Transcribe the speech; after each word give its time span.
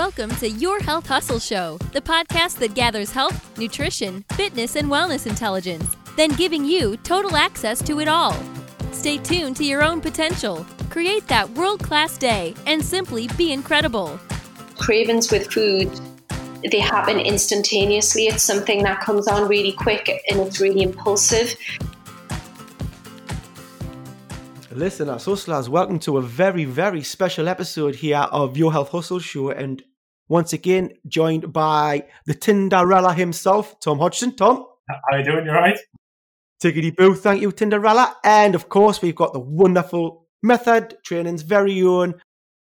Welcome 0.00 0.34
to 0.36 0.48
Your 0.48 0.80
Health 0.80 1.06
Hustle 1.06 1.38
Show, 1.38 1.76
the 1.92 2.00
podcast 2.00 2.58
that 2.60 2.72
gathers 2.72 3.12
health, 3.12 3.58
nutrition, 3.58 4.24
fitness, 4.32 4.76
and 4.76 4.88
wellness 4.88 5.26
intelligence, 5.26 5.94
then 6.16 6.30
giving 6.36 6.64
you 6.64 6.96
total 6.96 7.36
access 7.36 7.82
to 7.82 8.00
it 8.00 8.08
all. 8.08 8.34
Stay 8.92 9.18
tuned 9.18 9.56
to 9.56 9.64
your 9.66 9.84
own 9.84 10.00
potential, 10.00 10.64
create 10.88 11.26
that 11.28 11.50
world 11.50 11.82
class 11.82 12.16
day, 12.16 12.54
and 12.64 12.82
simply 12.82 13.28
be 13.36 13.52
incredible. 13.52 14.18
Cravings 14.78 15.30
with 15.30 15.52
food, 15.52 15.90
they 16.70 16.80
happen 16.80 17.20
instantaneously. 17.20 18.22
It's 18.26 18.42
something 18.42 18.82
that 18.84 19.02
comes 19.02 19.28
on 19.28 19.48
really 19.48 19.72
quick 19.72 20.08
and 20.30 20.40
it's 20.40 20.60
really 20.62 20.80
impulsive. 20.80 21.54
Listeners, 24.72 25.26
hustlers, 25.26 25.68
welcome 25.68 25.98
to 25.98 26.16
a 26.16 26.22
very, 26.22 26.64
very 26.64 27.02
special 27.02 27.48
episode 27.48 27.96
here 27.96 28.26
of 28.30 28.56
Your 28.56 28.72
Health 28.72 28.90
Hustle 28.92 29.18
Show. 29.18 29.50
And 29.50 29.82
once 30.30 30.52
again, 30.52 30.92
joined 31.08 31.52
by 31.52 32.06
the 32.24 32.34
Tinderella 32.34 33.12
himself, 33.12 33.78
Tom 33.80 33.98
Hodgson. 33.98 34.34
Tom. 34.36 34.64
How 34.88 34.96
are 35.10 35.18
you 35.18 35.24
doing? 35.24 35.44
You 35.44 35.50
all 35.50 35.58
right? 35.58 35.78
Tickety 36.62 36.94
boo. 36.96 37.14
Thank 37.14 37.42
you, 37.42 37.50
Tinderella. 37.50 38.14
And 38.24 38.54
of 38.54 38.68
course, 38.68 39.02
we've 39.02 39.14
got 39.14 39.32
the 39.32 39.40
wonderful 39.40 40.28
Method 40.42 40.96
Training's 41.04 41.42
very 41.42 41.82
own 41.82 42.14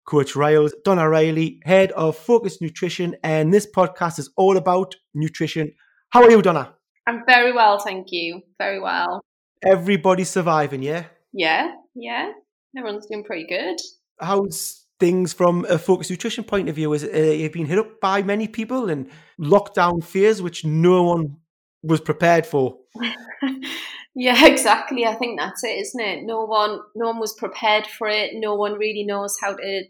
Coach 0.06 0.36
Riles, 0.36 0.74
Donna 0.84 1.08
Riley, 1.08 1.60
head 1.64 1.92
of 1.92 2.18
Focused 2.18 2.62
Nutrition. 2.62 3.16
And 3.24 3.54
this 3.54 3.68
podcast 3.72 4.18
is 4.18 4.32
all 4.36 4.58
about 4.58 4.96
nutrition. 5.14 5.72
How 6.10 6.24
are 6.24 6.32
you, 6.32 6.42
Donna? 6.42 6.74
I'm 7.08 7.24
very 7.28 7.54
well, 7.54 7.80
thank 7.80 8.08
you. 8.12 8.42
Very 8.58 8.80
well. 8.80 9.22
Everybody's 9.64 10.30
surviving, 10.30 10.82
yeah? 10.82 11.06
Yeah, 11.32 11.72
yeah. 11.94 12.32
Everyone's 12.76 13.06
doing 13.06 13.24
pretty 13.24 13.46
good. 13.48 13.78
How's 14.20 14.83
things 15.00 15.34
from 15.34 15.66
a 15.70 15.78
focused 15.78 16.10
nutrition 16.10 16.44
point 16.44 16.70
of 16.70 16.76
view? 16.76 16.94
Is 16.94 17.04
it, 17.04 17.14
uh, 17.14 17.32
you've 17.32 17.54
been 17.54 17.66
hit 17.66 17.80
up 17.80 18.00
by 18.00 18.22
many 18.22 18.48
people 18.48 18.90
and 18.90 19.10
lockdown 19.40 20.04
fears, 20.04 20.42
which 20.42 20.66
no 20.66 21.04
one 21.04 21.38
was 21.84 22.02
prepared 22.02 22.46
for. 22.46 22.78
yeah, 24.16 24.46
exactly. 24.48 25.06
I 25.06 25.16
think 25.16 25.40
that's 25.40 25.64
it, 25.64 25.80
isn't 25.80 26.02
it? 26.02 26.24
No 26.24 26.46
one, 26.46 26.80
no 26.96 27.08
one 27.08 27.20
was 27.20 27.34
prepared 27.34 27.86
for 27.86 28.08
it. 28.08 28.32
No 28.34 28.56
one 28.56 28.74
really 28.74 29.04
knows 29.04 29.38
how 29.40 29.56
to, 29.56 29.84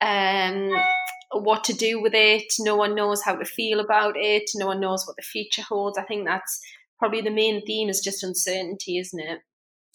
um, 0.00 0.72
what 1.32 1.64
to 1.64 1.74
do 1.74 2.00
with 2.00 2.14
it. 2.14 2.52
No 2.58 2.74
one 2.74 2.94
knows 2.94 3.22
how 3.22 3.36
to 3.36 3.44
feel 3.44 3.78
about 3.78 4.14
it. 4.16 4.50
No 4.56 4.66
one 4.66 4.80
knows 4.80 5.06
what 5.06 5.16
the 5.16 5.22
future 5.22 5.62
holds. 5.62 5.98
I 5.98 6.02
think 6.02 6.26
that's 6.26 6.60
probably 6.98 7.20
the 7.20 7.30
main 7.30 7.64
theme 7.64 7.88
is 7.88 8.00
just 8.00 8.24
uncertainty, 8.24 8.98
isn't 8.98 9.20
it? 9.20 9.40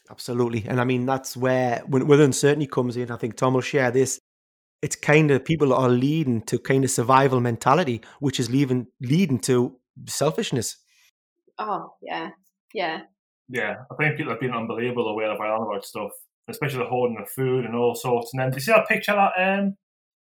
Absolutely. 0.10 0.66
And 0.68 0.80
I 0.80 0.84
mean, 0.84 1.06
that's 1.06 1.36
where, 1.36 1.82
when, 1.88 2.08
when 2.08 2.20
uncertainty 2.20 2.68
comes 2.68 2.98
in, 2.98 3.10
I 3.10 3.16
think 3.16 3.36
Tom 3.36 3.56
will 3.56 3.62
share 3.62 3.90
this. 3.90 4.20
It's 4.84 4.98
kind 4.98 5.32
of 5.32 5.46
people 5.46 5.74
are 5.74 5.88
leading 5.88 6.42
to 6.44 6.60
kind 6.60 6.84
of 6.84 6.92
survival 6.92 7.40
mentality, 7.40 8.02
which 8.20 8.38
is 8.38 8.50
leaving, 8.50 8.88
leading 9.02 9.40
to 9.40 9.78
selfishness. 10.08 10.76
Oh, 11.58 11.94
yeah. 12.02 12.32
Yeah. 12.74 13.04
Yeah. 13.48 13.76
I 13.90 13.96
think 13.96 14.18
people 14.18 14.34
have 14.34 14.42
been 14.42 14.54
unbelievable 14.54 15.08
aware 15.08 15.32
of 15.32 15.40
all 15.40 15.64
about 15.64 15.86
stuff, 15.86 16.12
especially 16.50 16.80
the 16.80 16.90
hoarding 16.90 17.18
of 17.22 17.30
food 17.30 17.64
and 17.64 17.76
all 17.76 17.96
sorts. 17.96 18.32
And 18.34 18.42
then, 18.42 18.50
do 18.50 18.56
you 18.58 18.62
see 18.62 18.74
that 18.74 18.90
picture 18.90 19.14
that 19.14 19.32
um, 19.42 19.78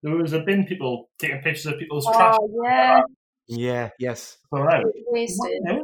there 0.03 0.17
was 0.17 0.35
a 0.35 0.41
bin 0.41 0.67
people 0.67 1.09
taking 1.19 1.41
pictures 1.41 1.67
of 1.67 1.79
people's 1.79 2.07
oh, 2.07 2.13
trash? 2.13 2.37
yeah. 2.63 3.01
Yeah, 3.49 3.89
yes. 3.99 4.37
All 4.53 4.63
right. 4.63 4.85
Wasted. 5.09 5.63
What, 5.63 5.83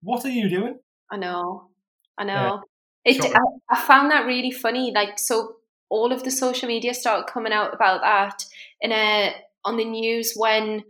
what 0.00 0.24
are 0.24 0.30
you 0.30 0.48
doing? 0.48 0.78
I 1.12 1.18
know. 1.18 1.68
I 2.16 2.24
know. 2.24 2.62
Yeah. 3.04 3.12
It, 3.12 3.24
I, 3.24 3.40
I 3.70 3.80
found 3.82 4.10
that 4.10 4.24
really 4.24 4.50
funny. 4.50 4.92
Like, 4.94 5.18
so 5.18 5.57
all 5.90 6.12
of 6.12 6.24
the 6.24 6.30
social 6.30 6.68
media 6.68 6.94
started 6.94 7.26
coming 7.26 7.52
out 7.52 7.74
about 7.74 8.00
that 8.02 8.44
in 8.80 8.92
a 8.92 9.34
on 9.64 9.76
the 9.76 9.84
news 9.84 10.34
when 10.36 10.84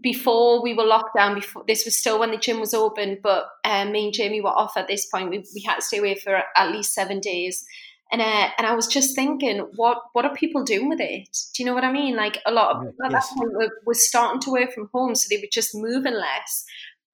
before 0.00 0.62
we 0.62 0.74
were 0.74 0.84
locked 0.84 1.16
down. 1.16 1.34
Before 1.34 1.64
this 1.66 1.84
was 1.84 1.96
still 1.96 2.18
when 2.18 2.30
the 2.30 2.36
gym 2.36 2.60
was 2.60 2.74
open, 2.74 3.18
but 3.22 3.48
um, 3.64 3.92
me 3.92 4.06
and 4.06 4.14
Jamie 4.14 4.40
were 4.40 4.50
off 4.50 4.76
at 4.76 4.88
this 4.88 5.06
point. 5.06 5.30
We, 5.30 5.44
we 5.54 5.62
had 5.62 5.76
to 5.76 5.82
stay 5.82 5.98
away 5.98 6.14
for 6.14 6.42
at 6.56 6.72
least 6.72 6.94
seven 6.94 7.20
days. 7.20 7.64
And 8.12 8.20
uh, 8.20 8.48
and 8.58 8.66
I 8.66 8.74
was 8.74 8.86
just 8.86 9.14
thinking, 9.14 9.58
what 9.76 9.98
what 10.12 10.24
are 10.24 10.34
people 10.34 10.64
doing 10.64 10.88
with 10.88 11.00
it? 11.00 11.28
Do 11.54 11.62
you 11.62 11.66
know 11.66 11.74
what 11.74 11.84
I 11.84 11.92
mean? 11.92 12.16
Like 12.16 12.38
a 12.46 12.52
lot 12.52 12.76
of 12.76 12.82
people 12.82 13.04
at 13.04 13.12
that 13.12 13.24
point 13.36 13.52
were, 13.52 13.70
were 13.86 13.94
starting 13.94 14.40
to 14.42 14.50
work 14.50 14.72
from 14.72 14.90
home, 14.92 15.14
so 15.14 15.28
they 15.30 15.40
were 15.40 15.48
just 15.50 15.74
moving 15.74 16.14
less, 16.14 16.64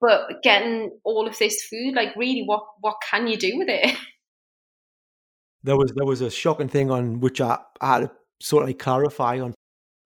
but 0.01 0.43
getting 0.43 0.91
all 1.05 1.27
of 1.27 1.39
this 1.39 1.63
food. 1.65 1.95
Like, 1.95 2.17
really, 2.17 2.45
what 2.45 2.65
what 2.81 2.97
can 3.11 3.27
you 3.27 3.37
do 3.37 3.59
with 3.59 3.69
it? 3.69 3.97
There 5.67 5.77
was 5.77 5.93
there 5.97 6.07
was 6.07 6.21
a 6.21 6.31
shocking 6.31 6.69
thing 6.69 6.93
on 6.93 7.19
which 7.19 7.41
I, 7.41 7.59
I 7.81 7.95
had 7.95 8.01
to 8.03 8.11
sort 8.41 8.69
of 8.69 8.79
clarify 8.79 9.41
on 9.41 9.53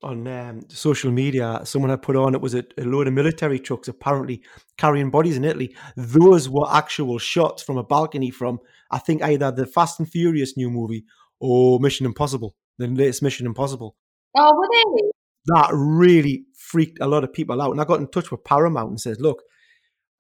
on 0.03 0.27
um, 0.27 0.63
social 0.69 1.13
media. 1.13 1.61
Someone 1.65 1.91
had 1.91 2.01
put 2.01 2.17
on 2.17 2.35
it 2.35 2.41
was 2.41 2.55
a, 2.55 2.65
a 2.79 2.85
load 2.85 3.07
of 3.07 3.13
military 3.13 3.59
trucks 3.59 3.87
apparently 3.87 4.43
carrying 4.79 5.11
bodies 5.11 5.37
in 5.37 5.45
Italy. 5.45 5.77
Those 5.97 6.49
were 6.49 6.67
actual 6.73 7.19
shots 7.19 7.63
from 7.63 7.77
a 7.77 7.85
balcony 7.85 8.31
from 8.31 8.59
I 8.91 8.99
think 8.99 9.23
either 9.23 9.53
the 9.53 9.67
Fast 9.67 10.01
and 10.01 10.11
Furious 10.11 10.57
new 10.57 10.71
movie 10.71 11.05
or 11.41 11.79
Mission 11.79 12.07
Impossible, 12.07 12.57
the 12.79 12.87
latest 12.87 13.23
Mission 13.23 13.47
Impossible. 13.47 13.97
Oh, 14.37 14.51
were 14.57 14.69
they? 14.73 15.11
That 15.47 15.71
really 15.75 16.45
freaked 16.57 17.01
a 17.03 17.07
lot 17.07 17.23
of 17.23 17.35
people 17.35 17.61
out. 17.61 17.73
And 17.73 17.81
I 17.83 17.85
got 17.85 18.01
in 18.01 18.09
touch 18.09 18.31
with 18.31 18.45
Paramount 18.45 18.91
and 18.91 19.01
said, 19.01 19.21
"Look, 19.21 19.43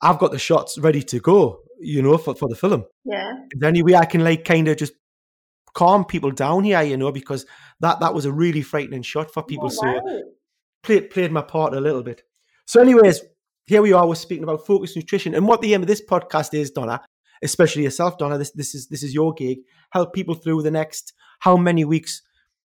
I've 0.03 0.19
got 0.19 0.33
the 0.33 0.39
shots 0.39 0.77
ready 0.79 1.03
to 1.05 1.19
go, 1.19 1.61
you 1.81 2.03
know, 2.03 2.19
for, 2.19 2.35
for 2.35 2.49
the 2.49 2.57
film." 2.57 2.85
Yeah. 3.07 3.33
Is 3.53 3.61
there 3.61 3.71
any 3.71 3.83
way 3.83 3.95
I 3.95 4.05
can 4.05 4.23
like 4.23 4.45
kind 4.45 4.69
of 4.69 4.77
just 4.77 4.93
calm 5.75 6.05
people 6.05 6.31
down 6.31 6.65
here, 6.65 6.83
you 6.83 6.97
know, 6.97 7.13
because 7.13 7.47
that 7.81 8.01
that 8.01 8.15
was 8.15 8.25
a 8.25 8.33
really 8.33 8.63
frightening 8.63 9.03
shot 9.03 9.33
for 9.33 9.43
people. 9.43 9.67
Oh, 9.67 9.71
So 9.71 10.23
played 10.83 11.11
played 11.11 11.33
my 11.33 11.43
part 11.43 11.75
a 11.75 11.81
little 11.81 12.03
bit. 12.03 12.23
So, 12.67 12.81
anyways, 12.81 13.23
here 13.67 13.83
we 13.83 13.93
are. 13.93 14.07
We're 14.07 14.15
speaking 14.15 14.45
about 14.45 14.67
focused 14.67 14.97
nutrition, 14.97 15.35
and 15.35 15.47
what 15.47 15.61
the 15.61 15.75
aim 15.75 15.83
of 15.83 15.89
this 15.89 16.03
podcast 16.05 16.55
is, 16.55 16.71
Donna, 16.71 17.01
especially 17.43 17.85
yourself, 17.85 18.19
Donna. 18.19 18.39
This 18.39 18.53
this 18.53 18.75
is 18.75 18.89
this 18.89 19.03
is 19.03 19.15
your 19.15 19.33
gig. 19.35 19.59
Help 19.91 20.13
people 20.13 20.35
through 20.35 20.63
the 20.63 20.71
next 20.71 21.13
how 21.41 21.57
many 21.57 21.85
weeks, 21.85 22.23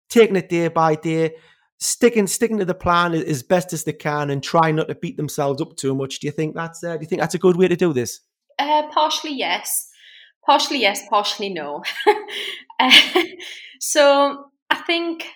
taking 0.08 0.36
it 0.36 0.48
day 0.48 0.68
by 0.68 0.94
day, 0.94 1.34
sticking 1.78 2.26
sticking 2.26 2.58
to 2.58 2.64
the 2.64 2.74
plan 2.74 3.12
as- 3.12 3.24
as 3.24 3.42
best 3.42 3.72
as 3.72 3.84
they 3.84 3.92
can, 3.92 4.30
and 4.30 4.42
try 4.42 4.70
not 4.72 4.88
to 4.88 4.94
beat 4.94 5.16
themselves 5.16 5.60
up 5.60 5.76
too 5.76 5.94
much. 5.94 6.20
Do 6.20 6.26
you 6.26 6.32
think 6.32 6.54
that's 6.54 6.82
uh, 6.82 6.96
do 6.96 7.02
you 7.02 7.08
think 7.08 7.20
that's 7.20 7.34
a 7.34 7.38
good 7.38 7.56
way 7.56 7.68
to 7.68 7.76
do 7.76 7.92
this? 7.92 8.20
Uh, 8.58 8.88
partially 8.90 9.34
yes, 9.34 9.88
partially 10.44 10.80
yes, 10.80 11.02
partially 11.08 11.48
no. 11.48 11.82
uh, 12.80 12.90
so 13.80 14.46
I 14.70 14.76
think 14.76 15.26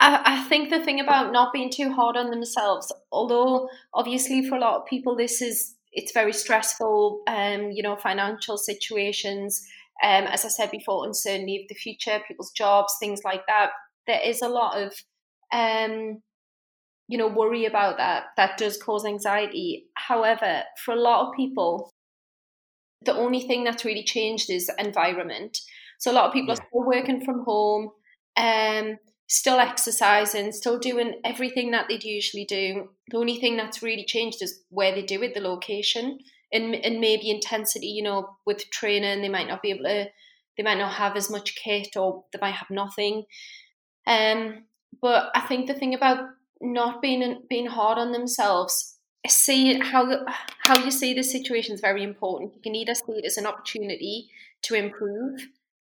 I, 0.00 0.22
I 0.24 0.44
think 0.48 0.70
the 0.70 0.84
thing 0.84 1.00
about 1.00 1.32
not 1.32 1.52
being 1.52 1.70
too 1.70 1.92
hard 1.92 2.16
on 2.16 2.30
themselves, 2.30 2.92
although 3.10 3.68
obviously 3.94 4.48
for 4.48 4.56
a 4.56 4.60
lot 4.60 4.80
of 4.80 4.86
people 4.86 5.16
this 5.16 5.40
is 5.40 5.76
it's 5.92 6.12
very 6.12 6.32
stressful. 6.32 7.22
Um, 7.26 7.70
you 7.70 7.82
know, 7.82 7.96
financial 7.96 8.56
situations. 8.56 9.62
Um, 10.02 10.24
as 10.24 10.44
I 10.44 10.48
said 10.48 10.70
before, 10.70 11.06
uncertainty 11.06 11.62
of 11.62 11.68
the 11.68 11.74
future, 11.74 12.18
people's 12.26 12.50
jobs, 12.50 12.94
things 12.98 13.20
like 13.24 13.46
that. 13.46 13.70
There 14.06 14.20
is 14.24 14.42
a 14.42 14.48
lot 14.48 14.82
of 14.82 14.94
um, 15.52 16.22
you 17.08 17.18
know 17.18 17.28
worry 17.28 17.66
about 17.66 17.98
that 17.98 18.24
that 18.36 18.56
does 18.56 18.78
cause 18.82 19.04
anxiety 19.04 19.84
however 19.94 20.62
for 20.82 20.94
a 20.94 21.00
lot 21.00 21.28
of 21.28 21.34
people 21.36 21.92
the 23.04 23.14
only 23.14 23.40
thing 23.40 23.64
that's 23.64 23.84
really 23.84 24.04
changed 24.04 24.50
is 24.50 24.70
environment. 24.78 25.58
So 25.98 26.10
a 26.10 26.14
lot 26.14 26.26
of 26.26 26.32
people 26.32 26.52
are 26.52 26.56
still 26.56 26.86
working 26.86 27.24
from 27.24 27.44
home 27.44 27.90
um 28.36 28.96
still 29.28 29.58
exercising 29.58 30.52
still 30.52 30.78
doing 30.78 31.20
everything 31.24 31.70
that 31.70 31.86
they'd 31.88 32.04
usually 32.04 32.44
do. 32.44 32.88
The 33.08 33.18
only 33.18 33.38
thing 33.38 33.56
that's 33.56 33.82
really 33.82 34.04
changed 34.04 34.42
is 34.42 34.60
where 34.70 34.94
they 34.94 35.02
do 35.02 35.22
it 35.22 35.34
the 35.34 35.40
location 35.40 36.18
and, 36.50 36.74
and 36.74 37.00
maybe 37.00 37.30
intensity 37.30 37.88
you 37.88 38.02
know 38.02 38.36
with 38.46 38.70
training 38.70 39.22
they 39.22 39.28
might 39.28 39.48
not 39.48 39.62
be 39.62 39.70
able 39.70 39.84
to 39.84 40.06
they 40.56 40.62
might 40.62 40.78
not 40.78 40.94
have 40.94 41.16
as 41.16 41.30
much 41.30 41.56
kit 41.56 41.96
or 41.96 42.24
they 42.32 42.38
might 42.40 42.54
have 42.54 42.70
nothing. 42.70 43.24
Um 44.06 44.64
but 45.00 45.30
i 45.34 45.40
think 45.40 45.66
the 45.66 45.74
thing 45.74 45.94
about 45.94 46.20
not 46.60 47.02
being 47.02 47.42
being 47.48 47.66
hard 47.66 47.98
on 47.98 48.12
themselves 48.12 48.98
see 49.28 49.78
how 49.78 50.26
how 50.58 50.82
you 50.84 50.90
see 50.90 51.14
the 51.14 51.22
situation 51.22 51.74
is 51.74 51.80
very 51.80 52.02
important. 52.02 52.54
You 52.54 52.60
can 52.60 52.74
either 52.74 52.94
see 52.94 53.12
it 53.12 53.24
as 53.24 53.36
an 53.36 53.46
opportunity 53.46 54.28
to 54.62 54.74
improve 54.74 55.48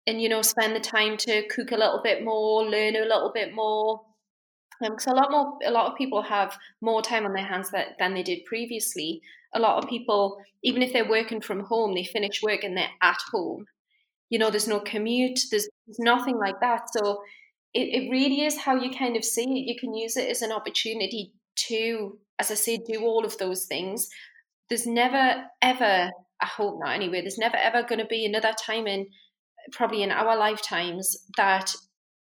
and 0.07 0.21
you 0.21 0.29
know 0.29 0.41
spend 0.41 0.75
the 0.75 0.79
time 0.79 1.17
to 1.17 1.47
cook 1.47 1.71
a 1.71 1.77
little 1.77 2.01
bit 2.03 2.23
more 2.23 2.63
learn 2.63 2.95
a 2.95 3.01
little 3.01 3.31
bit 3.33 3.53
more 3.53 4.01
um, 4.83 4.91
because 4.91 5.07
a 5.07 5.13
lot 5.13 5.31
more 5.31 5.57
a 5.65 5.71
lot 5.71 5.91
of 5.91 5.97
people 5.97 6.21
have 6.21 6.57
more 6.81 7.01
time 7.01 7.25
on 7.25 7.33
their 7.33 7.45
hands 7.45 7.71
that, 7.71 7.97
than 7.99 8.13
they 8.13 8.23
did 8.23 8.45
previously. 8.45 9.21
A 9.53 9.59
lot 9.59 9.83
of 9.83 9.89
people 9.89 10.37
even 10.63 10.81
if 10.81 10.93
they're 10.93 11.09
working 11.09 11.41
from 11.41 11.61
home 11.61 11.93
they 11.95 12.03
finish 12.03 12.43
work 12.43 12.63
and 12.63 12.77
they're 12.77 12.89
at 13.01 13.19
home. 13.31 13.65
You 14.29 14.39
know 14.39 14.49
there's 14.49 14.67
no 14.67 14.79
commute 14.79 15.39
there's, 15.49 15.67
there's 15.87 15.99
nothing 15.99 16.37
like 16.37 16.59
that. 16.61 16.87
So 16.91 17.21
it, 17.73 18.03
it 18.03 18.11
really 18.11 18.41
is 18.41 18.57
how 18.57 18.75
you 18.75 18.91
kind 18.91 19.17
of 19.17 19.25
see 19.25 19.43
it. 19.43 19.67
You 19.67 19.75
can 19.79 19.95
use 19.95 20.15
it 20.15 20.29
as 20.29 20.41
an 20.41 20.51
opportunity 20.51 21.33
to 21.55 22.17
as 22.39 22.51
i 22.51 22.55
say 22.55 22.77
do 22.77 23.01
all 23.01 23.25
of 23.25 23.37
those 23.37 23.65
things 23.65 24.07
there's 24.69 24.87
never 24.87 25.43
ever 25.61 26.11
i 26.41 26.45
hope 26.45 26.79
not 26.79 26.93
anyway 26.93 27.21
there's 27.21 27.37
never 27.37 27.57
ever 27.57 27.83
going 27.83 27.99
to 27.99 28.05
be 28.05 28.25
another 28.25 28.53
time 28.65 28.87
in 28.87 29.05
probably 29.71 30.03
in 30.03 30.11
our 30.11 30.37
lifetimes 30.37 31.15
that 31.37 31.73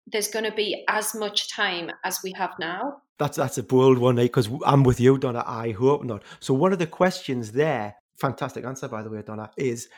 there's 0.06 0.29
going 0.29 0.44
to 0.44 0.52
be 0.52 0.84
as 0.88 1.14
much 1.14 1.52
time 1.52 1.90
as 2.05 2.20
we 2.25 2.32
have 2.37 2.52
now 2.58 3.02
That's 3.19 3.37
that's 3.37 3.58
a 3.58 3.62
bold 3.62 3.99
one, 3.99 4.17
because 4.17 4.49
eh? 4.49 4.56
I'm 4.67 4.82
with 4.82 4.99
you, 4.99 5.17
Donna. 5.17 5.44
I 5.46 5.70
hope 5.70 6.02
not. 6.05 6.25
So 6.40 6.55
one 6.55 6.73
of 6.73 6.81
the 6.81 6.88
questions 6.88 7.52
there, 7.52 7.94
fantastic 8.19 8.64
answer 8.64 8.88
by 8.88 9.02
the 9.02 9.11
way, 9.11 9.23
Donna, 9.23 9.50
is 9.56 9.88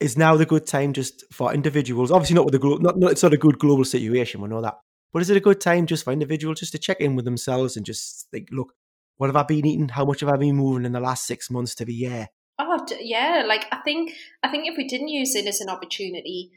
is 0.00 0.18
now 0.18 0.36
the 0.36 0.46
good 0.46 0.66
time 0.66 0.92
just 0.92 1.24
for 1.32 1.54
individuals? 1.54 2.10
Obviously, 2.10 2.34
not 2.34 2.46
with 2.46 2.52
the 2.52 2.58
glo- 2.58 2.78
not, 2.78 2.98
not 2.98 3.12
it's 3.12 3.22
not 3.22 3.32
a 3.32 3.38
good 3.38 3.58
global 3.60 3.84
situation. 3.84 4.40
We 4.40 4.48
know 4.48 4.60
that, 4.62 4.78
but 5.14 5.22
is 5.22 5.30
it 5.30 5.36
a 5.36 5.40
good 5.40 5.60
time 5.60 5.86
just 5.86 6.04
for 6.04 6.12
individuals 6.12 6.58
just 6.58 6.72
to 6.72 6.78
check 6.78 7.00
in 7.00 7.14
with 7.14 7.24
themselves 7.24 7.76
and 7.76 7.86
just 7.86 8.28
think, 8.32 8.48
look, 8.50 8.74
what 9.16 9.28
have 9.28 9.36
I 9.36 9.44
been 9.44 9.64
eating? 9.64 9.88
How 9.88 10.04
much 10.04 10.20
have 10.20 10.28
I 10.28 10.36
been 10.36 10.56
moving 10.56 10.84
in 10.84 10.90
the 10.90 10.98
last 10.98 11.24
six 11.24 11.48
months 11.48 11.76
to 11.76 11.84
the 11.84 11.94
year? 11.94 12.28
Oh 12.58 12.84
yeah, 13.00 13.44
like 13.46 13.66
I 13.70 13.78
think 13.84 14.12
I 14.42 14.50
think 14.50 14.66
if 14.66 14.76
we 14.76 14.88
didn't 14.88 15.08
use 15.08 15.36
it 15.36 15.46
as 15.46 15.60
an 15.60 15.68
opportunity, 15.68 16.50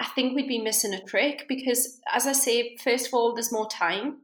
I 0.00 0.06
think 0.06 0.34
we'd 0.34 0.48
be 0.48 0.60
missing 0.60 0.92
a 0.92 1.04
trick 1.04 1.46
because, 1.48 2.00
as 2.12 2.26
I 2.26 2.32
say, 2.32 2.76
first 2.82 3.06
of 3.06 3.14
all, 3.14 3.32
there's 3.32 3.52
more 3.52 3.68
time, 3.68 4.18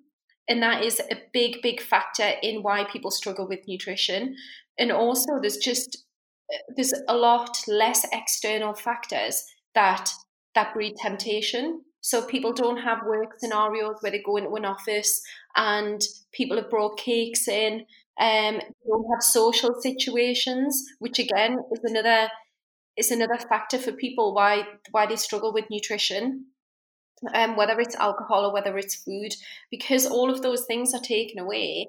and 0.48 0.60
that 0.62 0.84
is 0.84 1.00
a 1.00 1.22
big, 1.32 1.62
big 1.62 1.80
factor 1.80 2.32
in 2.42 2.64
why 2.64 2.84
people 2.84 3.12
struggle 3.12 3.46
with 3.46 3.68
nutrition. 3.68 4.34
And 4.78 4.90
also, 4.90 5.38
there's 5.40 5.58
just 5.58 6.04
eh, 6.52 6.58
there's 6.74 6.94
a 7.06 7.16
lot 7.16 7.56
less 7.68 8.04
external 8.12 8.74
factors 8.74 9.44
that 9.76 10.10
that 10.56 10.74
breed 10.74 10.96
temptation. 10.96 11.82
So 12.00 12.22
people 12.22 12.52
don't 12.52 12.78
have 12.78 13.06
work 13.06 13.38
scenarios 13.38 13.96
where 14.00 14.12
they 14.12 14.22
go 14.24 14.36
into 14.36 14.54
an 14.54 14.64
office 14.64 15.20
and 15.56 16.00
people 16.32 16.56
have 16.56 16.70
brought 16.70 16.98
cakes 16.98 17.48
in. 17.48 17.84
Um, 18.20 18.60
don't 18.86 19.06
have 19.12 19.22
social 19.22 19.74
situations, 19.80 20.84
which 20.98 21.18
again 21.18 21.58
is 21.72 21.80
another 21.84 22.28
is 22.96 23.10
another 23.12 23.38
factor 23.38 23.78
for 23.78 23.92
people 23.92 24.34
why 24.34 24.66
why 24.90 25.06
they 25.06 25.16
struggle 25.16 25.52
with 25.52 25.70
nutrition. 25.70 26.46
Um, 27.34 27.56
whether 27.56 27.80
it's 27.80 27.96
alcohol 27.96 28.46
or 28.46 28.52
whether 28.52 28.78
it's 28.78 28.94
food, 28.94 29.34
because 29.72 30.06
all 30.06 30.30
of 30.30 30.42
those 30.42 30.66
things 30.66 30.94
are 30.94 31.00
taken 31.00 31.40
away, 31.40 31.88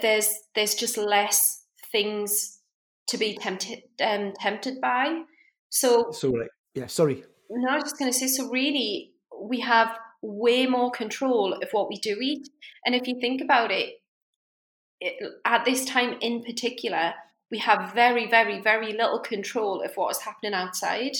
there's 0.00 0.30
there's 0.54 0.74
just 0.74 0.96
less 0.96 1.64
things 1.92 2.60
to 3.08 3.18
be 3.18 3.36
tempted 3.36 3.82
um, 4.00 4.32
tempted 4.40 4.80
by. 4.80 5.22
So, 5.68 6.10
so 6.12 6.30
like, 6.30 6.48
yeah, 6.74 6.86
sorry. 6.86 7.24
No, 7.50 7.70
I 7.70 7.74
was 7.74 7.84
just 7.84 7.98
going 7.98 8.10
to 8.10 8.18
say. 8.18 8.26
So 8.26 8.48
really, 8.48 9.12
we 9.40 9.60
have 9.60 9.96
way 10.22 10.66
more 10.66 10.90
control 10.90 11.54
of 11.54 11.68
what 11.72 11.88
we 11.88 11.98
do 11.98 12.18
eat, 12.20 12.48
and 12.84 12.94
if 12.94 13.06
you 13.06 13.18
think 13.20 13.40
about 13.40 13.70
it, 13.70 13.94
it 15.00 15.14
at 15.44 15.64
this 15.64 15.84
time 15.84 16.16
in 16.20 16.42
particular, 16.42 17.14
we 17.50 17.58
have 17.58 17.92
very, 17.94 18.28
very, 18.28 18.60
very 18.60 18.92
little 18.92 19.20
control 19.20 19.82
of 19.82 19.92
what 19.94 20.10
is 20.10 20.22
happening 20.22 20.54
outside. 20.54 21.16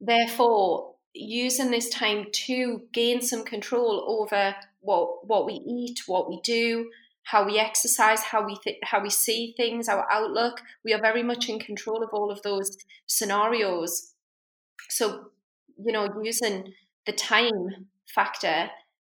Therefore, 0.00 0.94
using 1.14 1.70
this 1.70 1.90
time 1.90 2.26
to 2.32 2.82
gain 2.92 3.20
some 3.20 3.44
control 3.44 4.04
over 4.08 4.54
what 4.80 5.26
what 5.26 5.46
we 5.46 5.54
eat, 5.54 6.00
what 6.06 6.28
we 6.28 6.40
do, 6.42 6.90
how 7.24 7.44
we 7.44 7.58
exercise, 7.58 8.22
how 8.22 8.44
we 8.44 8.56
th- 8.64 8.78
how 8.82 9.00
we 9.02 9.10
see 9.10 9.54
things, 9.56 9.88
our 9.88 10.10
outlook. 10.10 10.60
We 10.84 10.92
are 10.92 11.00
very 11.00 11.22
much 11.22 11.48
in 11.48 11.58
control 11.58 12.02
of 12.02 12.10
all 12.12 12.30
of 12.30 12.42
those 12.42 12.76
scenarios. 13.06 14.11
So, 14.92 15.30
you 15.82 15.90
know, 15.92 16.08
using 16.22 16.72
the 17.06 17.12
time 17.12 17.86
factor 18.14 18.70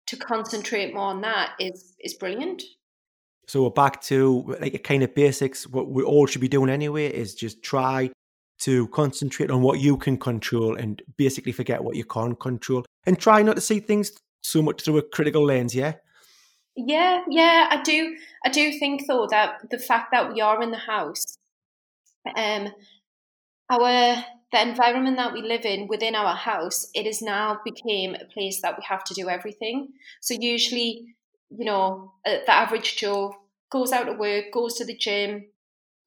to 0.06 0.16
concentrate 0.16 0.94
more 0.94 1.06
on 1.06 1.20
that 1.22 1.50
is 1.58 1.96
is 2.00 2.14
brilliant. 2.14 2.62
So 3.48 3.64
we're 3.64 3.70
back 3.70 4.00
to 4.02 4.56
like 4.60 4.74
a 4.74 4.78
kind 4.78 5.02
of 5.02 5.14
basics. 5.14 5.66
What 5.66 5.90
we 5.90 6.02
all 6.02 6.26
should 6.26 6.40
be 6.40 6.48
doing 6.48 6.70
anyway 6.70 7.06
is 7.08 7.34
just 7.34 7.62
try 7.62 8.10
to 8.60 8.86
concentrate 8.88 9.50
on 9.50 9.62
what 9.62 9.80
you 9.80 9.96
can 9.96 10.16
control 10.16 10.76
and 10.76 11.02
basically 11.16 11.52
forget 11.52 11.82
what 11.82 11.96
you 11.96 12.04
can't 12.04 12.38
control, 12.38 12.84
and 13.04 13.18
try 13.18 13.42
not 13.42 13.56
to 13.56 13.60
see 13.60 13.80
things 13.80 14.12
so 14.42 14.62
much 14.62 14.82
through 14.82 14.98
a 14.98 15.02
critical 15.02 15.44
lens. 15.44 15.74
Yeah. 15.74 15.94
Yeah, 16.76 17.22
yeah, 17.28 17.68
I 17.70 17.82
do. 17.82 18.16
I 18.44 18.48
do 18.48 18.78
think 18.78 19.06
though 19.06 19.26
that 19.30 19.70
the 19.70 19.78
fact 19.78 20.12
that 20.12 20.32
we 20.32 20.40
are 20.40 20.62
in 20.62 20.70
the 20.70 20.78
house, 20.78 21.36
um, 22.36 22.68
our 23.70 24.24
the 24.54 24.62
environment 24.62 25.16
that 25.16 25.32
we 25.32 25.42
live 25.42 25.64
in 25.64 25.88
within 25.88 26.14
our 26.14 26.36
house, 26.36 26.88
it 26.94 27.06
has 27.06 27.20
now 27.20 27.58
became 27.64 28.14
a 28.14 28.24
place 28.32 28.62
that 28.62 28.76
we 28.78 28.84
have 28.88 29.02
to 29.04 29.14
do 29.14 29.28
everything. 29.28 29.88
So 30.20 30.34
usually, 30.38 31.16
you 31.50 31.64
know, 31.64 32.12
uh, 32.24 32.36
the 32.46 32.52
average 32.52 32.96
Joe 32.96 33.34
goes 33.70 33.90
out 33.90 34.04
to 34.04 34.12
work, 34.12 34.52
goes 34.52 34.74
to 34.74 34.84
the 34.84 34.96
gym, 34.96 35.46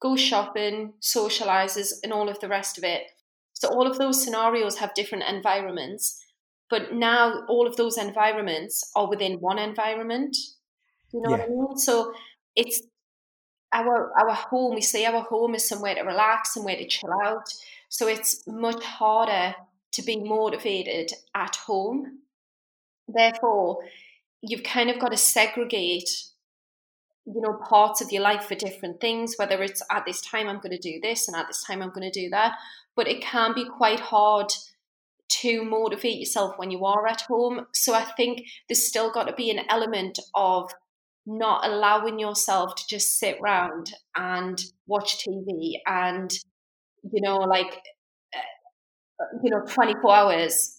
goes 0.00 0.20
shopping, 0.20 0.94
socializes, 1.02 1.92
and 2.02 2.10
all 2.10 2.30
of 2.30 2.40
the 2.40 2.48
rest 2.48 2.78
of 2.78 2.84
it. 2.84 3.02
So 3.52 3.68
all 3.68 3.86
of 3.86 3.98
those 3.98 4.24
scenarios 4.24 4.78
have 4.78 4.94
different 4.94 5.24
environments, 5.28 6.24
but 6.70 6.94
now 6.94 7.44
all 7.48 7.66
of 7.66 7.76
those 7.76 7.98
environments 7.98 8.90
are 8.96 9.10
within 9.10 9.40
one 9.40 9.58
environment. 9.58 10.34
You 11.12 11.20
know 11.20 11.30
yeah. 11.30 11.36
what 11.36 11.46
I 11.46 11.48
mean? 11.50 11.76
So 11.76 12.14
it's 12.56 12.80
our 13.74 14.10
our 14.18 14.34
home. 14.34 14.74
We 14.74 14.80
say 14.80 15.04
our 15.04 15.20
home 15.22 15.54
is 15.54 15.68
somewhere 15.68 15.96
to 15.96 16.02
relax, 16.02 16.54
somewhere 16.54 16.76
to 16.76 16.86
chill 16.86 17.12
out. 17.26 17.52
So 17.88 18.06
it's 18.06 18.46
much 18.46 18.82
harder 18.82 19.54
to 19.92 20.02
be 20.02 20.16
motivated 20.16 21.12
at 21.34 21.56
home. 21.56 22.20
Therefore, 23.06 23.78
you've 24.42 24.62
kind 24.62 24.90
of 24.90 24.98
got 24.98 25.10
to 25.10 25.16
segregate 25.16 26.10
you 27.26 27.42
know 27.42 27.58
parts 27.68 28.00
of 28.00 28.10
your 28.10 28.22
life 28.22 28.44
for 28.44 28.54
different 28.54 29.02
things 29.02 29.34
whether 29.36 29.62
it's 29.62 29.82
at 29.90 30.06
this 30.06 30.22
time 30.22 30.48
i'm 30.48 30.60
going 30.60 30.74
to 30.74 30.78
do 30.78 30.98
this 31.02 31.28
and 31.28 31.36
at 31.36 31.46
this 31.46 31.62
time 31.62 31.82
i'm 31.82 31.90
going 31.90 32.10
to 32.10 32.22
do 32.22 32.30
that 32.30 32.54
but 32.96 33.06
it 33.06 33.20
can 33.20 33.52
be 33.52 33.68
quite 33.68 34.00
hard 34.00 34.46
to 35.28 35.62
motivate 35.62 36.18
yourself 36.18 36.54
when 36.56 36.70
you 36.70 36.86
are 36.86 37.06
at 37.06 37.20
home 37.22 37.66
so 37.74 37.92
i 37.92 38.02
think 38.16 38.40
there's 38.66 38.88
still 38.88 39.12
got 39.12 39.24
to 39.24 39.34
be 39.34 39.50
an 39.50 39.60
element 39.68 40.18
of 40.34 40.72
not 41.28 41.64
allowing 41.66 42.18
yourself 42.18 42.74
to 42.74 42.82
just 42.88 43.18
sit 43.18 43.38
around 43.40 43.92
and 44.16 44.64
watch 44.86 45.18
TV 45.18 45.74
and, 45.86 46.32
you 47.12 47.20
know, 47.20 47.38
like, 47.38 47.80
uh, 48.34 49.24
you 49.42 49.50
know, 49.50 49.62
24 49.66 50.14
hours. 50.14 50.78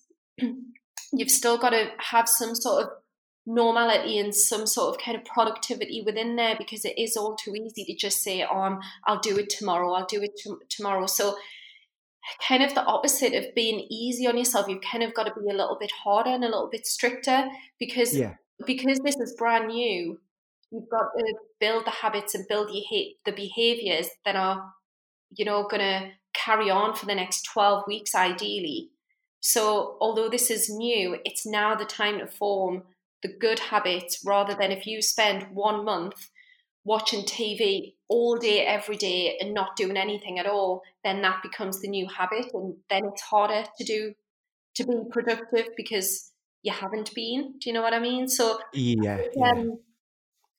You've 1.12 1.32
still 1.32 1.58
got 1.58 1.72
to 1.72 1.90
have 1.98 2.30
some 2.30 2.54
sort 2.56 2.84
of 2.84 2.90
normality 3.46 4.20
and 4.20 4.34
some 4.34 4.68
sort 4.68 4.96
of 4.96 5.02
kind 5.02 5.18
of 5.18 5.26
productivity 5.26 6.04
within 6.06 6.36
there 6.36 6.56
because 6.58 6.86
it 6.86 6.98
is 6.98 7.18
all 7.18 7.36
too 7.36 7.56
easy 7.56 7.84
to 7.86 7.96
just 7.96 8.22
say, 8.22 8.46
oh, 8.50 8.60
I'm, 8.60 8.80
I'll 9.08 9.20
do 9.20 9.38
it 9.38 9.50
tomorrow, 9.50 9.94
I'll 9.94 10.06
do 10.06 10.22
it 10.22 10.40
tomorrow. 10.70 11.08
So, 11.08 11.36
kind 12.48 12.62
of 12.62 12.76
the 12.76 12.84
opposite 12.84 13.34
of 13.34 13.56
being 13.56 13.88
easy 13.90 14.28
on 14.28 14.38
yourself, 14.38 14.68
you've 14.68 14.84
kind 14.84 15.04
of 15.04 15.16
got 15.16 15.24
to 15.24 15.34
be 15.34 15.50
a 15.50 15.58
little 15.58 15.78
bit 15.80 15.92
harder 15.92 16.30
and 16.30 16.44
a 16.44 16.48
little 16.48 16.70
bit 16.72 16.86
stricter 16.86 17.48
because. 17.80 18.16
Yeah. 18.16 18.36
Because 18.68 19.00
this 19.06 19.16
is 19.16 19.38
brand 19.38 19.68
new, 19.68 20.20
you've 20.70 20.90
got 20.90 21.12
to 21.18 21.34
build 21.62 21.86
the 21.86 21.92
habits 21.92 22.36
and 22.36 22.46
build 22.48 22.70
the 22.70 23.32
behaviors 23.32 24.10
that 24.26 24.36
are 24.36 24.74
you 25.36 25.46
know 25.46 25.68
going 25.70 25.82
to 25.82 26.12
carry 26.34 26.70
on 26.70 26.96
for 26.96 27.06
the 27.06 27.16
next 27.16 27.44
12 27.44 27.84
weeks 27.88 28.16
ideally. 28.16 28.90
So 29.42 29.98
although 30.02 30.30
this 30.30 30.52
is 30.52 30.70
new 30.70 31.18
it's 31.24 31.46
now 31.46 31.76
the 31.76 31.86
time 31.86 32.20
to 32.20 32.28
form 32.28 32.84
the 33.22 33.30
good 33.30 33.60
habits 33.60 34.22
rather 34.26 34.56
than 34.56 34.72
if 34.72 34.86
you 34.86 35.02
spend 35.02 35.48
one 35.54 35.84
month 35.84 36.30
watching 36.86 37.24
tv 37.24 37.94
all 38.08 38.38
day 38.38 38.66
every 38.66 38.96
day 38.96 39.38
and 39.40 39.54
not 39.54 39.76
doing 39.76 39.98
anything 39.98 40.40
at 40.40 40.48
all 40.48 40.82
then 41.04 41.22
that 41.22 41.44
becomes 41.44 41.82
the 41.82 41.88
new 41.88 42.08
habit 42.08 42.48
and 42.54 42.76
then 42.90 43.06
it's 43.06 43.22
harder 43.22 43.66
to 43.78 43.84
do 43.84 44.14
to 44.76 44.86
be 44.86 44.96
productive 45.12 45.68
because 45.76 46.32
you 46.64 46.72
haven't 46.72 47.14
been. 47.14 47.54
Do 47.60 47.70
you 47.70 47.74
know 47.74 47.82
what 47.82 47.94
i 47.94 48.00
mean? 48.00 48.28
So 48.28 48.60
yeah, 48.74 49.22
yeah. 49.36 49.52
Um, 49.52 49.80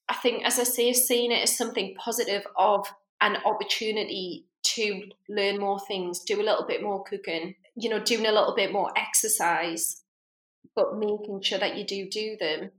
I 0.08 0.14
think, 0.14 0.44
as 0.44 0.58
I 0.58 0.64
say, 0.64 0.92
seeing 0.92 1.30
it 1.30 1.42
as 1.42 1.56
something 1.56 1.94
positive 1.94 2.44
of 2.56 2.86
an 3.20 3.36
opportunity 3.44 4.46
to 4.62 5.02
learn 5.28 5.58
more 5.58 5.80
things, 5.80 6.20
do 6.20 6.40
a 6.40 6.44
little 6.44 6.66
bit 6.66 6.82
more 6.82 7.02
cooking, 7.04 7.54
you 7.76 7.88
know, 7.88 8.00
doing 8.00 8.26
a 8.26 8.32
little 8.32 8.54
bit 8.54 8.72
more 8.72 8.90
exercise, 8.96 10.02
but 10.74 10.98
making 10.98 11.40
sure 11.42 11.58
that 11.58 11.76
you 11.76 11.84
do 11.84 12.08
do 12.08 12.36
them. 12.38 12.70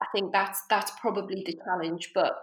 I 0.00 0.06
think 0.14 0.32
that's 0.32 0.62
that's 0.70 0.92
probably 1.00 1.42
the 1.44 1.58
challenge. 1.64 2.10
But 2.14 2.36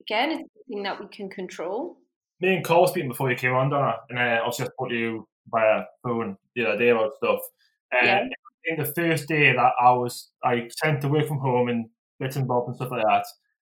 again, 0.00 0.30
it's 0.30 0.50
something 0.66 0.82
that 0.84 1.00
we 1.00 1.06
can 1.08 1.28
control. 1.28 1.98
Me 2.40 2.56
and 2.56 2.64
Cole 2.64 2.86
speaking 2.86 3.10
before 3.10 3.30
you 3.30 3.36
came 3.36 3.52
on, 3.52 3.70
Donna, 3.70 3.96
and 4.08 4.18
uh, 4.18 4.40
obviously 4.40 4.64
I 4.64 4.68
spoke 4.68 4.88
to 4.88 4.94
you 4.96 5.28
via 5.50 5.84
phone 6.02 6.36
the 6.54 6.66
other 6.66 6.78
day 6.78 6.88
about 6.88 7.16
stuff. 7.16 7.40
Uh, 7.94 8.04
yeah. 8.04 8.24
In 8.64 8.78
the 8.78 8.92
first 8.92 9.28
day 9.28 9.52
that 9.52 9.72
I 9.80 9.92
was, 9.92 10.30
I 10.44 10.68
sent 10.82 11.00
to 11.02 11.08
work 11.08 11.26
from 11.26 11.38
home 11.38 11.68
and 11.68 11.86
bits 12.20 12.36
and 12.36 12.46
bobs 12.46 12.68
and 12.68 12.76
stuff 12.76 12.92
like 12.92 13.02
that. 13.02 13.24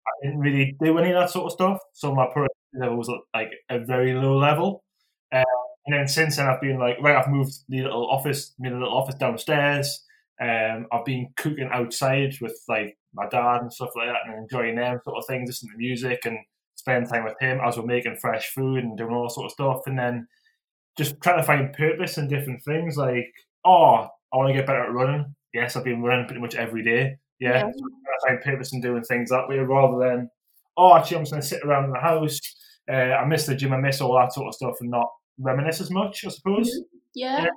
I 0.08 0.26
didn't 0.26 0.40
really 0.40 0.76
do 0.82 0.98
any 0.98 1.12
of 1.12 1.20
that 1.20 1.30
sort 1.30 1.46
of 1.46 1.52
stuff, 1.52 1.80
so 1.94 2.14
my 2.14 2.26
productivity 2.26 2.80
level 2.80 2.98
was 2.98 3.12
like 3.34 3.52
a 3.70 3.80
very 3.80 4.14
low 4.14 4.38
level. 4.38 4.84
Um, 5.32 5.44
and 5.86 5.96
then 5.96 6.08
since 6.08 6.38
then, 6.38 6.48
I've 6.48 6.62
been 6.62 6.80
like, 6.80 6.98
right, 7.02 7.16
I've 7.16 7.30
moved 7.30 7.54
the 7.70 7.84
little 7.84 8.10
office, 8.10 8.54
made 8.60 8.72
a 8.72 8.78
little 8.78 8.98
office 8.98 9.16
downstairs. 9.16 10.04
Um, 10.42 10.88
I've 10.92 11.06
been 11.06 11.30
cooking 11.38 11.70
outside 11.72 12.34
with 12.42 12.58
like 12.68 12.98
my 13.14 13.28
dad 13.30 13.62
and 13.62 13.72
stuff 13.72 13.92
like 13.96 14.08
that, 14.08 14.26
and 14.26 14.44
enjoying 14.44 14.76
them 14.76 15.00
sort 15.04 15.18
of 15.18 15.26
things, 15.28 15.48
listening 15.48 15.74
to 15.74 15.78
music 15.78 16.22
and 16.26 16.38
spend 16.76 17.08
time 17.10 17.24
with 17.24 17.40
him 17.40 17.60
as 17.66 17.78
we're 17.78 17.86
making 17.86 18.18
fresh 18.18 18.50
food 18.54 18.84
and 18.84 18.98
doing 18.98 19.14
all 19.14 19.30
sort 19.30 19.46
of 19.46 19.52
stuff. 19.52 19.82
And 19.86 19.98
then 19.98 20.28
just 20.98 21.16
trying 21.22 21.38
to 21.38 21.44
find 21.44 21.74
purpose 21.74 22.18
in 22.18 22.28
different 22.28 22.64
things. 22.64 22.98
Like, 22.98 23.32
oh, 23.66 24.08
I 24.34 24.38
want 24.38 24.50
to 24.50 24.54
get 24.54 24.68
better 24.68 24.84
at 24.84 24.92
running. 24.92 25.36
Yes, 25.54 25.76
I've 25.76 25.84
been 25.84 26.02
running 26.02 26.26
pretty 26.26 26.42
much 26.42 26.56
every 26.56 26.84
day 26.84 27.18
Yeah, 27.40 27.54
yeah. 27.54 27.72
So 27.76 28.28
I 28.28 28.30
find 28.30 28.44
purpose 28.44 28.74
in 28.74 28.82
doing 28.82 29.04
things 29.04 29.30
that 29.30 29.48
way 29.48 29.58
rather 29.58 29.98
than 30.00 30.30
oh, 30.78 30.96
actually, 30.96 31.18
I'm 31.18 31.24
just 31.24 31.32
going 31.32 31.42
to 31.42 31.48
sit 31.48 31.64
around 31.64 31.86
in 31.86 31.92
the 31.92 32.00
house. 32.00 32.40
Uh, 32.90 33.14
I 33.14 33.26
miss 33.26 33.46
the 33.46 33.56
gym, 33.56 33.74
I 33.74 33.78
miss 33.78 34.02
all 34.02 34.18
that 34.18 34.34
sort 34.34 34.48
of 34.48 34.56
stuff, 34.56 34.76
and 34.82 34.90
not 34.90 35.08
reminisce 35.40 35.82
as 35.82 35.92
much. 35.92 36.26
I 36.26 36.30
suppose. 36.30 36.70
Mm-hmm. 36.70 36.98
yeah. 37.16 37.42
yeah 37.44 37.50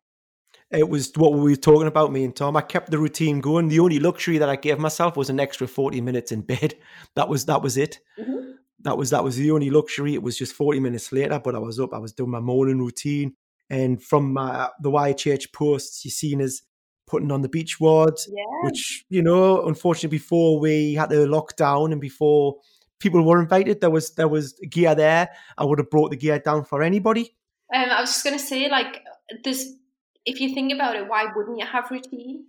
it 0.73 0.89
was 0.89 1.13
what 1.15 1.33
we 1.33 1.53
were 1.53 1.57
talking 1.57 1.87
about 1.87 2.11
me 2.11 2.25
and 2.25 2.35
tom 2.35 2.57
i 2.57 2.61
kept 2.61 2.91
the 2.91 2.99
routine 2.99 3.41
going 3.41 3.69
the 3.69 3.79
only 3.79 4.01
luxury 4.01 4.37
that 4.37 4.49
i 4.49 4.57
gave 4.57 4.81
myself 4.81 5.17
was 5.17 5.31
an 5.31 5.39
extra 5.39 5.69
40 5.69 6.01
minutes 6.01 6.33
in 6.33 6.41
bed 6.41 6.75
that 7.15 7.29
was 7.29 7.45
that 7.45 7.63
was 7.63 7.77
it 7.77 8.01
mm-hmm. 8.19 8.53
that 8.81 8.99
was 8.99 9.11
that 9.11 9.23
was 9.23 9.37
the 9.37 9.53
only 9.53 9.71
luxury 9.71 10.15
it 10.15 10.23
was 10.23 10.37
just 10.37 10.55
40 10.55 10.81
minutes 10.81 11.13
later 11.13 11.39
but 11.39 11.55
i 11.55 11.59
was 11.59 11.79
up 11.79 11.95
i 11.95 11.99
was 11.99 12.13
doing 12.13 12.31
my 12.31 12.41
morning 12.41 12.81
routine 12.81 13.37
and 13.71 14.03
from 14.03 14.33
my, 14.33 14.69
the 14.81 14.91
YHH 14.91 15.53
posts 15.53 16.05
you 16.05 16.11
seen 16.11 16.41
as 16.41 16.63
putting 17.07 17.31
on 17.31 17.43
the 17.43 17.49
beach 17.49 17.79
ward, 17.81 18.15
yeah. 18.29 18.43
which 18.63 19.05
you 19.09 19.23
know 19.23 19.67
unfortunately 19.67 20.17
before 20.19 20.59
we 20.59 20.95
had 20.95 21.11
to 21.11 21.27
lock 21.27 21.57
down 21.57 21.93
and 21.93 22.01
before 22.01 22.57
people 22.99 23.23
were 23.23 23.41
invited 23.41 23.81
there 23.81 23.91
was 23.91 24.15
there 24.15 24.27
was 24.27 24.59
gear 24.71 24.95
there 24.95 25.29
i 25.59 25.65
would 25.65 25.79
have 25.79 25.91
brought 25.91 26.11
the 26.11 26.17
gear 26.17 26.39
down 26.39 26.65
for 26.65 26.83
anybody 26.83 27.37
um, 27.75 27.91
i 27.91 28.01
was 28.01 28.09
just 28.09 28.25
going 28.25 28.37
to 28.37 28.43
say 28.43 28.71
like 28.71 29.03
this 29.45 29.71
if 30.27 30.41
you 30.41 30.53
think 30.53 30.73
about 30.73 30.97
it, 30.97 31.09
why 31.09 31.27
wouldn't 31.35 31.59
you 31.59 31.65
have 31.65 31.91
routine? 31.91 32.45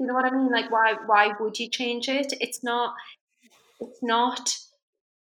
You 0.00 0.06
know 0.06 0.14
what 0.14 0.24
I 0.24 0.30
mean? 0.30 0.50
Like 0.50 0.72
why 0.72 0.94
why 1.06 1.32
would 1.38 1.58
you 1.58 1.68
change 1.68 2.08
it? 2.08 2.32
It's 2.40 2.64
not 2.64 2.94
it's 3.80 4.02
not 4.02 4.50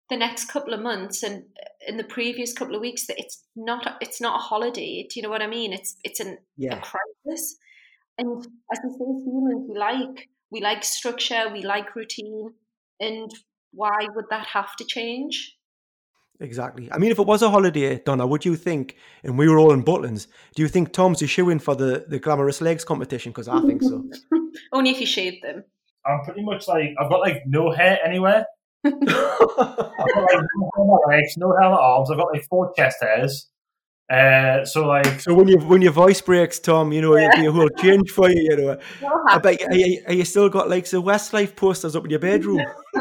the 0.09 0.17
next 0.17 0.45
couple 0.45 0.73
of 0.73 0.81
months 0.81 1.23
and 1.23 1.45
in 1.87 1.97
the 1.97 2.03
previous 2.03 2.53
couple 2.53 2.75
of 2.75 2.81
weeks 2.81 3.07
that 3.07 3.19
it's 3.19 3.43
not 3.55 3.97
it's 4.01 4.21
not 4.21 4.39
a 4.39 4.43
holiday. 4.43 5.07
Do 5.09 5.19
you 5.19 5.23
know 5.23 5.29
what 5.29 5.41
I 5.41 5.47
mean? 5.47 5.73
It's 5.73 5.97
it's 6.03 6.19
an, 6.19 6.37
yeah. 6.57 6.77
a 6.77 6.81
crisis. 6.81 7.57
And 8.17 8.45
as 8.71 8.79
we 8.83 8.89
say, 8.91 9.05
humans, 9.25 9.65
we 9.69 9.77
like 9.77 10.29
we 10.51 10.61
like 10.61 10.83
structure, 10.83 11.49
we 11.51 11.63
like 11.63 11.95
routine, 11.95 12.51
and 12.99 13.31
why 13.71 14.07
would 14.15 14.25
that 14.29 14.45
have 14.47 14.75
to 14.77 14.85
change? 14.85 15.57
Exactly. 16.39 16.91
I 16.91 16.97
mean, 16.97 17.11
if 17.11 17.19
it 17.19 17.25
was 17.25 17.41
a 17.41 17.49
holiday, 17.49 17.99
Donna, 17.99 18.27
would 18.27 18.43
you 18.43 18.55
think, 18.55 18.97
and 19.23 19.37
we 19.37 19.47
were 19.47 19.57
all 19.57 19.71
in 19.71 19.83
Butlins, 19.83 20.27
do 20.55 20.63
you 20.63 20.67
think 20.67 20.91
Tom's 20.91 21.21
a 21.21 21.27
shoe 21.27 21.49
in 21.49 21.59
for 21.59 21.75
the, 21.75 22.05
the 22.07 22.19
glamorous 22.19 22.61
legs 22.61 22.83
competition? 22.83 23.31
Because 23.31 23.47
I 23.47 23.61
think 23.61 23.81
so. 23.81 24.03
Only 24.73 24.91
if 24.91 24.99
you 24.99 25.05
shave 25.05 25.41
them. 25.41 25.63
I'm 26.05 26.21
pretty 26.25 26.43
much 26.43 26.67
like, 26.67 26.93
I've 26.99 27.09
got 27.09 27.21
like 27.21 27.43
no 27.45 27.71
hair 27.71 27.99
anywhere. 28.05 28.45
I've 28.85 28.91
got 28.99 29.13
like 29.57 30.41
no 30.57 30.99
hair 31.07 31.17
legs, 31.17 31.37
no 31.37 31.51
hair 31.51 31.63
on 31.63 31.71
my 31.71 31.77
arms. 31.77 32.11
I've 32.11 32.17
got 32.17 32.33
like 32.33 32.45
four 32.49 32.73
chest 32.75 32.97
hairs. 33.01 33.49
Uh, 34.09 34.63
so 34.65 34.85
like, 34.87 35.19
so 35.19 35.33
when 35.33 35.47
you 35.47 35.57
when 35.59 35.81
your 35.81 35.91
voice 35.91 36.21
breaks, 36.21 36.59
Tom, 36.59 36.93
you 36.93 37.01
know 37.01 37.15
yeah. 37.15 37.29
it'll 37.29 37.41
be 37.41 37.47
a 37.47 37.51
whole 37.51 37.69
change 37.69 38.11
for 38.11 38.29
you. 38.29 38.41
You 38.41 38.57
know, 38.57 38.77
I 39.29 39.39
bet 39.39 39.63
are 39.63 39.75
you, 39.75 40.03
are 40.07 40.13
you 40.13 40.25
still 40.25 40.47
got 40.47 40.69
like 40.69 40.87
the 40.87 41.01
Westlife 41.01 41.55
posters 41.55 41.95
up 41.95 42.05
in 42.05 42.11
your 42.11 42.19
bedroom? 42.19 42.61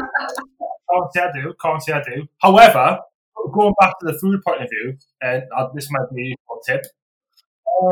can't 0.95 1.13
say 1.13 1.21
I 1.21 1.31
do. 1.31 1.53
Can't 1.61 1.83
say 1.83 1.93
I 1.93 2.01
do. 2.01 2.27
However, 2.41 2.99
going 3.53 3.73
back 3.79 3.93
to 3.99 4.05
the 4.07 4.17
food 4.19 4.41
point 4.45 4.63
of 4.63 4.69
view, 4.69 4.97
and 5.21 5.43
uh, 5.55 5.67
this 5.73 5.89
might 5.91 6.05
be 6.13 6.21
a 6.21 6.29
useful 6.29 6.61
tip. 6.65 6.85
Uh, 7.81 7.91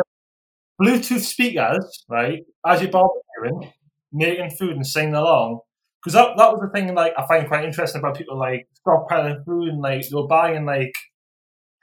Bluetooth 0.81 1.21
speakers, 1.21 2.03
right? 2.09 2.43
As 2.65 2.81
you're 2.81 2.91
barbecuing, 2.91 3.71
making 4.11 4.49
food 4.51 4.75
and 4.75 4.87
singing 4.87 5.13
along, 5.13 5.59
because 6.01 6.13
that, 6.13 6.35
that 6.37 6.51
was 6.51 6.61
the 6.61 6.69
thing 6.69 6.93
like 6.93 7.13
I 7.17 7.25
find 7.27 7.47
quite 7.47 7.65
interesting 7.65 7.99
about 7.99 8.17
people 8.17 8.37
like 8.37 8.67
stockpiling 8.85 9.45
food 9.45 9.69
and 9.69 9.81
like 9.81 10.07
they 10.07 10.17
are 10.17 10.27
buying 10.27 10.65
like 10.65 10.93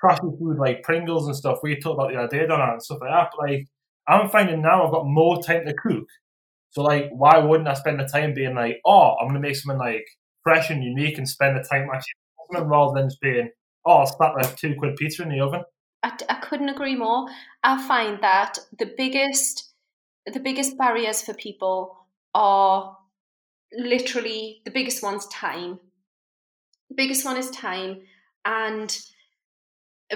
trashy 0.01 0.23
food 0.39 0.59
like 0.59 0.83
Pringles 0.83 1.27
and 1.27 1.37
stuff. 1.37 1.59
We 1.63 1.79
talked 1.79 1.95
about 1.95 2.11
the 2.11 2.19
other 2.19 2.29
day, 2.29 2.47
and 2.49 2.83
stuff 2.83 2.99
like 3.01 3.11
that. 3.11 3.31
But 3.37 3.49
like 3.49 3.67
I'm 4.09 4.29
finding 4.29 4.63
now 4.63 4.85
I've 4.85 4.93
got 4.93 5.07
more 5.07 5.43
time 5.43 5.65
to 5.67 5.75
cook. 5.75 6.07
So 6.71 6.83
like, 6.83 7.11
why 7.11 7.39
wouldn't 7.39 7.69
I 7.69 7.75
spend 7.75 8.01
the 8.01 8.05
time 8.05 8.35
being 8.35 8.55
like, 8.55 8.81
oh, 8.85 9.17
I'm 9.21 9.29
gonna 9.29 9.41
make 9.41 9.57
something 9.57 9.79
like 9.79 10.07
fresh 10.43 10.71
and 10.71 10.83
unique 10.83 11.19
and 11.19 11.29
spend 11.29 11.57
the 11.57 11.67
time 11.69 11.89
actually 11.93 12.67
rather 12.67 12.99
than 12.99 13.09
just 13.09 13.21
being, 13.21 13.51
oh, 13.85 13.99
I'll 13.99 14.07
slap 14.07 14.35
a 14.39 14.57
two 14.57 14.75
quid 14.79 14.97
pizza 14.97 15.23
in 15.23 15.31
the 15.31 15.41
oven. 15.41 15.63
I, 16.03 16.17
I 16.29 16.35
couldn't 16.37 16.69
agree 16.69 16.97
more. 16.97 17.27
I 17.63 17.87
find 17.87 18.23
that 18.23 18.59
the 18.79 18.93
biggest 18.97 19.73
the 20.27 20.41
biggest 20.41 20.77
barriers 20.77 21.23
for 21.23 21.35
people 21.35 21.97
are 22.35 22.97
literally 23.73 24.61
the 24.65 24.71
biggest 24.71 25.03
one's 25.03 25.27
time. 25.27 25.79
The 26.89 26.95
biggest 26.97 27.25
one 27.25 27.37
is 27.37 27.51
time, 27.51 28.03
and 28.45 28.97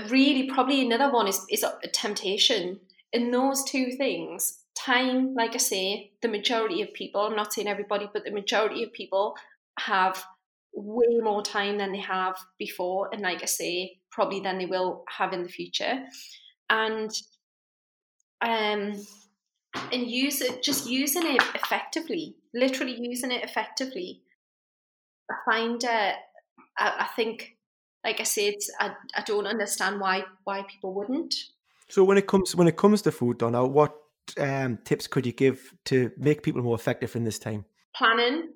really 0.09 0.49
probably 0.51 0.81
another 0.81 1.11
one 1.11 1.29
is 1.29 1.45
is 1.51 1.63
a 1.63 1.89
temptation. 1.89 2.81
In 3.13 3.31
those 3.31 3.63
two 3.63 3.93
things, 3.93 4.65
time, 4.77 5.35
like 5.35 5.55
I 5.55 5.59
say, 5.59 6.13
the 6.21 6.29
majority 6.29 6.83
of 6.83 6.93
people, 6.93 7.21
I'm 7.21 7.37
not 7.37 7.53
saying 7.53 7.69
everybody, 7.69 8.09
but 8.13 8.25
the 8.25 8.33
majority 8.33 8.83
of 8.83 8.93
people 8.93 9.37
have 9.79 10.25
way 10.75 11.21
more 11.23 11.43
time 11.43 11.79
than 11.79 11.93
they 11.93 12.01
have 12.01 12.37
before, 12.59 13.09
and 13.13 13.23
like 13.23 13.43
I 13.43 13.47
say, 13.47 13.99
probably 14.11 14.41
than 14.41 14.59
they 14.59 14.67
will 14.67 15.05
have 15.09 15.33
in 15.33 15.45
the 15.45 15.49
future, 15.49 16.05
and 16.69 17.11
um, 18.41 19.01
and 19.93 20.11
use 20.11 20.41
it, 20.41 20.63
just 20.63 20.89
using 20.89 21.27
it 21.27 21.43
effectively, 21.55 22.37
literally 22.53 22.97
using 23.01 23.31
it 23.31 23.45
effectively. 23.45 24.23
I 25.31 25.35
find, 25.51 25.85
uh, 25.85 26.13
I, 26.79 27.07
I 27.07 27.09
think, 27.17 27.54
like 28.05 28.21
I 28.21 28.25
said, 28.25 28.55
I, 28.81 28.93
I 29.17 29.23
don't 29.23 29.47
understand 29.47 30.01
why 30.01 30.25
why 30.45 30.63
people 30.63 30.95
wouldn't. 30.95 31.35
So 31.89 32.05
when 32.05 32.19
it 32.19 32.27
comes 32.27 32.55
when 32.55 32.69
it 32.69 32.77
comes 32.77 33.03
to 33.03 33.13
food, 33.13 33.39
Donna, 33.39 33.67
what 33.67 33.95
um, 34.39 34.79
tips 34.85 35.07
could 35.07 35.27
you 35.27 35.33
give 35.33 35.75
to 35.87 36.11
make 36.17 36.43
people 36.43 36.63
more 36.63 36.75
effective 36.75 37.17
in 37.17 37.25
this 37.25 37.39
time? 37.39 37.65
Planning. 37.95 38.51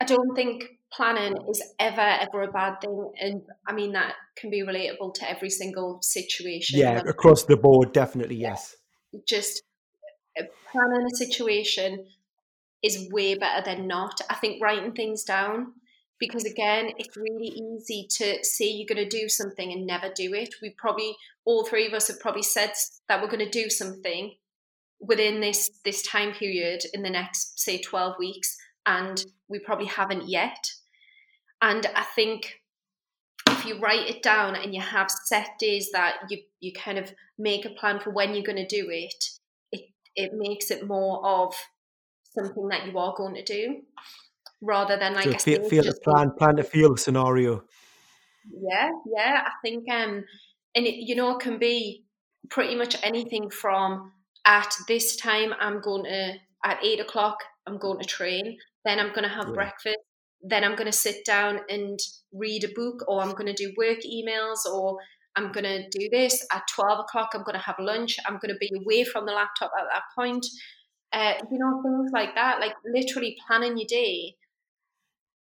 I 0.00 0.04
don't 0.04 0.34
think 0.34 0.64
planning 0.92 1.34
is 1.48 1.62
ever 1.78 2.00
ever 2.00 2.42
a 2.42 2.52
bad 2.52 2.80
thing 2.80 3.12
and 3.20 3.42
i 3.66 3.72
mean 3.72 3.92
that 3.92 4.14
can 4.36 4.50
be 4.50 4.62
relatable 4.62 5.12
to 5.14 5.28
every 5.28 5.50
single 5.50 6.00
situation 6.02 6.78
yeah 6.78 7.00
across 7.06 7.44
the 7.44 7.56
board 7.56 7.92
definitely 7.92 8.36
yes 8.36 8.76
just 9.26 9.62
uh, 10.38 10.44
planning 10.70 11.06
a 11.06 11.16
situation 11.16 12.04
is 12.82 13.08
way 13.10 13.34
better 13.34 13.62
than 13.64 13.86
not 13.86 14.20
i 14.28 14.34
think 14.34 14.62
writing 14.62 14.92
things 14.92 15.24
down 15.24 15.72
because 16.22 16.44
again 16.44 16.92
it's 16.98 17.16
really 17.16 17.48
easy 17.48 18.06
to 18.08 18.44
say 18.44 18.64
you're 18.66 18.86
going 18.86 19.08
to 19.08 19.18
do 19.20 19.28
something 19.28 19.72
and 19.72 19.84
never 19.84 20.08
do 20.14 20.32
it. 20.32 20.54
We 20.62 20.70
probably 20.78 21.16
all 21.44 21.64
three 21.64 21.84
of 21.84 21.94
us 21.94 22.06
have 22.06 22.20
probably 22.20 22.44
said 22.44 22.70
that 23.08 23.20
we're 23.20 23.28
going 23.28 23.44
to 23.44 23.50
do 23.50 23.68
something 23.68 24.36
within 25.00 25.40
this 25.40 25.68
this 25.84 26.00
time 26.02 26.32
period 26.32 26.82
in 26.94 27.02
the 27.02 27.10
next 27.10 27.58
say 27.58 27.80
12 27.80 28.14
weeks 28.20 28.56
and 28.86 29.24
we 29.48 29.58
probably 29.58 29.86
haven't 29.86 30.28
yet. 30.28 30.64
And 31.60 31.86
I 31.96 32.04
think 32.14 32.60
if 33.48 33.66
you 33.66 33.80
write 33.80 34.08
it 34.08 34.22
down 34.22 34.54
and 34.54 34.72
you 34.72 34.80
have 34.80 35.10
set 35.10 35.58
days 35.58 35.90
that 35.92 36.18
you 36.30 36.38
you 36.60 36.72
kind 36.72 36.98
of 36.98 37.12
make 37.36 37.64
a 37.64 37.70
plan 37.70 37.98
for 37.98 38.10
when 38.10 38.32
you're 38.32 38.44
going 38.44 38.64
to 38.64 38.76
do 38.82 38.86
it, 38.90 39.24
it 39.72 39.86
it 40.14 40.30
makes 40.34 40.70
it 40.70 40.86
more 40.86 41.26
of 41.26 41.52
something 42.32 42.68
that 42.68 42.86
you 42.86 42.96
are 42.96 43.14
going 43.16 43.34
to 43.34 43.42
do 43.42 43.82
rather 44.62 44.96
than 44.96 45.14
like 45.14 45.24
so 45.24 45.38
feel, 45.38 45.68
feel 45.68 45.82
the 45.82 45.98
plan 46.02 46.30
plan 46.38 46.56
to 46.56 46.64
feel 46.64 46.96
scenario. 46.96 47.64
Yeah, 48.50 48.90
yeah. 49.14 49.42
I 49.46 49.50
think 49.62 49.84
um 49.90 50.24
and 50.74 50.86
it, 50.86 50.94
you 50.94 51.14
know 51.14 51.36
it 51.36 51.40
can 51.40 51.58
be 51.58 52.04
pretty 52.48 52.74
much 52.74 52.96
anything 53.02 53.50
from 53.50 54.12
at 54.46 54.74
this 54.88 55.16
time 55.16 55.52
I'm 55.60 55.80
going 55.80 56.04
to 56.04 56.34
at 56.64 56.84
eight 56.84 57.00
o'clock 57.00 57.38
I'm 57.66 57.78
going 57.78 58.00
to 58.00 58.06
train, 58.06 58.58
then 58.84 58.98
I'm 58.98 59.10
going 59.10 59.22
to 59.22 59.28
have 59.28 59.48
yeah. 59.48 59.54
breakfast, 59.54 59.98
then 60.42 60.64
I'm 60.64 60.74
going 60.74 60.90
to 60.90 60.96
sit 60.96 61.24
down 61.24 61.60
and 61.68 61.98
read 62.32 62.64
a 62.64 62.74
book, 62.74 63.04
or 63.06 63.22
I'm 63.22 63.32
going 63.32 63.46
to 63.46 63.52
do 63.52 63.72
work 63.76 63.98
emails, 64.00 64.64
or 64.66 64.98
I'm 65.36 65.52
going 65.52 65.64
to 65.64 65.88
do 65.88 66.08
this 66.10 66.44
at 66.52 66.62
12 66.74 67.00
o'clock. 67.00 67.30
I'm 67.34 67.44
going 67.44 67.58
to 67.58 67.64
have 67.64 67.76
lunch. 67.78 68.16
I'm 68.26 68.38
going 68.38 68.52
to 68.52 68.58
be 68.58 68.70
away 68.76 69.04
from 69.04 69.26
the 69.26 69.32
laptop 69.32 69.70
at 69.78 69.86
that 69.92 70.02
point. 70.16 70.44
Uh, 71.12 71.34
you 71.50 71.58
know, 71.58 71.82
things 71.82 72.10
like 72.12 72.34
that, 72.34 72.58
like 72.60 72.74
literally 72.84 73.36
planning 73.46 73.76
your 73.76 73.86
day. 73.86 74.34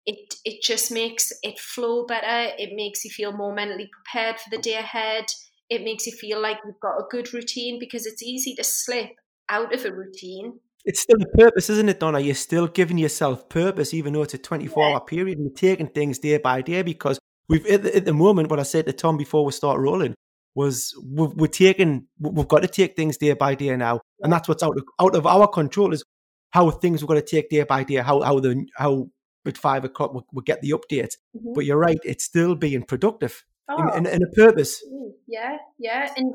It, 0.06 0.36
it 0.46 0.62
just 0.62 0.92
makes 0.92 1.34
it 1.42 1.60
flow 1.60 2.06
better. 2.06 2.54
It 2.58 2.76
makes 2.76 3.04
you 3.04 3.12
feel 3.12 3.32
more 3.32 3.54
mentally 3.54 3.90
prepared 3.92 4.40
for 4.40 4.50
the 4.50 4.62
day 4.62 4.76
ahead. 4.76 5.26
It 5.70 5.84
makes 5.84 6.06
you 6.06 6.14
feel 6.14 6.40
like 6.40 6.60
you've 6.64 6.80
got 6.80 7.00
a 7.00 7.08
good 7.10 7.34
routine 7.34 7.80
because 7.80 8.06
it's 8.06 8.22
easy 8.22 8.54
to 8.56 8.64
slip 8.64 9.10
out 9.50 9.74
of 9.74 9.84
a 9.84 9.92
routine 9.92 10.60
it's 10.86 11.02
still 11.02 11.22
a 11.22 11.38
purpose, 11.38 11.70
isn't 11.72 11.90
it, 11.90 12.00
Donna? 12.00 12.20
You're 12.20 12.36
still 12.36 12.68
giving 12.68 13.00
yourself 13.00 13.50
purpose, 13.50 13.94
even 13.94 14.14
though 14.14 14.22
it's 14.22 14.36
a 14.36 14.38
24 14.38 14.92
hour 14.92 15.02
period 15.02 15.38
and 15.40 15.48
you're 15.48 15.56
taking 15.56 15.88
things 15.88 16.20
day 16.20 16.38
by 16.38 16.62
day 16.62 16.84
because 16.84 17.20
we've, 17.50 17.66
at 17.66 17.84
the, 17.84 17.96
at 17.96 18.06
the 18.06 18.14
moment, 18.14 18.50
what 18.50 18.60
I 18.60 18.64
said 18.64 18.86
to 18.86 18.94
Tom 18.94 19.18
before 19.18 19.44
we 19.44 19.52
start 19.52 19.80
rolling 19.80 20.14
was 20.54 20.94
we're, 21.04 21.30
we're 21.30 21.48
taking, 21.48 22.06
we've 22.20 22.48
got 22.48 22.62
to 22.62 22.68
take 22.68 22.96
things 22.96 23.18
day 23.18 23.34
by 23.34 23.56
day 23.56 23.76
now. 23.76 24.00
And 24.22 24.32
that's 24.32 24.48
what's 24.48 24.62
out 24.62 24.78
of, 24.78 24.84
out 25.02 25.16
of 25.16 25.26
our 25.26 25.48
control 25.48 25.92
is 25.92 26.04
how 26.52 26.70
things 26.70 27.04
we're 27.04 27.08
going 27.08 27.22
to 27.22 27.28
take 27.28 27.50
day 27.50 27.64
by 27.64 27.84
day, 27.84 27.96
how, 27.96 28.22
how 28.22 28.40
the, 28.40 28.66
how 28.78 29.10
at 29.48 29.58
five 29.58 29.86
o'clock 29.86 30.14
we'll, 30.14 30.26
we'll 30.32 30.44
get 30.44 30.62
the 30.62 30.72
updates. 30.72 31.16
Mm-hmm. 31.36 31.54
But 31.54 31.66
you're 31.66 31.78
right, 31.78 32.00
it's 32.04 32.24
still 32.24 32.56
being 32.56 32.84
productive 32.84 33.44
oh. 33.70 33.96
in, 33.96 34.06
in, 34.06 34.14
in 34.16 34.24
a 34.24 34.32
purpose. 34.36 34.84
Yeah, 35.28 35.58
yeah. 35.80 36.14
And 36.16 36.34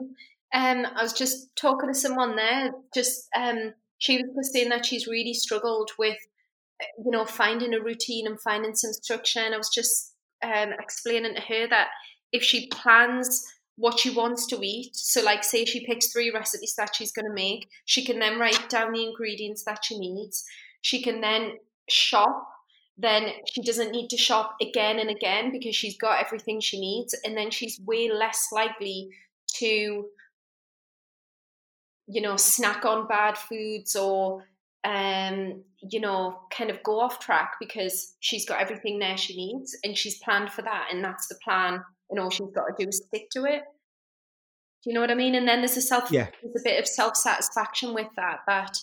um, 0.53 0.93
I 0.97 1.03
was 1.03 1.13
just 1.13 1.55
talking 1.57 1.89
to 1.89 1.95
someone 1.95 2.37
there, 2.37 2.73
just, 2.95 3.29
um, 3.37 3.75
she 3.99 4.23
was 4.35 4.53
saying 4.53 4.71
that 4.71 4.87
she's 4.87 5.07
really 5.07 5.35
struggled 5.35 5.91
with 5.99 6.17
you 7.05 7.11
know, 7.11 7.25
finding 7.25 7.75
a 7.75 7.81
routine 7.81 8.27
and 8.27 8.41
finding 8.41 8.75
some 8.75 8.93
structure. 8.93 9.41
And 9.41 9.55
I 9.55 9.59
was 9.59 9.69
just 9.69 10.15
um, 10.43 10.71
explaining 10.79 11.35
to 11.35 11.41
her 11.41 11.69
that 11.69 11.89
if 12.33 12.43
she 12.43 12.69
plans 12.69 13.45
what 13.77 13.99
she 13.99 14.11
wants 14.11 14.47
to 14.47 14.61
eat, 14.63 14.95
so 14.95 15.23
like 15.23 15.43
say 15.45 15.65
she 15.65 15.87
picks 15.87 16.13
three 16.13 16.31
recipes 16.31 16.75
that 16.77 16.95
she's 16.95 17.13
going 17.13 17.27
to 17.27 17.35
make, 17.35 17.69
she 17.85 18.05
can 18.05 18.19
then 18.19 18.39
write 18.39 18.69
down 18.69 18.93
the 18.93 19.05
ingredients 19.05 19.65
that 19.65 19.85
she 19.85 19.99
needs. 19.99 20.45
She 20.83 21.03
can 21.03 21.21
then 21.21 21.53
shop. 21.89 22.47
Then 23.01 23.31
she 23.53 23.63
doesn't 23.63 23.93
need 23.93 24.09
to 24.09 24.17
shop 24.17 24.57
again 24.61 24.99
and 24.99 25.09
again 25.09 25.53
because 25.53 25.75
she's 25.75 25.97
got 25.97 26.23
everything 26.23 26.61
she 26.61 26.79
needs. 26.79 27.17
And 27.25 27.37
then 27.37 27.51
she's 27.51 27.81
way 27.81 28.11
less 28.11 28.49
likely 28.53 29.09
to, 29.57 30.07
you 32.07 32.21
know, 32.21 32.37
snack 32.37 32.85
on 32.85 33.07
bad 33.07 33.39
foods 33.39 33.97
or 33.97 34.45
um, 34.85 35.63
you 35.91 36.01
know, 36.01 36.41
kind 36.51 36.71
of 36.71 36.83
go 36.83 37.01
off 37.01 37.19
track 37.19 37.53
because 37.61 38.15
she's 38.21 38.47
got 38.47 38.61
everything 38.61 38.99
there 38.99 39.17
she 39.17 39.37
needs 39.37 39.77
and 39.85 39.97
she's 39.97 40.19
planned 40.19 40.51
for 40.51 40.63
that 40.63 40.89
and 40.91 41.05
that's 41.05 41.29
the 41.29 41.39
plan 41.45 41.83
and 42.09 42.19
all 42.19 42.31
she's 42.31 42.51
got 42.55 42.65
to 42.67 42.85
do 42.85 42.89
is 42.89 43.03
stick 43.07 43.31
to 43.31 43.45
it. 43.45 43.63
Do 44.83 44.91
you 44.91 44.95
know 44.95 45.01
what 45.01 45.11
I 45.11 45.15
mean? 45.15 45.35
And 45.35 45.47
then 45.47 45.59
there's 45.59 45.77
a 45.77 45.83
self 45.83 46.11
yeah. 46.11 46.29
there's 46.43 46.57
a 46.59 46.65
bit 46.65 46.81
of 46.81 46.87
self 46.87 47.17
satisfaction 47.17 47.93
with 47.93 48.09
that 48.17 48.39
that 48.47 48.79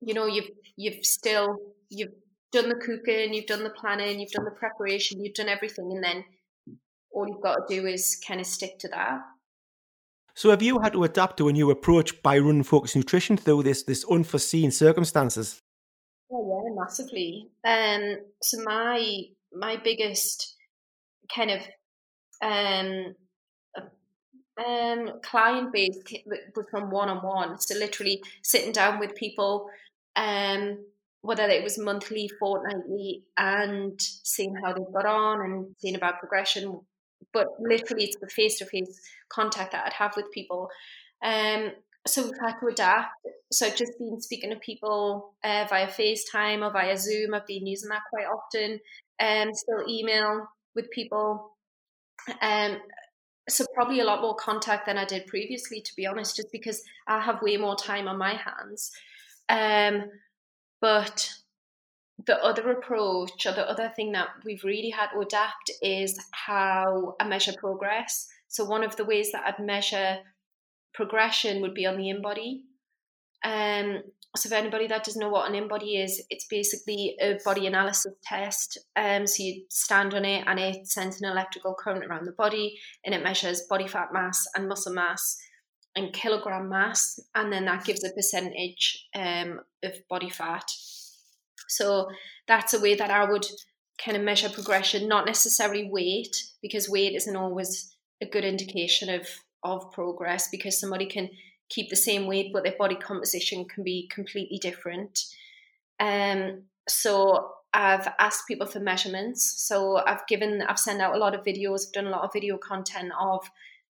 you 0.00 0.14
know 0.14 0.26
you've 0.26 0.48
you've 0.76 1.04
still 1.04 1.58
you've 1.90 2.14
done 2.52 2.68
the 2.68 2.76
cooking, 2.76 3.34
you've 3.34 3.46
done 3.46 3.64
the 3.64 3.70
planning, 3.70 4.20
you've 4.20 4.30
done 4.30 4.44
the 4.44 4.50
preparation, 4.50 5.24
you've 5.24 5.34
done 5.34 5.48
everything 5.48 5.90
and 5.92 6.04
then 6.04 6.24
all 7.12 7.26
you've 7.28 7.42
got 7.42 7.66
to 7.66 7.74
do 7.74 7.86
is 7.86 8.20
kind 8.26 8.40
of 8.40 8.46
stick 8.46 8.78
to 8.80 8.88
that. 8.88 9.20
So 10.34 10.50
have 10.50 10.62
you 10.62 10.78
had 10.78 10.94
to 10.94 11.04
adapt 11.04 11.36
to 11.38 11.48
a 11.48 11.52
new 11.52 11.70
approach 11.70 12.22
by 12.22 12.38
running 12.38 12.62
Focused 12.62 12.96
Nutrition 12.96 13.36
through 13.36 13.64
this 13.64 13.82
this 13.82 14.04
unforeseen 14.10 14.70
circumstances? 14.70 15.60
Oh 16.30 16.64
yeah, 16.64 16.74
massively. 16.74 17.50
Um, 17.64 18.16
so 18.40 18.62
my 18.62 19.24
my 19.52 19.76
biggest 19.76 20.56
kind 21.34 21.50
of 21.50 21.60
um 22.42 23.14
um 24.64 25.20
client 25.22 25.72
base 25.72 25.98
was 26.26 26.66
from 26.70 26.90
one 26.90 27.10
on 27.10 27.18
one. 27.18 27.58
So 27.58 27.74
literally 27.74 28.22
sitting 28.42 28.72
down 28.72 28.98
with 28.98 29.14
people, 29.14 29.68
um, 30.16 30.78
whether 31.22 31.44
it 31.44 31.62
was 31.62 31.78
monthly, 31.78 32.28
fortnightly, 32.38 33.22
and 33.36 33.98
seeing 33.98 34.54
how 34.54 34.72
they've 34.72 34.92
got 34.92 35.06
on 35.06 35.40
and 35.40 35.74
seeing 35.78 35.94
about 35.96 36.18
progression. 36.18 36.80
But 37.32 37.48
literally, 37.60 38.04
it's 38.04 38.18
the 38.20 38.28
face 38.28 38.58
to 38.58 38.66
face 38.66 39.00
contact 39.28 39.72
that 39.72 39.86
I'd 39.86 39.92
have 39.92 40.14
with 40.16 40.30
people. 40.32 40.68
Um, 41.22 41.70
so 42.06 42.24
we've 42.24 42.38
had 42.40 42.58
to 42.58 42.66
adapt. 42.66 43.14
So 43.52 43.66
I've 43.66 43.76
just 43.76 43.96
been 43.98 44.20
speaking 44.20 44.50
to 44.50 44.56
people 44.56 45.34
uh, 45.44 45.66
via 45.68 45.86
FaceTime 45.86 46.66
or 46.66 46.72
via 46.72 46.98
Zoom. 46.98 47.34
I've 47.34 47.46
been 47.46 47.66
using 47.66 47.90
that 47.90 48.02
quite 48.10 48.26
often. 48.26 48.80
Um, 49.20 49.54
still 49.54 49.88
email 49.88 50.48
with 50.74 50.90
people. 50.90 51.56
Um, 52.40 52.78
so 53.48 53.64
probably 53.74 54.00
a 54.00 54.04
lot 54.04 54.22
more 54.22 54.34
contact 54.34 54.86
than 54.86 54.98
I 54.98 55.04
did 55.04 55.26
previously, 55.26 55.80
to 55.80 55.96
be 55.96 56.06
honest, 56.06 56.36
just 56.36 56.50
because 56.50 56.82
I 57.06 57.20
have 57.20 57.42
way 57.42 57.56
more 57.56 57.76
time 57.76 58.08
on 58.08 58.18
my 58.18 58.34
hands. 58.34 58.90
Um, 59.48 60.10
but 60.82 61.32
the 62.26 62.44
other 62.44 62.70
approach 62.72 63.46
or 63.46 63.52
the 63.52 63.68
other 63.68 63.90
thing 63.96 64.12
that 64.12 64.28
we've 64.44 64.64
really 64.64 64.90
had 64.90 65.10
to 65.12 65.20
adapt 65.20 65.70
is 65.80 66.18
how 66.32 67.14
I 67.18 67.26
measure 67.26 67.54
progress. 67.56 68.28
So 68.48 68.64
one 68.64 68.84
of 68.84 68.96
the 68.96 69.04
ways 69.04 69.32
that 69.32 69.44
I'd 69.46 69.64
measure 69.64 70.18
progression 70.92 71.62
would 71.62 71.72
be 71.72 71.86
on 71.86 71.96
the 71.96 72.04
InBody. 72.04 72.62
Um, 73.44 74.02
so 74.36 74.48
for 74.48 74.54
anybody 74.54 74.86
that 74.88 75.04
doesn't 75.04 75.20
know 75.20 75.28
what 75.28 75.50
an 75.50 75.56
InBody 75.56 76.02
is, 76.02 76.22
it's 76.30 76.46
basically 76.46 77.16
a 77.20 77.38
body 77.44 77.66
analysis 77.66 78.14
test. 78.24 78.78
Um, 78.96 79.26
so 79.26 79.42
you 79.42 79.64
stand 79.68 80.14
on 80.14 80.24
it 80.24 80.44
and 80.46 80.58
it 80.58 80.86
sends 80.86 81.20
an 81.20 81.30
electrical 81.30 81.74
current 81.74 82.04
around 82.04 82.26
the 82.26 82.32
body 82.32 82.78
and 83.04 83.14
it 83.14 83.22
measures 83.22 83.62
body 83.68 83.86
fat 83.86 84.08
mass 84.12 84.46
and 84.54 84.68
muscle 84.68 84.92
mass 84.92 85.38
and 85.94 86.12
kilogram 86.12 86.68
mass, 86.68 87.20
and 87.34 87.52
then 87.52 87.64
that 87.66 87.84
gives 87.84 88.04
a 88.04 88.10
percentage 88.10 89.08
um, 89.14 89.60
of 89.82 89.92
body 90.08 90.30
fat. 90.30 90.64
So 91.68 92.08
that's 92.48 92.74
a 92.74 92.80
way 92.80 92.94
that 92.94 93.10
I 93.10 93.30
would 93.30 93.46
kind 94.02 94.16
of 94.16 94.22
measure 94.22 94.48
progression, 94.48 95.08
not 95.08 95.26
necessarily 95.26 95.88
weight, 95.90 96.36
because 96.60 96.88
weight 96.88 97.14
isn't 97.14 97.36
always 97.36 97.94
a 98.22 98.26
good 98.26 98.44
indication 98.44 99.08
of 99.08 99.26
of 99.64 99.92
progress 99.92 100.48
because 100.50 100.78
somebody 100.78 101.06
can 101.06 101.30
keep 101.68 101.88
the 101.88 101.94
same 101.94 102.26
weight 102.26 102.50
but 102.52 102.64
their 102.64 102.74
body 102.76 102.96
composition 102.96 103.64
can 103.64 103.84
be 103.84 104.08
completely 104.12 104.58
different 104.58 105.20
um 106.00 106.62
so 106.88 107.52
I've 107.74 108.08
asked 108.18 108.46
people 108.46 108.66
for 108.66 108.80
measurements. 108.80 109.66
So 109.66 109.96
I've 109.96 110.26
given, 110.26 110.62
I've 110.62 110.78
sent 110.78 111.00
out 111.00 111.14
a 111.14 111.18
lot 111.18 111.34
of 111.34 111.44
videos, 111.44 111.86
I've 111.86 111.92
done 111.92 112.06
a 112.06 112.10
lot 112.10 112.24
of 112.24 112.32
video 112.32 112.58
content 112.58 113.12
of 113.18 113.48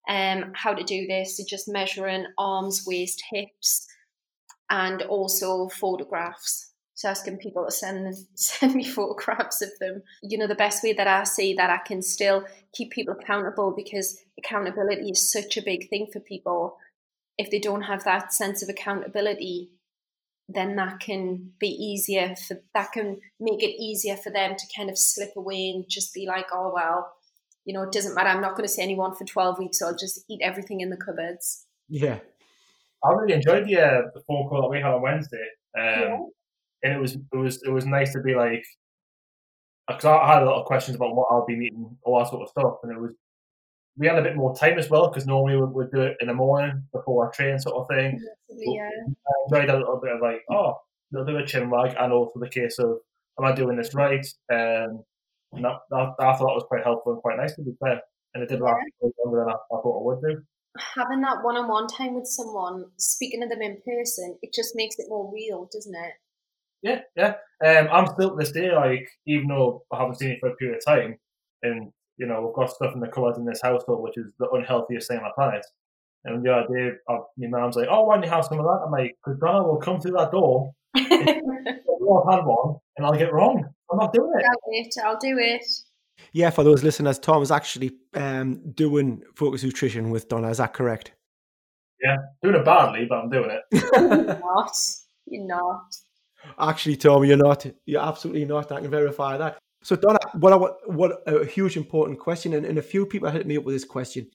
um, 0.09 0.53
how 0.55 0.75
to 0.75 0.83
do 0.83 1.07
this. 1.07 1.37
So 1.37 1.45
just 1.49 1.69
measuring 1.69 2.27
arms, 2.39 2.85
waist, 2.87 3.23
hips, 3.31 3.87
and 4.71 5.03
also 5.03 5.69
photographs. 5.69 6.73
So 6.95 7.09
asking 7.09 7.39
people 7.39 7.65
to 7.65 7.71
send 7.71 8.15
send 8.35 8.75
me 8.75 8.85
photographs 8.85 9.63
of 9.63 9.71
them. 9.81 10.03
You 10.23 10.39
know, 10.39 10.47
the 10.47 10.55
best 10.55 10.83
way 10.83 10.93
that 10.93 11.07
I 11.07 11.25
see 11.25 11.55
that 11.55 11.71
I 11.71 11.79
can 11.79 12.03
still 12.03 12.45
keep 12.73 12.91
people 12.91 13.15
accountable 13.15 13.73
because 13.77 14.19
accountability 14.39 15.11
is 15.11 15.31
such 15.31 15.57
a 15.57 15.63
big 15.63 15.89
thing 15.89 16.09
for 16.13 16.21
people. 16.21 16.77
If 17.39 17.51
they 17.51 17.59
don't 17.59 17.83
have 17.83 18.05
that 18.05 18.33
sense 18.33 18.63
of 18.63 18.69
accountability, 18.69 19.71
then 20.49 20.77
that 20.77 21.01
can 21.01 21.53
be 21.59 21.69
easier 21.69 22.35
for 22.37 22.61
that 22.75 22.93
can 22.93 23.21
make 23.41 23.63
it 23.63 23.83
easier 23.83 24.17
for 24.17 24.31
them 24.31 24.55
to 24.57 24.67
kind 24.77 24.91
of 24.91 24.99
slip 24.99 25.33
away 25.37 25.71
and 25.71 25.89
just 25.89 26.13
be 26.13 26.27
like, 26.27 26.47
oh 26.53 26.73
well, 26.75 27.13
you 27.65 27.75
know, 27.75 27.83
it 27.83 27.93
doesn't 27.93 28.15
matter. 28.15 28.29
I'm 28.29 28.41
not 28.41 28.53
going 28.53 28.67
to 28.67 28.73
see 28.73 28.83
anyone 28.83 29.15
for 29.15 29.25
12 29.25 29.59
weeks. 29.59 29.79
So 29.79 29.87
I'll 29.87 29.97
just 29.97 30.25
eat 30.29 30.41
everything 30.43 30.81
in 30.81 30.91
the 30.91 30.97
cupboards. 30.97 31.67
Yeah. 31.89 32.19
I 33.05 33.11
really 33.13 33.35
enjoyed 33.35 33.67
the 33.67 33.79
uh, 33.79 34.03
the 34.15 34.21
phone 34.29 34.49
call 34.49 34.63
that 34.63 34.69
we 34.69 34.79
had 34.79 34.93
on 34.93 35.03
Wednesday. 35.03 35.47
Um, 35.77 35.85
yeah 35.85 36.19
and 36.83 36.93
it 36.93 36.99
was 36.99 37.15
it 37.15 37.37
was 37.37 37.63
it 37.63 37.71
was 37.71 37.87
nice 37.87 38.13
to 38.13 38.21
be 38.21 38.35
like 38.35 38.65
because 39.89 40.05
I 40.05 40.35
had 40.35 40.43
a 40.43 40.47
lot 40.47 40.61
of 40.61 40.67
questions 40.67 40.97
about 40.97 41.15
what 41.15 41.29
I'll 41.31 41.45
be 41.45 41.55
eating, 41.55 41.97
all 42.05 42.19
that 42.19 42.29
sort 42.29 42.43
of 42.43 42.49
stuff, 42.49 42.79
and 42.83 42.93
it 42.93 43.01
was 43.01 43.13
we 43.97 44.07
had 44.07 44.19
a 44.19 44.23
bit 44.23 44.37
more 44.37 44.55
time 44.55 44.79
as 44.79 44.89
well 44.89 45.09
because 45.09 45.27
normally 45.27 45.57
we 45.57 45.67
would 45.67 45.93
do 45.93 46.01
it 46.01 46.17
in 46.21 46.29
the 46.29 46.35
morning 46.35 46.83
before 46.93 47.27
our 47.27 47.33
train 47.33 47.59
sort 47.59 47.77
of 47.77 47.89
thing. 47.89 48.19
Yeah. 48.49 48.89
I 48.89 49.33
enjoyed 49.47 49.71
a 49.71 49.79
little 49.79 50.01
bit 50.03 50.13
of 50.13 50.21
like 50.21 50.43
oh, 50.51 50.71
a 50.71 50.77
little 51.13 51.27
bit 51.27 51.43
of 51.43 51.49
chin 51.49 51.71
wag, 51.71 51.95
and 51.99 52.13
also 52.13 52.39
the 52.39 52.49
case 52.49 52.79
of 52.79 52.99
am 53.39 53.45
I 53.45 53.53
doing 53.53 53.77
this 53.77 53.95
right? 53.95 54.27
Um, 54.53 55.05
and 55.53 55.65
that, 55.65 55.79
that, 55.91 56.15
I 56.19 56.37
thought 56.37 56.55
was 56.55 56.65
quite 56.69 56.85
helpful 56.85 57.13
and 57.13 57.23
quite 57.23 57.37
nice 57.37 57.55
to 57.57 57.63
be 57.63 57.73
fair, 57.81 58.01
and 58.35 58.43
it 58.43 58.49
did 58.49 58.61
last 58.61 58.79
longer 59.25 59.45
than 59.45 59.49
I, 59.49 59.57
I 59.57 59.81
thought 59.83 60.01
it 60.01 60.05
would 60.05 60.21
do 60.23 60.43
having 60.79 61.21
that 61.21 61.43
one-on-one 61.43 61.89
time 61.89 62.15
with 62.15 62.27
someone, 62.27 62.87
speaking 62.97 63.43
to 63.43 63.49
them 63.49 63.63
in 63.63 63.81
person, 63.85 64.39
it 64.43 64.53
just 64.55 64.75
makes 64.75 64.99
it 64.99 65.07
more 65.09 65.31
real, 65.33 65.69
doesn't 65.73 65.95
it? 65.95 66.13
Yeah, 66.83 67.01
yeah. 67.17 67.35
Um, 67.65 67.89
I'm 67.93 68.07
still 68.07 68.31
to 68.31 68.37
this 68.37 68.53
day, 68.53 68.75
like, 68.75 69.09
even 69.27 69.49
though 69.49 69.85
I 69.93 69.99
haven't 69.99 70.19
seen 70.19 70.31
it 70.31 70.39
for 70.41 70.51
a 70.51 70.57
period 70.57 70.79
of 70.79 70.85
time, 70.85 71.19
and, 71.63 71.93
you 72.17 72.27
know, 72.27 72.43
we've 72.43 72.55
got 72.55 72.75
stuff 72.75 72.95
in 72.95 73.01
the 73.01 73.09
cupboard 73.09 73.37
in 73.37 73.45
this 73.45 73.63
household, 73.63 74.03
which 74.03 74.17
is 74.17 74.33
the 74.39 74.49
unhealthiest 74.51 75.09
thing 75.09 75.19
on 75.19 75.25
the 75.25 75.31
planet. 75.35 75.65
And 76.25 76.45
the 76.45 76.53
idea 76.53 76.93
of 77.09 77.23
my 77.37 77.49
mom's 77.49 77.77
like, 77.77 77.89
oh, 77.91 78.05
why 78.05 78.15
don't 78.15 78.25
you 78.25 78.31
have 78.31 78.45
some 78.45 78.59
of 78.59 78.65
that? 78.65 78.83
I'm 78.87 78.93
like, 78.93 79.17
because 79.25 79.39
Donna 79.41 79.65
will 79.65 79.79
come 79.79 80.01
through 80.01 80.13
that 80.13 80.31
door, 80.31 80.73
I'll 80.95 82.27
have 82.31 82.45
one, 82.45 82.77
and 82.97 83.07
I'll 83.07 83.17
get 83.17 83.33
wrong. 83.33 83.65
I'm 83.91 83.99
not 83.99 84.13
doing 84.13 84.33
it. 84.37 84.45
I'll 84.45 84.71
do 84.71 84.79
it. 84.79 84.95
I'll 85.05 85.19
do 85.19 85.39
it. 85.39 85.65
Yeah, 86.33 86.51
for 86.51 86.65
those 86.65 86.83
listeners, 86.83 87.19
Tom 87.19 87.43
is 87.43 87.51
actually 87.51 87.93
um, 88.15 88.73
doing 88.73 89.23
focus 89.35 89.65
nutrition 89.65 90.11
with 90.11 90.29
Donna. 90.29 90.49
Is 90.49 90.59
that 90.59 90.73
correct? 90.73 91.13
Yeah, 92.03 92.17
doing 92.43 92.57
it 92.57 92.65
badly, 92.65 93.07
but 93.09 93.19
I'm 93.19 93.31
doing 93.31 93.51
it. 93.51 93.63
You're 93.95 94.39
not. 94.39 94.77
You're 95.27 95.47
not. 95.47 95.95
Actually, 96.59 96.97
Tom, 96.97 97.25
you're 97.25 97.37
not. 97.37 97.65
You're 97.87 98.03
absolutely 98.03 98.45
not. 98.45 98.73
I 98.73 98.81
can 98.81 98.91
verify 98.91 99.37
that. 99.39 99.59
So, 99.85 99.95
Donna, 99.95 100.19
what, 100.35 100.53
I, 100.53 100.57
what 100.87 101.23
a 101.27 101.45
huge 101.45 101.77
important 101.77 102.19
question, 102.19 102.53
and, 102.53 102.67
and 102.67 102.79
a 102.79 102.83
few 102.83 103.07
people 103.07 103.31
hit 103.31 103.47
me 103.47 103.57
up 103.57 103.65
with 103.65 103.77
this 103.77 103.85
question. 103.85 104.29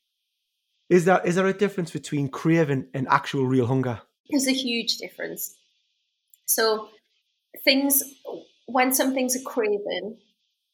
Is 0.89 1.03
there 1.03 1.21
is 1.25 1.35
there 1.35 1.47
a 1.47 1.53
difference 1.53 1.91
between 1.91 2.29
craving 2.29 2.87
and 2.93 3.07
actual 3.09 3.45
real 3.45 3.65
hunger? 3.65 4.01
There's 4.29 4.47
a 4.47 4.53
huge 4.53 4.97
difference. 4.97 5.55
So, 6.47 6.89
things 7.63 8.03
when 8.67 8.93
something's 8.93 9.35
a 9.35 9.43
craving, 9.43 10.17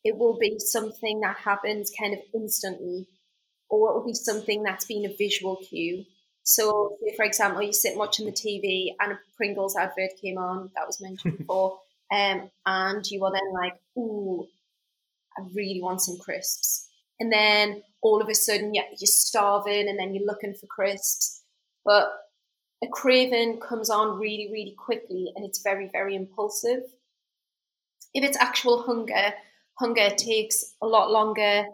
it 0.03 0.17
will 0.17 0.37
be 0.39 0.59
something 0.59 1.21
that 1.21 1.37
happens 1.37 1.91
kind 1.99 2.13
of 2.13 2.21
instantly, 2.33 3.07
or 3.69 3.91
it 3.91 3.95
will 3.95 4.05
be 4.07 4.13
something 4.15 4.63
that's 4.63 4.85
been 4.85 5.05
a 5.05 5.15
visual 5.15 5.57
cue. 5.57 6.05
So, 6.43 6.97
for 7.15 7.25
example, 7.25 7.61
you 7.63 7.73
sit 7.73 7.97
watching 7.97 8.25
the 8.25 8.33
TV 8.33 8.95
and 8.99 9.13
a 9.13 9.19
Pringles 9.37 9.75
advert 9.77 10.11
came 10.21 10.37
on 10.37 10.71
that 10.75 10.87
was 10.87 11.01
mentioned 11.01 11.37
before, 11.39 11.79
um, 12.11 12.49
and 12.65 13.05
you 13.11 13.23
are 13.25 13.31
then 13.33 13.53
like, 13.53 13.75
"Ooh, 13.97 14.47
I 15.37 15.41
really 15.53 15.81
want 15.81 16.01
some 16.01 16.17
crisps," 16.19 16.87
and 17.19 17.31
then 17.31 17.83
all 18.01 18.21
of 18.21 18.29
a 18.29 18.35
sudden 18.35 18.73
yeah, 18.73 18.83
you're 18.99 19.07
starving, 19.07 19.89
and 19.89 19.99
then 19.99 20.13
you're 20.15 20.25
looking 20.25 20.53
for 20.53 20.67
crisps, 20.67 21.43
but 21.85 22.11
a 22.83 22.87
craving 22.89 23.59
comes 23.61 23.89
on 23.89 24.19
really, 24.19 24.49
really 24.51 24.75
quickly, 24.77 25.31
and 25.35 25.45
it's 25.45 25.63
very, 25.63 25.89
very 25.91 26.15
impulsive. 26.15 26.83
if 28.13 28.23
it's 28.23 28.37
actual 28.37 28.83
hunger, 28.83 29.33
hunger 29.75 30.09
takes 30.15 30.75
a 30.81 30.87
lot 30.87 31.11
longer 31.11 31.65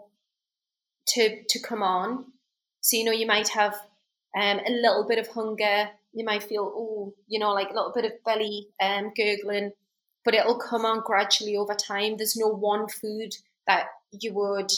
to 1.08 1.42
to 1.48 1.58
come 1.60 1.82
on. 1.82 2.24
So 2.80 2.96
you 2.96 3.04
know 3.04 3.12
you 3.12 3.26
might 3.26 3.48
have 3.48 3.74
um, 4.40 4.60
a 4.66 4.70
little 4.70 5.06
bit 5.08 5.18
of 5.18 5.28
hunger. 5.28 5.90
You 6.12 6.24
might 6.24 6.42
feel 6.42 6.72
oh 6.74 7.14
you 7.26 7.38
know 7.38 7.52
like 7.52 7.70
a 7.70 7.74
little 7.74 7.92
bit 7.94 8.04
of 8.04 8.12
belly 8.24 8.68
um, 8.82 9.12
gurgling, 9.16 9.72
but 10.24 10.34
it'll 10.34 10.58
come 10.58 10.84
on 10.84 11.00
gradually 11.04 11.56
over 11.56 11.74
time. 11.74 12.16
There's 12.16 12.36
no 12.36 12.48
one 12.48 12.88
food 12.88 13.34
that 13.66 13.86
you 14.12 14.32
would 14.34 14.70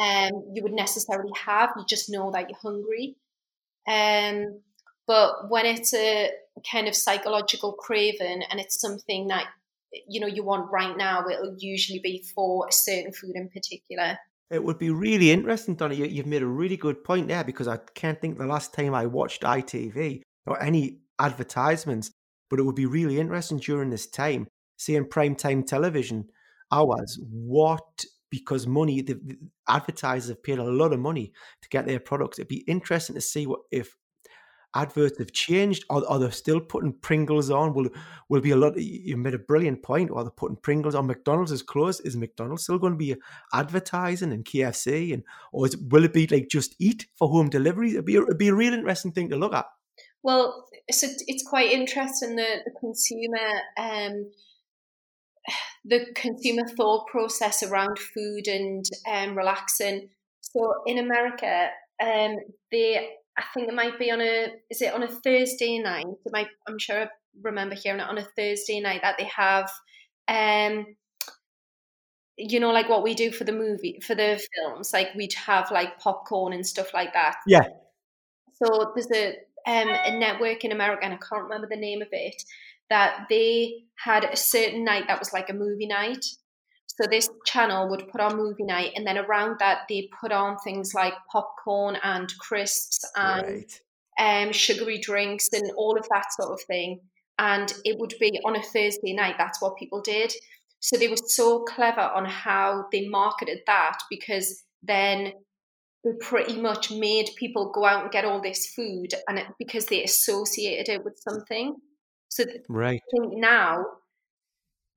um, 0.00 0.44
you 0.54 0.62
would 0.62 0.72
necessarily 0.72 1.32
have. 1.44 1.70
You 1.76 1.84
just 1.88 2.10
know 2.10 2.30
that 2.32 2.48
you're 2.48 2.58
hungry. 2.62 3.16
Um, 3.86 4.60
but 5.08 5.50
when 5.50 5.64
it's 5.66 5.94
a 5.94 6.30
kind 6.70 6.86
of 6.86 6.94
psychological 6.94 7.72
craving 7.72 8.42
and 8.48 8.60
it's 8.60 8.78
something 8.78 9.28
that 9.28 9.46
you 10.06 10.20
know 10.20 10.26
you 10.26 10.44
want 10.44 10.70
right 10.70 10.96
now, 10.96 11.26
it'll 11.26 11.56
usually 11.58 11.98
be 11.98 12.22
for 12.34 12.68
a 12.68 12.72
certain 12.72 13.12
food 13.12 13.32
in 13.34 13.48
particular. 13.48 14.18
It 14.50 14.62
would 14.62 14.78
be 14.78 14.90
really 14.90 15.30
interesting, 15.30 15.74
Donna. 15.74 15.94
You, 15.94 16.18
have 16.18 16.26
made 16.26 16.42
a 16.42 16.46
really 16.46 16.76
good 16.76 17.02
point 17.02 17.28
there 17.28 17.42
because 17.42 17.68
I 17.68 17.78
can't 17.94 18.20
think 18.20 18.38
the 18.38 18.46
last 18.46 18.72
time 18.72 18.94
I 18.94 19.06
watched 19.06 19.42
ITV 19.42 20.22
or 20.46 20.62
any 20.62 21.00
advertisements, 21.18 22.10
but 22.48 22.58
it 22.58 22.62
would 22.62 22.74
be 22.74 22.86
really 22.86 23.18
interesting 23.18 23.58
during 23.58 23.90
this 23.90 24.06
time, 24.06 24.46
seeing 24.76 25.04
primetime 25.04 25.66
television 25.66 26.28
hours, 26.70 27.18
what 27.22 28.04
because 28.30 28.66
money 28.66 29.00
the, 29.00 29.14
the, 29.14 29.38
advertisers 29.68 30.28
have 30.28 30.42
paid 30.42 30.58
a 30.58 30.64
lot 30.64 30.92
of 30.92 31.00
money 31.00 31.32
to 31.62 31.68
get 31.70 31.86
their 31.86 32.00
products. 32.00 32.38
It'd 32.38 32.48
be 32.48 32.64
interesting 32.66 33.14
to 33.14 33.22
see 33.22 33.46
what 33.46 33.60
if 33.70 33.96
adverts 34.74 35.18
have 35.18 35.32
changed 35.32 35.84
or 35.90 36.08
are 36.10 36.18
they 36.18 36.30
still 36.30 36.60
putting 36.60 36.92
Pringles 36.92 37.50
on? 37.50 37.74
Will 37.74 37.88
will 38.28 38.40
be 38.40 38.50
a 38.50 38.56
lot 38.56 38.78
you 38.78 39.16
made 39.16 39.34
a 39.34 39.38
brilliant 39.38 39.82
point. 39.82 40.10
Are 40.10 40.24
they 40.24 40.30
putting 40.36 40.56
Pringles 40.56 40.94
on 40.94 41.06
McDonald's 41.06 41.52
is 41.52 41.62
closed? 41.62 42.02
Is 42.04 42.16
McDonald's 42.16 42.64
still 42.64 42.78
going 42.78 42.92
to 42.92 42.98
be 42.98 43.16
advertising 43.52 44.32
and 44.32 44.44
KFC 44.44 45.12
and 45.14 45.24
or 45.52 45.66
is, 45.66 45.76
will 45.76 46.04
it 46.04 46.12
be 46.12 46.26
like 46.26 46.48
just 46.48 46.74
eat 46.78 47.06
for 47.16 47.28
home 47.28 47.48
delivery? 47.48 47.90
It'd 47.90 48.04
be 48.04 48.16
a, 48.16 48.22
it'd 48.22 48.38
be 48.38 48.48
a 48.48 48.54
real 48.54 48.74
interesting 48.74 49.12
thing 49.12 49.30
to 49.30 49.36
look 49.36 49.54
at. 49.54 49.66
Well, 50.22 50.66
so 50.90 51.06
it's 51.26 51.46
quite 51.48 51.70
interesting 51.70 52.36
that 52.36 52.64
the 52.64 52.72
consumer 52.78 53.48
um, 53.78 54.30
the 55.84 56.06
consumer 56.14 56.66
thought 56.76 57.06
process 57.06 57.62
around 57.62 57.98
food 57.98 58.46
and 58.46 58.84
um, 59.10 59.36
relaxing. 59.36 60.10
So 60.40 60.74
in 60.86 60.98
America, 60.98 61.68
um, 62.02 62.36
they 62.70 63.10
I 63.38 63.44
think 63.54 63.68
it 63.68 63.74
might 63.74 63.98
be 63.98 64.10
on 64.10 64.20
a 64.20 64.48
is 64.70 64.82
it 64.82 64.92
on 64.92 65.02
a 65.02 65.08
Thursday 65.08 65.78
night? 65.78 66.06
It 66.24 66.32
might 66.32 66.48
I'm 66.66 66.78
sure 66.78 67.02
I 67.02 67.08
remember 67.42 67.74
hearing 67.74 68.00
it 68.00 68.08
on 68.08 68.18
a 68.18 68.26
Thursday 68.36 68.80
night 68.80 69.02
that 69.02 69.16
they 69.18 69.30
have 69.34 69.70
um 70.28 70.86
you 72.36 72.60
know 72.60 72.70
like 72.70 72.88
what 72.88 73.02
we 73.02 73.14
do 73.14 73.32
for 73.32 73.44
the 73.44 73.52
movie 73.52 73.98
for 74.04 74.14
the 74.14 74.44
films 74.54 74.92
like 74.92 75.08
we'd 75.16 75.32
have 75.34 75.70
like 75.70 75.98
popcorn 75.98 76.52
and 76.52 76.66
stuff 76.66 76.92
like 76.92 77.12
that 77.14 77.36
yeah 77.46 77.62
so 78.62 78.92
there's 78.94 79.10
a 79.12 79.30
um, 79.66 79.88
a 79.88 80.16
network 80.18 80.64
in 80.64 80.70
america 80.70 81.04
and 81.04 81.14
i 81.14 81.16
can't 81.16 81.42
remember 81.42 81.66
the 81.68 81.76
name 81.76 82.02
of 82.02 82.08
it 82.12 82.40
that 82.90 83.26
they 83.28 83.84
had 83.96 84.24
a 84.24 84.36
certain 84.36 84.84
night 84.84 85.04
that 85.08 85.18
was 85.18 85.32
like 85.32 85.50
a 85.50 85.54
movie 85.54 85.86
night. 85.86 86.24
So 87.00 87.06
this 87.08 87.30
channel 87.46 87.88
would 87.90 88.08
put 88.08 88.20
on 88.20 88.36
movie 88.36 88.64
night, 88.64 88.90
and 88.96 89.06
then 89.06 89.18
around 89.18 89.58
that 89.60 89.82
they 89.88 90.08
put 90.20 90.32
on 90.32 90.56
things 90.58 90.94
like 90.94 91.14
popcorn 91.30 91.96
and 92.02 92.28
crisps 92.40 93.04
and 93.14 93.46
right. 93.46 94.46
um, 94.46 94.52
sugary 94.52 94.98
drinks 94.98 95.48
and 95.52 95.70
all 95.76 95.96
of 95.96 96.08
that 96.08 96.24
sort 96.32 96.52
of 96.52 96.60
thing. 96.66 96.98
And 97.38 97.72
it 97.84 98.00
would 98.00 98.14
be 98.18 98.40
on 98.44 98.56
a 98.56 98.62
Thursday 98.62 99.12
night. 99.12 99.36
That's 99.38 99.62
what 99.62 99.76
people 99.76 100.02
did. 100.02 100.32
So 100.80 100.96
they 100.96 101.06
were 101.06 101.16
so 101.24 101.60
clever 101.60 102.00
on 102.00 102.24
how 102.24 102.86
they 102.90 103.06
marketed 103.08 103.60
that 103.68 103.98
because 104.10 104.64
then 104.82 105.34
they 106.02 106.10
pretty 106.20 106.60
much 106.60 106.90
made 106.90 107.30
people 107.36 107.70
go 107.72 107.84
out 107.84 108.02
and 108.02 108.10
get 108.10 108.24
all 108.24 108.40
this 108.40 108.66
food, 108.74 109.14
and 109.28 109.38
it, 109.38 109.46
because 109.56 109.86
they 109.86 110.02
associated 110.02 110.92
it 110.92 111.04
with 111.04 111.16
something. 111.20 111.76
So 112.28 112.44
right. 112.68 113.00
I 113.00 113.16
think 113.16 113.34
now, 113.36 113.84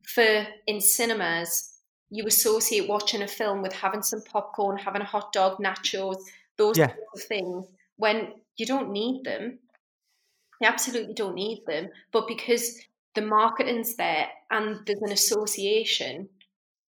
for 0.07 0.47
in 0.65 0.81
cinemas, 0.81 1.67
you 2.11 2.25
associate 2.27 2.87
watching 2.87 3.21
a 3.21 3.27
film 3.27 3.61
with 3.61 3.73
having 3.73 4.03
some 4.03 4.21
popcorn, 4.21 4.77
having 4.77 5.01
a 5.01 5.05
hot 5.05 5.31
dog, 5.31 5.57
nachos, 5.57 6.17
those 6.57 6.77
yeah. 6.77 6.93
of 7.15 7.23
things. 7.23 7.65
When 7.95 8.33
you 8.57 8.65
don't 8.65 8.91
need 8.91 9.23
them, 9.23 9.59
you 10.59 10.67
absolutely 10.67 11.13
don't 11.13 11.35
need 11.35 11.63
them. 11.65 11.89
But 12.11 12.27
because 12.27 12.77
the 13.15 13.21
marketing's 13.21 13.95
there 13.95 14.27
and 14.51 14.79
there's 14.85 15.01
an 15.01 15.11
association, 15.11 16.29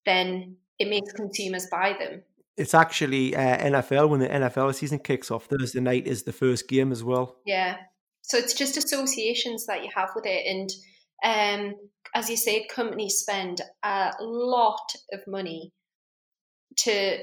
then 0.04 0.56
it 0.78 0.88
makes 0.88 1.12
consumers 1.12 1.66
buy 1.70 1.96
them. 1.98 2.22
It's 2.56 2.74
actually 2.74 3.34
uh, 3.34 3.58
NFL 3.58 4.10
when 4.10 4.20
the 4.20 4.28
NFL 4.28 4.74
season 4.74 5.00
kicks 5.00 5.30
off. 5.30 5.46
Thursday 5.46 5.80
night 5.80 6.06
is 6.06 6.22
the 6.22 6.32
first 6.32 6.68
game 6.68 6.92
as 6.92 7.02
well. 7.02 7.36
Yeah, 7.44 7.78
so 8.26 8.38
it's 8.38 8.54
just 8.54 8.76
associations 8.76 9.66
that 9.66 9.82
you 9.84 9.90
have 9.94 10.10
with 10.14 10.24
it. 10.26 10.46
And 10.46 10.70
um, 11.24 11.74
as 12.14 12.30
you 12.30 12.36
say, 12.36 12.66
companies 12.66 13.18
spend 13.18 13.60
a 13.82 14.12
lot 14.20 14.92
of 15.12 15.20
money 15.26 15.72
to 16.78 17.18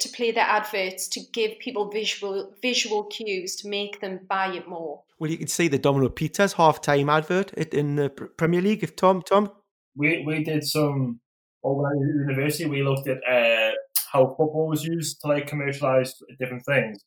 to 0.00 0.08
play 0.08 0.32
their 0.32 0.44
adverts 0.44 1.06
to 1.06 1.20
give 1.32 1.52
people 1.60 1.88
visual 1.88 2.52
visual 2.60 3.04
cues 3.04 3.56
to 3.56 3.68
make 3.68 4.00
them 4.00 4.20
buy 4.28 4.52
it 4.52 4.68
more. 4.68 5.02
Well, 5.18 5.30
you 5.30 5.38
can 5.38 5.46
see 5.46 5.68
the 5.68 5.78
Domino 5.78 6.08
Pizza's 6.08 6.54
half-time 6.54 7.08
advert 7.08 7.52
in 7.52 7.96
the 7.96 8.10
Premier 8.10 8.60
League. 8.60 8.82
If 8.82 8.96
Tom, 8.96 9.22
Tom, 9.22 9.50
we 9.96 10.24
we 10.26 10.42
did 10.42 10.64
some 10.64 11.20
over 11.62 11.86
at 11.86 11.98
university. 11.98 12.66
We 12.66 12.82
looked 12.82 13.08
at 13.08 13.18
uh, 13.28 13.72
how 14.12 14.26
football 14.28 14.68
was 14.68 14.84
used 14.84 15.20
to 15.20 15.28
like 15.28 15.46
commercialize 15.46 16.14
different 16.40 16.64
things, 16.64 17.04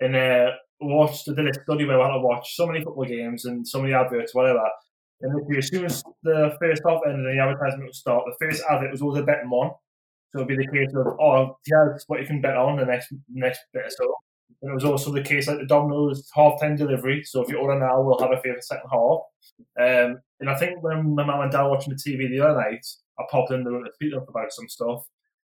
and 0.00 0.16
uh, 0.16 0.50
watched, 0.80 1.28
I 1.28 1.34
did 1.34 1.48
a 1.48 1.62
study 1.62 1.84
where 1.84 2.00
I 2.00 2.06
had 2.06 2.14
to 2.14 2.20
watch 2.20 2.54
so 2.54 2.66
many 2.66 2.82
football 2.82 3.04
games 3.04 3.44
and 3.44 3.66
so 3.66 3.80
many 3.82 3.94
adverts, 3.94 4.34
whatever. 4.34 4.62
And 5.20 5.56
as 5.56 5.68
soon 5.68 5.84
as 5.86 6.02
the 6.22 6.56
first 6.60 6.82
half 6.86 7.00
ended 7.06 7.26
and 7.26 7.38
the 7.38 7.42
advertisement 7.42 7.84
would 7.84 7.94
start, 7.94 8.24
the 8.26 8.46
first 8.46 8.62
advert 8.70 8.90
was 8.90 9.02
always 9.02 9.22
a 9.22 9.24
betting 9.24 9.50
one. 9.50 9.70
So 10.32 10.40
it'd 10.40 10.48
be 10.48 10.56
the 10.56 10.70
case 10.70 10.92
of, 10.94 11.06
oh, 11.20 11.56
yeah, 11.66 11.96
what 12.08 12.20
you 12.20 12.26
can 12.26 12.40
bet 12.40 12.56
on 12.56 12.76
the 12.76 12.84
next 12.84 13.12
next 13.32 13.60
bit 13.72 13.86
or 13.86 13.90
so. 13.90 14.14
And 14.62 14.72
it 14.72 14.74
was 14.74 14.84
also 14.84 15.12
the 15.12 15.22
case 15.22 15.46
like 15.46 15.58
the 15.58 15.66
Domino's 15.66 16.28
half 16.34 16.60
time 16.60 16.76
delivery. 16.76 17.22
So 17.24 17.42
if 17.42 17.48
you 17.48 17.58
order 17.58 17.78
now, 17.78 18.02
we'll 18.02 18.18
have 18.18 18.32
a 18.32 18.40
the 18.42 18.60
second 18.60 18.88
half. 18.90 19.20
Um, 19.78 20.18
and 20.40 20.50
I 20.50 20.56
think 20.56 20.82
when 20.82 21.14
my 21.14 21.24
mum 21.24 21.40
and 21.40 21.52
dad 21.52 21.62
were 21.62 21.70
watching 21.70 21.94
the 21.94 22.00
TV 22.00 22.28
the 22.28 22.40
other 22.40 22.60
night, 22.60 22.84
I 23.18 23.24
popped 23.30 23.52
in 23.52 23.62
the 23.62 23.70
room 23.70 23.84
to 23.84 23.92
speak 23.92 24.12
them 24.12 24.24
about 24.28 24.52
some 24.52 24.68
stuff. 24.68 25.04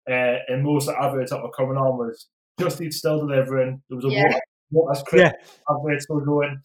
Uh, 0.09 0.39
and 0.49 0.63
most 0.63 0.89
of 0.89 0.95
the 0.95 1.03
adverts 1.03 1.33
that 1.33 1.43
were 1.43 1.51
coming 1.51 1.77
on 1.77 1.99
was 1.99 2.29
Just 2.61 2.81
Eat 2.81 2.93
Still 2.93 3.27
delivering. 3.27 3.83
There 3.89 3.97
was 3.97 4.05
a 4.05 4.11
yeah 4.11 4.39
what 4.71 4.97
as 4.97 5.03
Chris 5.03 5.23
yeah. 5.23 5.33
where 5.81 5.99
still 6.01 6.21
going. 6.21 6.61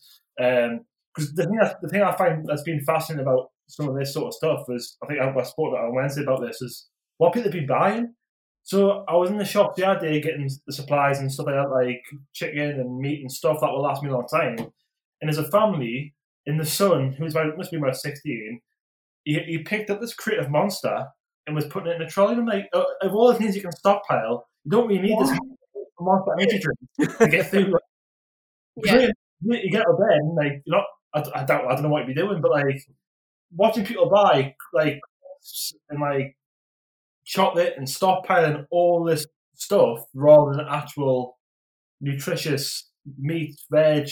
Because 1.13 1.33
the 1.33 1.43
thing 1.43 1.59
I, 1.61 1.73
the 1.81 1.89
thing 1.89 2.01
I 2.01 2.15
find 2.15 2.45
that's 2.47 2.63
been 2.63 2.81
fascinating 2.81 3.25
about 3.25 3.49
some 3.67 3.87
of 3.87 3.95
this 3.95 4.13
sort 4.13 4.27
of 4.27 4.33
stuff 4.33 4.65
is 4.69 4.97
I 5.03 5.07
think 5.07 5.19
I, 5.19 5.29
I 5.29 5.43
spoke 5.43 5.73
about 5.73 5.85
on 5.85 5.95
Wednesday 5.95 6.23
about 6.23 6.41
this 6.41 6.61
is 6.61 6.87
what 7.17 7.33
people 7.33 7.51
have 7.51 7.53
been 7.53 7.67
buying. 7.67 8.13
So 8.63 9.03
I 9.07 9.15
was 9.15 9.29
in 9.29 9.37
the 9.37 9.45
shop 9.45 9.75
the 9.75 9.87
other 9.87 9.99
day 9.99 10.21
getting 10.21 10.49
the 10.67 10.73
supplies 10.73 11.19
and 11.19 11.31
stuff 11.31 11.47
like 11.47 11.55
that, 11.55 11.71
like 11.71 12.03
chicken 12.33 12.79
and 12.79 12.99
meat 12.99 13.21
and 13.21 13.31
stuff 13.31 13.59
that 13.61 13.71
will 13.71 13.81
last 13.81 14.03
me 14.03 14.09
a 14.09 14.13
long 14.13 14.27
time. 14.27 14.57
And 14.59 15.27
there's 15.27 15.37
a 15.37 15.49
family 15.49 16.13
in 16.45 16.57
the 16.57 16.65
son 16.65 17.13
who's 17.13 17.33
about 17.33 17.57
must 17.57 17.71
be 17.71 17.77
about 17.77 17.97
sixteen. 17.97 18.61
He, 19.23 19.39
he 19.39 19.57
picked 19.59 19.89
up 19.89 19.99
this 19.99 20.13
crate 20.13 20.39
of 20.39 20.49
monster 20.49 21.07
and 21.45 21.55
was 21.55 21.65
putting 21.65 21.91
it 21.91 21.95
in 21.95 22.01
a 22.01 22.09
trolley. 22.09 22.33
And 22.33 22.41
I'm 22.41 22.47
like, 22.47 22.69
uh, 22.73 22.83
of 23.01 23.13
all 23.13 23.27
the 23.27 23.35
things 23.35 23.55
you 23.55 23.61
can 23.61 23.71
stockpile, 23.71 24.47
you 24.63 24.71
don't 24.71 24.87
really 24.87 25.01
need 25.01 25.19
this 25.19 25.37
monster 25.99 26.33
energy 26.39 26.59
drink 26.59 27.17
to 27.19 27.27
get 27.27 27.49
through 27.49 27.73
yeah. 28.85 29.07
You, 29.43 29.71
get 29.71 29.87
of 29.87 29.97
bed 29.97 30.17
and 30.19 30.35
like 30.35 30.61
you 30.65 30.71
know, 30.71 30.83
I, 31.13 31.23
I 31.35 31.43
don't 31.43 31.65
I 31.65 31.73
don't 31.73 31.83
know 31.83 31.89
what 31.89 32.07
you'd 32.07 32.15
be 32.15 32.21
doing, 32.21 32.41
but 32.41 32.51
like 32.51 32.81
watching 33.55 33.85
people 33.85 34.09
buy 34.09 34.55
like 34.73 34.99
and 35.89 35.99
like 35.99 36.35
chocolate 37.25 37.75
and 37.77 37.87
stockpiling 37.87 38.65
all 38.71 39.03
this 39.03 39.25
stuff 39.55 40.05
rather 40.13 40.53
than 40.55 40.65
actual 40.69 41.37
nutritious 41.99 42.89
meat, 43.19 43.59
veg. 43.69 44.07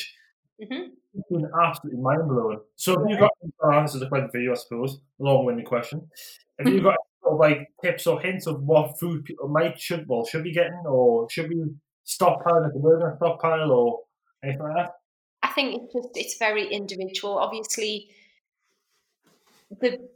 Mm-hmm. 0.61 0.89
It's 1.15 1.29
been 1.29 1.49
absolutely 1.63 2.01
mind 2.01 2.27
blowing. 2.27 2.59
So, 2.75 2.99
have 2.99 3.09
you 3.09 3.17
got 3.17 3.31
uh, 3.63 3.81
this 3.81 3.95
is 3.95 4.01
a 4.01 4.07
question 4.07 4.29
for 4.29 4.39
you, 4.39 4.51
I 4.51 4.55
suppose, 4.55 4.99
a 5.19 5.23
long 5.23 5.45
winded 5.45 5.65
question. 5.65 6.07
Have 6.59 6.71
you 6.71 6.81
got 6.81 6.97
sort 7.23 7.33
of 7.33 7.39
like 7.39 7.67
tips 7.83 8.05
or 8.05 8.21
hints 8.21 8.45
of 8.45 8.61
what 8.61 8.99
food 8.99 9.25
people 9.25 9.47
might 9.47 9.79
should 9.79 10.05
well 10.07 10.25
should 10.25 10.43
be 10.43 10.53
getting, 10.53 10.83
or 10.85 11.27
should 11.31 11.49
we 11.49 11.63
stockpile 12.03 12.63
at 12.65 12.73
the 12.73 12.79
burger 12.79 13.13
stockpile, 13.17 13.71
or 13.71 13.99
anything 14.43 14.61
like 14.61 14.75
that? 14.75 14.91
I 15.49 15.53
think 15.53 15.81
it's 15.81 15.93
just 15.93 16.09
it's 16.17 16.37
very 16.37 16.67
individual. 16.67 17.37
Obviously, 17.39 18.09
the 19.81 20.09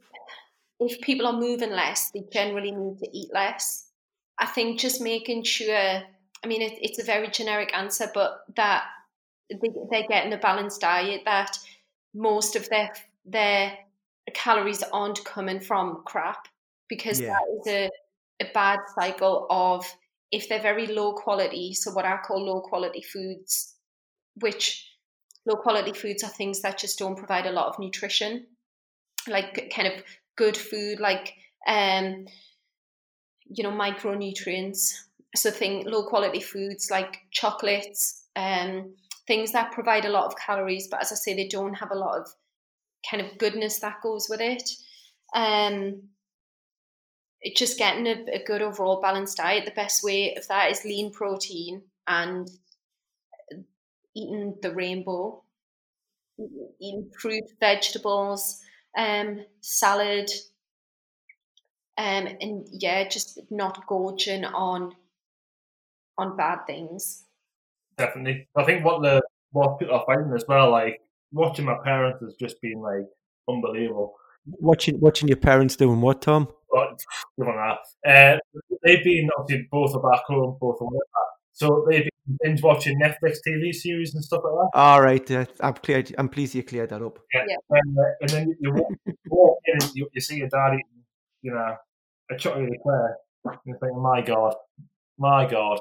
if 0.79 1.01
people 1.01 1.27
are 1.27 1.33
moving 1.39 1.71
less, 1.71 2.11
they 2.11 2.23
generally 2.31 2.71
need 2.71 2.99
to 2.99 3.09
eat 3.17 3.33
less. 3.33 3.89
I 4.39 4.45
think 4.45 4.79
just 4.79 5.01
making 5.01 5.43
sure. 5.43 6.03
I 6.43 6.47
mean, 6.47 6.61
it, 6.61 6.73
it's 6.81 6.99
a 6.99 7.03
very 7.05 7.29
generic 7.29 7.73
answer, 7.73 8.09
but 8.13 8.41
that 8.55 8.83
they, 9.49 9.69
they're 9.89 10.07
getting 10.07 10.33
a 10.33 10.37
balanced 10.37 10.81
diet. 10.81 11.21
That 11.25 11.57
most 12.13 12.55
of 12.55 12.69
their 12.69 12.91
their 13.25 13.77
calories 14.33 14.83
aren't 14.83 15.23
coming 15.25 15.59
from 15.61 16.03
crap 16.05 16.47
because 16.89 17.19
Yeah. 17.19 17.33
that 17.33 17.59
is 17.59 17.67
a, 17.67 17.89
a 18.41 18.51
bad 18.53 18.79
cycle 18.95 19.47
of 19.49 19.85
if 20.31 20.49
they're 20.49 20.61
very 20.61 20.87
low 20.87 21.13
quality, 21.13 21.73
so 21.73 21.91
what 21.91 22.05
I 22.05 22.17
call 22.17 22.45
low 22.45 22.61
quality 22.61 23.01
foods, 23.01 23.75
which 24.35 24.92
low 25.45 25.55
quality 25.55 25.93
foods 25.93 26.23
are 26.23 26.29
things 26.29 26.61
that 26.61 26.77
just 26.77 26.99
don't 26.99 27.17
provide 27.17 27.45
a 27.45 27.51
lot 27.51 27.67
of 27.67 27.79
nutrition, 27.79 28.45
like 29.27 29.71
kind 29.75 29.87
of 29.87 30.03
good 30.35 30.57
food, 30.57 30.99
like 30.99 31.33
um, 31.67 32.25
you 33.45 33.63
know, 33.63 33.71
micronutrients. 33.71 34.93
So 35.35 35.49
thing 35.49 35.85
low 35.85 36.07
quality 36.07 36.39
foods 36.39 36.89
like 36.91 37.17
chocolates, 37.31 38.25
um, 38.35 38.93
things 39.27 39.51
that 39.53 39.71
provide 39.71 40.05
a 40.05 40.09
lot 40.09 40.25
of 40.25 40.37
calories, 40.37 40.87
but 40.89 41.01
as 41.01 41.11
I 41.11 41.15
say, 41.15 41.33
they 41.33 41.47
don't 41.47 41.73
have 41.73 41.91
a 41.91 41.97
lot 41.97 42.19
of 42.19 42.27
kind 43.09 43.25
of 43.25 43.37
goodness 43.37 43.79
that 43.79 44.01
goes 44.01 44.27
with 44.29 44.41
it. 44.41 44.69
Um, 45.35 46.09
it's 47.41 47.59
just 47.59 47.77
getting 47.77 48.07
a, 48.07 48.35
a 48.35 48.43
good 48.43 48.61
overall 48.61 49.01
balanced 49.01 49.37
diet. 49.37 49.65
The 49.65 49.71
best 49.71 50.03
way 50.03 50.35
of 50.35 50.47
that 50.47 50.71
is 50.71 50.85
lean 50.85 51.11
protein 51.11 51.81
and 52.07 52.49
eating 54.15 54.55
the 54.61 54.73
rainbow, 54.73 55.43
eating 56.79 57.09
fruit, 57.19 57.43
vegetables, 57.59 58.61
um, 58.97 59.45
salad, 59.61 60.29
um, 61.97 62.27
and 62.41 62.67
yeah, 62.71 63.07
just 63.07 63.39
not 63.49 63.85
gorging 63.87 64.45
on 64.45 64.95
on 66.17 66.37
bad 66.37 66.65
things. 66.67 67.25
Definitely. 67.97 68.47
I 68.55 68.63
think 68.63 68.83
what 68.83 69.01
the 69.01 69.21
what 69.51 69.79
people 69.79 69.95
are 69.95 70.05
finding 70.05 70.33
as 70.33 70.45
well, 70.47 70.71
like 70.71 70.99
watching 71.31 71.65
my 71.65 71.77
parents 71.83 72.21
has 72.21 72.35
just 72.35 72.61
been 72.61 72.79
like 72.79 73.07
unbelievable. 73.47 74.15
Watching 74.45 74.99
watching 74.99 75.27
your 75.27 75.37
parents 75.37 75.75
doing 75.75 76.01
what, 76.01 76.21
Tom? 76.21 76.47
But 76.69 76.99
give 77.37 77.47
on 77.47 77.77
that. 78.03 78.09
Uh, 78.09 78.39
they've 78.83 79.03
been 79.03 79.29
obviously 79.37 79.67
both 79.71 79.95
are 79.95 80.11
back 80.11 80.23
home, 80.25 80.57
both 80.59 80.81
are 80.81 80.85
work 80.85 81.07
back. 81.13 81.32
So 81.53 81.85
they've 81.89 82.03
been 82.03 82.37
binge 82.43 82.63
watching 82.63 82.99
Netflix 82.99 83.37
TV 83.47 83.73
series 83.73 84.15
and 84.15 84.23
stuff 84.23 84.41
like 84.43 84.53
that. 84.53 84.69
All 84.73 85.01
right, 85.01 85.31
uh, 85.31 85.45
I'm 85.61 85.73
cleared. 85.75 86.13
I'm 86.17 86.29
pleased 86.29 86.55
you 86.55 86.63
cleared 86.63 86.89
that 86.89 87.01
up. 87.01 87.19
Yeah. 87.33 87.45
Yeah. 87.47 87.55
And, 87.69 87.97
uh, 87.97 88.01
and 88.21 88.29
then 88.29 88.55
you 88.59 88.73
walk, 88.73 88.91
you 89.05 89.15
walk 89.29 89.59
in 89.65 89.77
and 89.81 89.95
you, 89.95 90.09
you 90.13 90.21
see 90.21 90.37
your 90.37 90.49
dad 90.49 90.73
eating, 90.73 91.03
you 91.43 91.51
know, 91.51 91.75
a 92.31 92.37
chocolate 92.37 92.71
eclair. 92.73 93.17
And 93.45 93.57
you 93.65 93.77
think, 93.79 93.95
my 93.97 94.21
God, 94.21 94.55
my 95.17 95.45
God. 95.45 95.79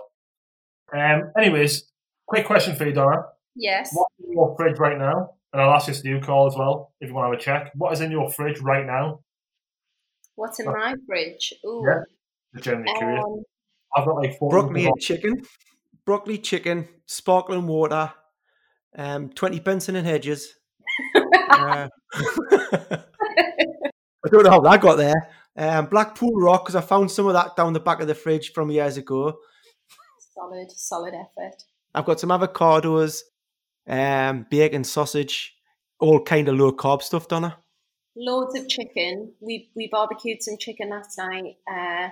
Um. 0.94 1.32
Anyways, 1.38 1.84
quick 2.26 2.46
question 2.46 2.76
for 2.76 2.84
you, 2.84 2.92
Donna. 2.92 3.24
Yes. 3.54 3.90
What's 3.94 4.14
in 4.22 4.32
your 4.32 4.54
fridge 4.56 4.78
right 4.78 4.98
now? 4.98 5.30
And 5.52 5.62
I'll 5.62 5.70
ask 5.70 5.86
this 5.86 6.02
to 6.02 6.08
you, 6.08 6.20
Carl, 6.20 6.46
as 6.46 6.56
well, 6.56 6.92
if 7.00 7.08
you 7.08 7.14
want 7.14 7.26
to 7.26 7.30
have 7.30 7.40
a 7.40 7.42
check. 7.64 7.72
What 7.74 7.92
is 7.92 8.00
in 8.00 8.10
your 8.10 8.30
fridge 8.30 8.60
right 8.60 8.84
now? 8.84 9.20
What's 10.34 10.58
in 10.60 10.66
my 10.66 10.96
fridge? 11.06 11.54
Ooh. 11.64 11.82
Yeah. 11.86 12.00
Just 12.54 12.64
generally 12.64 12.92
curious. 12.98 13.24
I've 13.96 14.06
got 14.06 14.16
like 14.16 14.38
four. 14.38 14.50
Broccoli 14.50 14.86
and 14.86 14.98
chicken, 15.00 15.42
broccoli, 16.04 16.38
chicken, 16.38 16.88
sparkling 17.06 17.66
water, 17.66 18.12
um, 18.96 19.30
twenty 19.30 19.60
Benson 19.60 19.96
and 19.96 20.06
Hedges. 20.06 20.54
Uh, 21.52 21.86
I 24.24 24.28
don't 24.30 24.44
know 24.44 24.50
how 24.50 24.60
that 24.60 24.80
got 24.80 24.96
there. 24.96 25.28
Um, 25.56 25.86
Blackpool 25.86 26.32
Rock 26.32 26.64
because 26.64 26.76
I 26.76 26.80
found 26.80 27.10
some 27.10 27.26
of 27.26 27.34
that 27.34 27.56
down 27.56 27.72
the 27.72 27.80
back 27.80 28.00
of 28.00 28.06
the 28.06 28.14
fridge 28.14 28.52
from 28.52 28.70
years 28.70 28.96
ago. 28.96 29.38
solid, 30.34 30.70
solid 30.70 31.14
effort. 31.14 31.64
I've 31.94 32.06
got 32.06 32.20
some 32.20 32.30
avocados, 32.30 33.20
um, 33.86 34.46
bacon, 34.50 34.84
sausage, 34.84 35.54
all 36.00 36.22
kind 36.22 36.48
of 36.48 36.56
low 36.56 36.72
carb 36.72 37.02
stuff, 37.02 37.28
Donna. 37.28 37.58
Loads 38.16 38.58
of 38.58 38.68
chicken. 38.68 39.34
We 39.40 39.70
we 39.74 39.88
barbecued 39.90 40.42
some 40.42 40.56
chicken 40.58 40.90
last 40.90 41.18
night, 41.18 41.56
uh, 41.70 42.10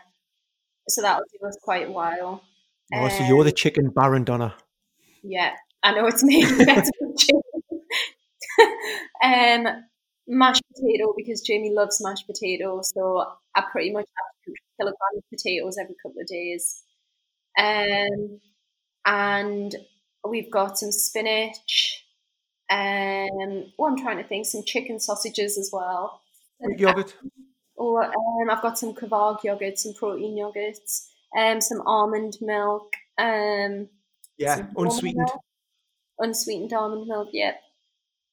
so 0.91 1.03
that'll 1.03 1.25
do 1.33 1.47
us 1.47 1.57
quite 1.63 1.89
a 1.89 1.93
while. 1.93 2.43
Oh, 2.95 3.09
so 3.09 3.25
you're 3.25 3.45
the 3.45 3.51
Um, 3.51 3.57
chicken 3.57 3.91
baron, 3.91 4.25
Donna. 4.25 4.55
Yeah, 5.23 5.55
I 5.83 5.93
know 5.93 6.07
it's 6.07 6.23
me. 6.25 6.45
That's 6.65 6.91
good 6.99 7.17
chicken. 7.17 7.43
um, 9.23 9.85
mashed 10.27 10.63
potato 10.75 11.15
because 11.17 11.41
Jamie 11.43 11.73
loves 11.73 12.03
mashed 12.03 12.27
potato, 12.27 12.81
so 12.83 13.25
I 13.55 13.65
pretty 13.71 13.93
much 13.93 14.07
have 14.17 14.55
a 14.55 14.57
kilogram 14.79 15.19
of 15.19 15.25
potatoes 15.31 15.77
every 15.81 15.95
couple 16.03 16.21
of 16.21 16.27
days. 16.27 16.83
Um, 17.59 18.41
and 19.07 19.77
we've 20.29 20.51
got 20.51 20.79
some 20.79 20.93
spinach. 20.93 22.05
Um, 22.71 23.73
oh, 23.79 23.87
I'm 23.89 23.97
trying 23.97 24.19
to 24.19 24.25
think 24.25 24.47
some 24.47 24.63
chicken 24.65 25.01
sausages 25.01 25.59
as 25.59 25.71
well. 25.73 26.21
Greek 26.63 26.81
yogurt. 26.81 27.15
Or 27.81 28.05
um, 28.05 28.51
I've 28.51 28.61
got 28.61 28.79
some 28.79 28.95
Kvarg 28.95 29.43
yogurt, 29.43 29.79
some 29.79 29.95
protein 29.95 30.37
yogurts, 30.37 31.07
um, 31.35 31.63
some 31.63 31.81
almond 31.87 32.37
milk, 32.43 32.93
um, 33.17 33.89
Yeah, 34.37 34.67
unsweetened. 34.77 35.25
milk, 35.27 35.41
unsweetened 36.19 36.75
almond 36.75 37.07
milk. 37.09 37.31
Yep. 37.33 37.55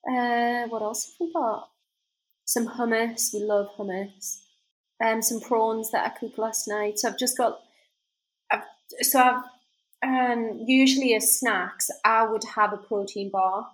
Uh, 0.06 0.68
what 0.68 0.82
else 0.82 1.06
have 1.06 1.14
we 1.22 1.32
got? 1.32 1.70
Some 2.44 2.68
hummus. 2.68 3.34
We 3.34 3.40
love 3.40 3.70
hummus. 3.78 4.42
Um, 5.02 5.22
some 5.22 5.40
prawns 5.40 5.92
that 5.92 6.06
I 6.06 6.10
cooked 6.10 6.38
last 6.38 6.68
night. 6.68 7.00
So 7.00 7.08
I've 7.08 7.18
just 7.18 7.38
got. 7.38 7.60
I've, 8.52 8.64
so 9.02 9.22
I've 9.22 9.44
um, 10.04 10.66
usually 10.68 11.16
as 11.16 11.40
snacks 11.40 11.90
I 12.04 12.26
would 12.30 12.44
have 12.56 12.74
a 12.74 12.78
protein 12.78 13.30
bar 13.32 13.68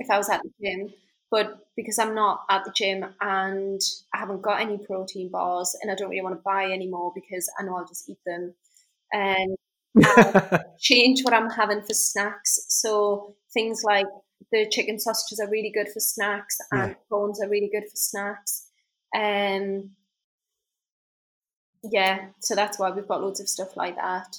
if 0.00 0.10
I 0.10 0.18
was 0.18 0.28
at 0.28 0.42
the 0.42 0.50
gym, 0.60 0.92
but 1.30 1.66
because 1.76 1.98
I'm 1.98 2.14
not 2.14 2.40
at 2.50 2.64
the 2.64 2.72
gym 2.74 3.04
and 3.20 3.80
I 4.14 4.18
haven't 4.18 4.42
got 4.42 4.60
any 4.60 4.78
protein 4.78 5.30
bars 5.30 5.76
and 5.82 5.90
I 5.90 5.94
don't 5.94 6.10
really 6.10 6.22
want 6.22 6.36
to 6.36 6.42
buy 6.44 6.64
anymore 6.72 7.12
because 7.14 7.50
I 7.58 7.64
know 7.64 7.76
I'll 7.76 7.86
just 7.86 8.08
eat 8.08 8.18
them. 8.26 8.54
And 9.12 9.56
change 10.80 11.22
what 11.24 11.34
I'm 11.34 11.50
having 11.50 11.82
for 11.82 11.94
snacks. 11.94 12.66
So 12.68 13.36
things 13.52 13.82
like 13.84 14.06
the 14.52 14.68
chicken 14.70 14.98
sausages 14.98 15.40
are 15.40 15.50
really 15.50 15.70
good 15.74 15.88
for 15.92 16.00
snacks, 16.00 16.58
and 16.72 16.90
Yeah. 16.90 16.94
prawns 17.08 17.42
are 17.42 17.48
really 17.48 17.68
good 17.72 17.84
for 17.84 17.96
snacks. 17.96 18.68
Um, 19.14 19.96
yeah, 21.82 22.28
so 22.40 22.54
that's 22.54 22.78
why 22.78 22.90
we've 22.90 23.06
got 23.08 23.20
loads 23.22 23.40
of 23.40 23.48
stuff 23.48 23.76
like 23.76 23.96
that. 23.96 24.36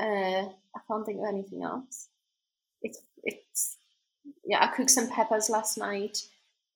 Uh, 0.00 0.48
I 0.74 0.80
can't 0.88 1.04
think 1.04 1.18
of 1.20 1.26
anything 1.28 1.62
else. 1.62 2.08
It's 2.82 3.00
it's 3.24 3.78
yeah. 4.46 4.64
I 4.64 4.68
cooked 4.68 4.90
some 4.90 5.08
peppers 5.10 5.50
last 5.50 5.76
night 5.78 6.18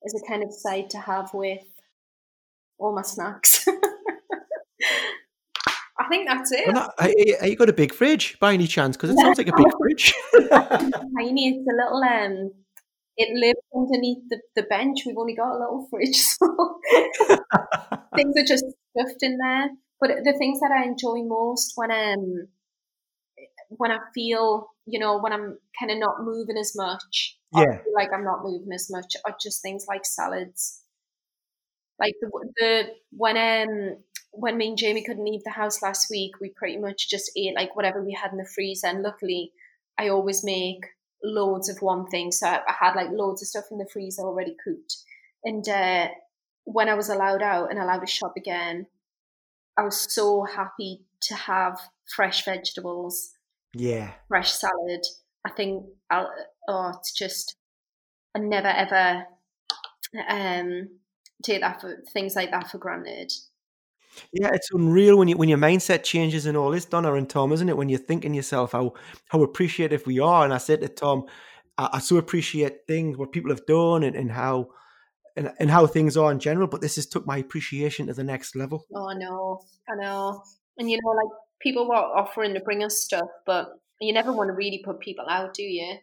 as 0.04 0.14
a 0.14 0.26
kind 0.28 0.42
of 0.42 0.52
side 0.52 0.90
to 0.90 0.98
have 0.98 1.32
with 1.34 1.62
all 2.78 2.94
my 2.94 3.02
snacks. 3.02 3.66
I 5.98 6.08
think 6.08 6.28
that's 6.28 6.50
it. 6.50 6.66
Well, 6.66 6.92
that- 6.98 7.14
hey, 7.16 7.36
hey, 7.40 7.50
you 7.50 7.56
got 7.56 7.68
a 7.68 7.74
big 7.74 7.92
fridge 7.92 8.38
by 8.40 8.54
any 8.54 8.66
chance? 8.66 8.96
Because 8.96 9.10
it 9.10 9.18
sounds 9.18 9.38
like 9.38 9.48
a 9.48 9.56
big 9.56 9.66
fridge. 9.78 10.14
tiny. 11.18 11.48
It's 11.48 11.68
a 11.68 11.76
little 11.76 12.02
um. 12.02 12.52
It 13.16 13.36
lives 13.38 13.60
underneath 13.76 14.22
the, 14.30 14.40
the 14.56 14.62
bench. 14.62 15.00
We've 15.04 15.18
only 15.18 15.34
got 15.34 15.50
a 15.50 15.58
little 15.58 15.86
fridge, 15.90 16.16
so 16.16 16.78
things 18.16 18.34
are 18.38 18.46
just 18.46 18.64
stuffed 18.96 19.22
in 19.22 19.36
there. 19.36 19.68
But 20.00 20.24
the 20.24 20.32
things 20.38 20.60
that 20.60 20.72
I 20.72 20.84
enjoy 20.86 21.22
most 21.24 21.74
when 21.76 21.90
um 21.90 22.48
when 23.70 23.92
I 23.92 23.98
feel 24.14 24.68
you 24.86 25.00
know 25.00 25.18
when 25.20 25.32
I'm 25.32 25.58
kind 25.78 25.92
of 25.92 25.98
not 25.98 26.22
moving 26.24 26.58
as 26.58 26.74
much, 26.76 27.38
I 27.54 27.62
Yeah. 27.62 27.80
feel 27.84 27.94
like 27.94 28.10
I'm 28.14 28.24
not 28.24 28.44
moving 28.44 28.72
as 28.74 28.90
much, 28.90 29.16
are 29.26 29.36
just 29.40 29.62
things 29.62 29.86
like 29.88 30.04
salads. 30.06 30.82
Like 31.98 32.14
the 32.20 32.30
the 32.56 32.94
when 33.12 33.36
um 33.36 34.02
when 34.32 34.56
me 34.56 34.68
and 34.68 34.78
Jamie 34.78 35.04
couldn't 35.04 35.24
leave 35.24 35.44
the 35.44 35.50
house 35.50 35.82
last 35.82 36.08
week, 36.10 36.40
we 36.40 36.50
pretty 36.50 36.78
much 36.78 37.08
just 37.10 37.30
ate 37.36 37.54
like 37.54 37.74
whatever 37.76 38.02
we 38.02 38.12
had 38.12 38.32
in 38.32 38.38
the 38.38 38.46
freezer. 38.54 38.86
And 38.86 39.02
luckily, 39.02 39.52
I 39.98 40.08
always 40.08 40.42
make 40.44 40.84
loads 41.22 41.68
of 41.68 41.82
one 41.82 42.06
thing, 42.06 42.32
so 42.32 42.46
I, 42.46 42.60
I 42.66 42.74
had 42.78 42.94
like 42.94 43.10
loads 43.10 43.42
of 43.42 43.48
stuff 43.48 43.66
in 43.70 43.78
the 43.78 43.88
freezer 43.92 44.22
already 44.22 44.56
cooked. 44.64 44.96
And 45.44 45.68
uh, 45.68 46.08
when 46.64 46.88
I 46.88 46.94
was 46.94 47.08
allowed 47.10 47.42
out 47.42 47.70
and 47.70 47.78
allowed 47.78 48.00
to 48.00 48.06
shop 48.06 48.34
again, 48.36 48.86
I 49.76 49.82
was 49.82 50.12
so 50.14 50.44
happy 50.44 51.06
to 51.22 51.34
have 51.34 51.80
fresh 52.14 52.44
vegetables, 52.44 53.32
yeah. 53.74 54.12
fresh 54.28 54.52
salad. 54.52 55.04
I 55.46 55.50
think 55.50 55.84
I'll, 56.10 56.30
oh, 56.68 56.92
it's 56.98 57.12
just 57.12 57.56
I 58.34 58.38
never 58.40 58.68
ever 58.68 59.24
um 60.28 60.88
take 61.42 61.60
that 61.60 61.80
for 61.80 61.96
things 62.12 62.36
like 62.36 62.50
that 62.50 62.70
for 62.70 62.78
granted. 62.78 63.32
Yeah, 64.32 64.50
it's 64.52 64.70
unreal 64.72 65.16
when 65.16 65.28
you 65.28 65.36
when 65.36 65.48
your 65.48 65.58
mindset 65.58 66.02
changes 66.02 66.46
and 66.46 66.56
all 66.56 66.70
this, 66.70 66.84
Donna 66.84 67.14
and 67.14 67.28
Tom, 67.28 67.52
isn't 67.52 67.68
it? 67.68 67.76
When 67.76 67.88
you're 67.88 67.98
thinking 67.98 68.34
yourself 68.34 68.72
how 68.72 68.94
how 69.28 69.42
appreciative 69.42 70.06
we 70.06 70.18
are. 70.18 70.44
And 70.44 70.52
I 70.52 70.58
said 70.58 70.80
to 70.80 70.88
Tom, 70.88 71.26
I, 71.78 71.90
I 71.94 71.98
so 72.00 72.16
appreciate 72.16 72.86
things 72.86 73.16
what 73.16 73.32
people 73.32 73.50
have 73.50 73.66
done 73.66 74.02
and, 74.02 74.16
and 74.16 74.30
how 74.30 74.68
and, 75.36 75.52
and 75.60 75.70
how 75.70 75.86
things 75.86 76.16
are 76.16 76.32
in 76.32 76.40
general. 76.40 76.66
But 76.66 76.80
this 76.80 76.96
has 76.96 77.06
took 77.06 77.26
my 77.26 77.38
appreciation 77.38 78.08
to 78.08 78.14
the 78.14 78.24
next 78.24 78.56
level. 78.56 78.84
Oh, 78.94 79.08
I 79.08 79.14
know, 79.14 79.60
I 79.88 79.94
know. 79.94 80.42
And 80.76 80.90
you 80.90 80.98
know, 81.02 81.10
like 81.10 81.30
people 81.60 81.88
were 81.88 81.94
offering 81.94 82.54
to 82.54 82.60
bring 82.60 82.82
us 82.84 83.00
stuff, 83.00 83.28
but 83.46 83.68
you 84.00 84.12
never 84.12 84.32
want 84.32 84.48
to 84.48 84.54
really 84.54 84.82
put 84.84 85.00
people 85.00 85.26
out, 85.28 85.54
do 85.54 85.62
you? 85.62 85.96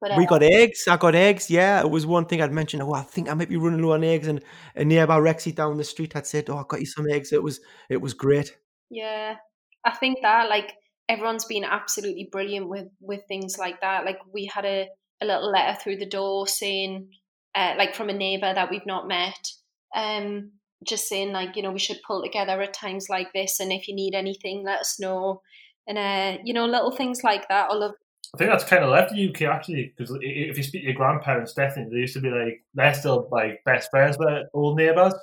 But, 0.00 0.12
uh, 0.12 0.14
we 0.18 0.26
got 0.26 0.42
eggs. 0.42 0.86
I 0.88 0.96
got 0.96 1.14
eggs. 1.14 1.50
Yeah, 1.50 1.80
it 1.80 1.90
was 1.90 2.04
one 2.04 2.26
thing 2.26 2.42
I'd 2.42 2.52
mentioned. 2.52 2.82
Oh, 2.82 2.92
I 2.92 3.02
think 3.02 3.30
I 3.30 3.34
might 3.34 3.48
be 3.48 3.56
running 3.56 3.82
low 3.82 3.92
on 3.92 4.04
eggs, 4.04 4.28
and 4.28 4.42
a 4.74 4.84
nearby 4.84 5.18
Rexy 5.18 5.54
down 5.54 5.76
the 5.78 5.84
street 5.84 6.12
had 6.12 6.26
said, 6.26 6.50
"Oh, 6.50 6.58
I 6.58 6.64
got 6.68 6.80
you 6.80 6.86
some 6.86 7.08
eggs." 7.08 7.32
It 7.32 7.42
was 7.42 7.60
it 7.88 8.00
was 8.00 8.12
great. 8.12 8.56
Yeah, 8.90 9.36
I 9.84 9.90
think 9.92 10.18
that 10.22 10.50
like 10.50 10.74
everyone's 11.08 11.46
been 11.46 11.64
absolutely 11.64 12.28
brilliant 12.30 12.68
with 12.68 12.88
with 13.00 13.22
things 13.26 13.56
like 13.58 13.80
that. 13.80 14.04
Like 14.04 14.18
we 14.32 14.50
had 14.52 14.66
a 14.66 14.88
a 15.22 15.26
little 15.26 15.50
letter 15.50 15.78
through 15.80 15.96
the 15.96 16.08
door 16.08 16.46
saying, 16.46 17.08
uh, 17.54 17.74
like 17.78 17.94
from 17.94 18.10
a 18.10 18.12
neighbour 18.12 18.52
that 18.52 18.70
we've 18.70 18.84
not 18.84 19.08
met, 19.08 19.48
um, 19.94 20.52
just 20.86 21.08
saying 21.08 21.32
like 21.32 21.56
you 21.56 21.62
know 21.62 21.72
we 21.72 21.78
should 21.78 21.98
pull 22.06 22.22
together 22.22 22.60
at 22.62 22.74
times 22.74 23.08
like 23.08 23.32
this, 23.32 23.60
and 23.60 23.72
if 23.72 23.88
you 23.88 23.94
need 23.94 24.14
anything, 24.14 24.64
let 24.64 24.80
us 24.80 24.98
know. 25.00 25.42
And 25.86 25.98
uh, 25.98 26.38
you 26.44 26.54
know, 26.54 26.66
little 26.66 26.90
things 26.90 27.22
like 27.22 27.48
that. 27.48 27.70
I 27.70 27.90
I 28.34 28.38
think 28.38 28.50
that's 28.50 28.64
kind 28.64 28.84
of 28.84 28.90
left 28.90 29.12
the 29.12 29.28
UK 29.28 29.42
actually, 29.42 29.94
because 29.96 30.16
if 30.20 30.56
you 30.56 30.62
speak 30.62 30.82
to 30.82 30.86
your 30.86 30.94
grandparents, 30.94 31.54
definitely 31.54 31.94
they 31.94 32.00
used 32.00 32.14
to 32.14 32.20
be 32.20 32.28
like 32.28 32.64
they're 32.74 32.94
still 32.94 33.28
like 33.30 33.62
best 33.64 33.90
friends 33.90 34.16
with 34.18 34.46
old 34.52 34.76
neighbours, 34.76 35.14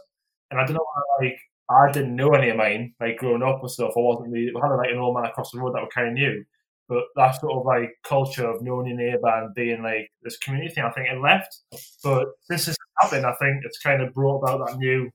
and 0.51 0.59
I 0.59 0.65
don't 0.65 0.75
know 0.75 0.85
like 1.19 1.37
I 1.69 1.91
didn't 1.91 2.15
know 2.15 2.29
any 2.31 2.49
of 2.49 2.57
mine 2.57 2.93
like 2.99 3.17
growing 3.17 3.43
up 3.43 3.59
and 3.61 3.71
stuff. 3.71 3.93
I 3.95 3.99
wasn't 3.99 4.31
really 4.31 4.51
we 4.53 4.61
had 4.61 4.75
like 4.75 4.91
an 4.91 4.97
old 4.97 5.15
man 5.15 5.25
across 5.25 5.51
the 5.51 5.59
road 5.59 5.73
that 5.75 5.81
we 5.81 5.89
kind 5.93 6.07
of 6.09 6.13
knew, 6.13 6.43
but 6.87 7.03
that 7.15 7.39
sort 7.39 7.53
of 7.53 7.65
like 7.65 7.91
culture 8.03 8.47
of 8.47 8.61
knowing 8.61 8.87
your 8.87 8.97
neighbour 8.97 9.27
and 9.27 9.55
being 9.55 9.81
like 9.81 10.09
this 10.21 10.37
community 10.37 10.73
thing, 10.73 10.83
I 10.83 10.91
think 10.91 11.07
it 11.09 11.21
left. 11.21 11.59
But 12.03 12.27
this 12.49 12.65
has 12.67 12.77
happened. 13.01 13.25
I 13.25 13.33
think 13.33 13.63
it's 13.63 13.79
kind 13.79 14.01
of 14.01 14.13
brought 14.13 14.39
about 14.39 14.67
that 14.67 14.77
new, 14.77 15.09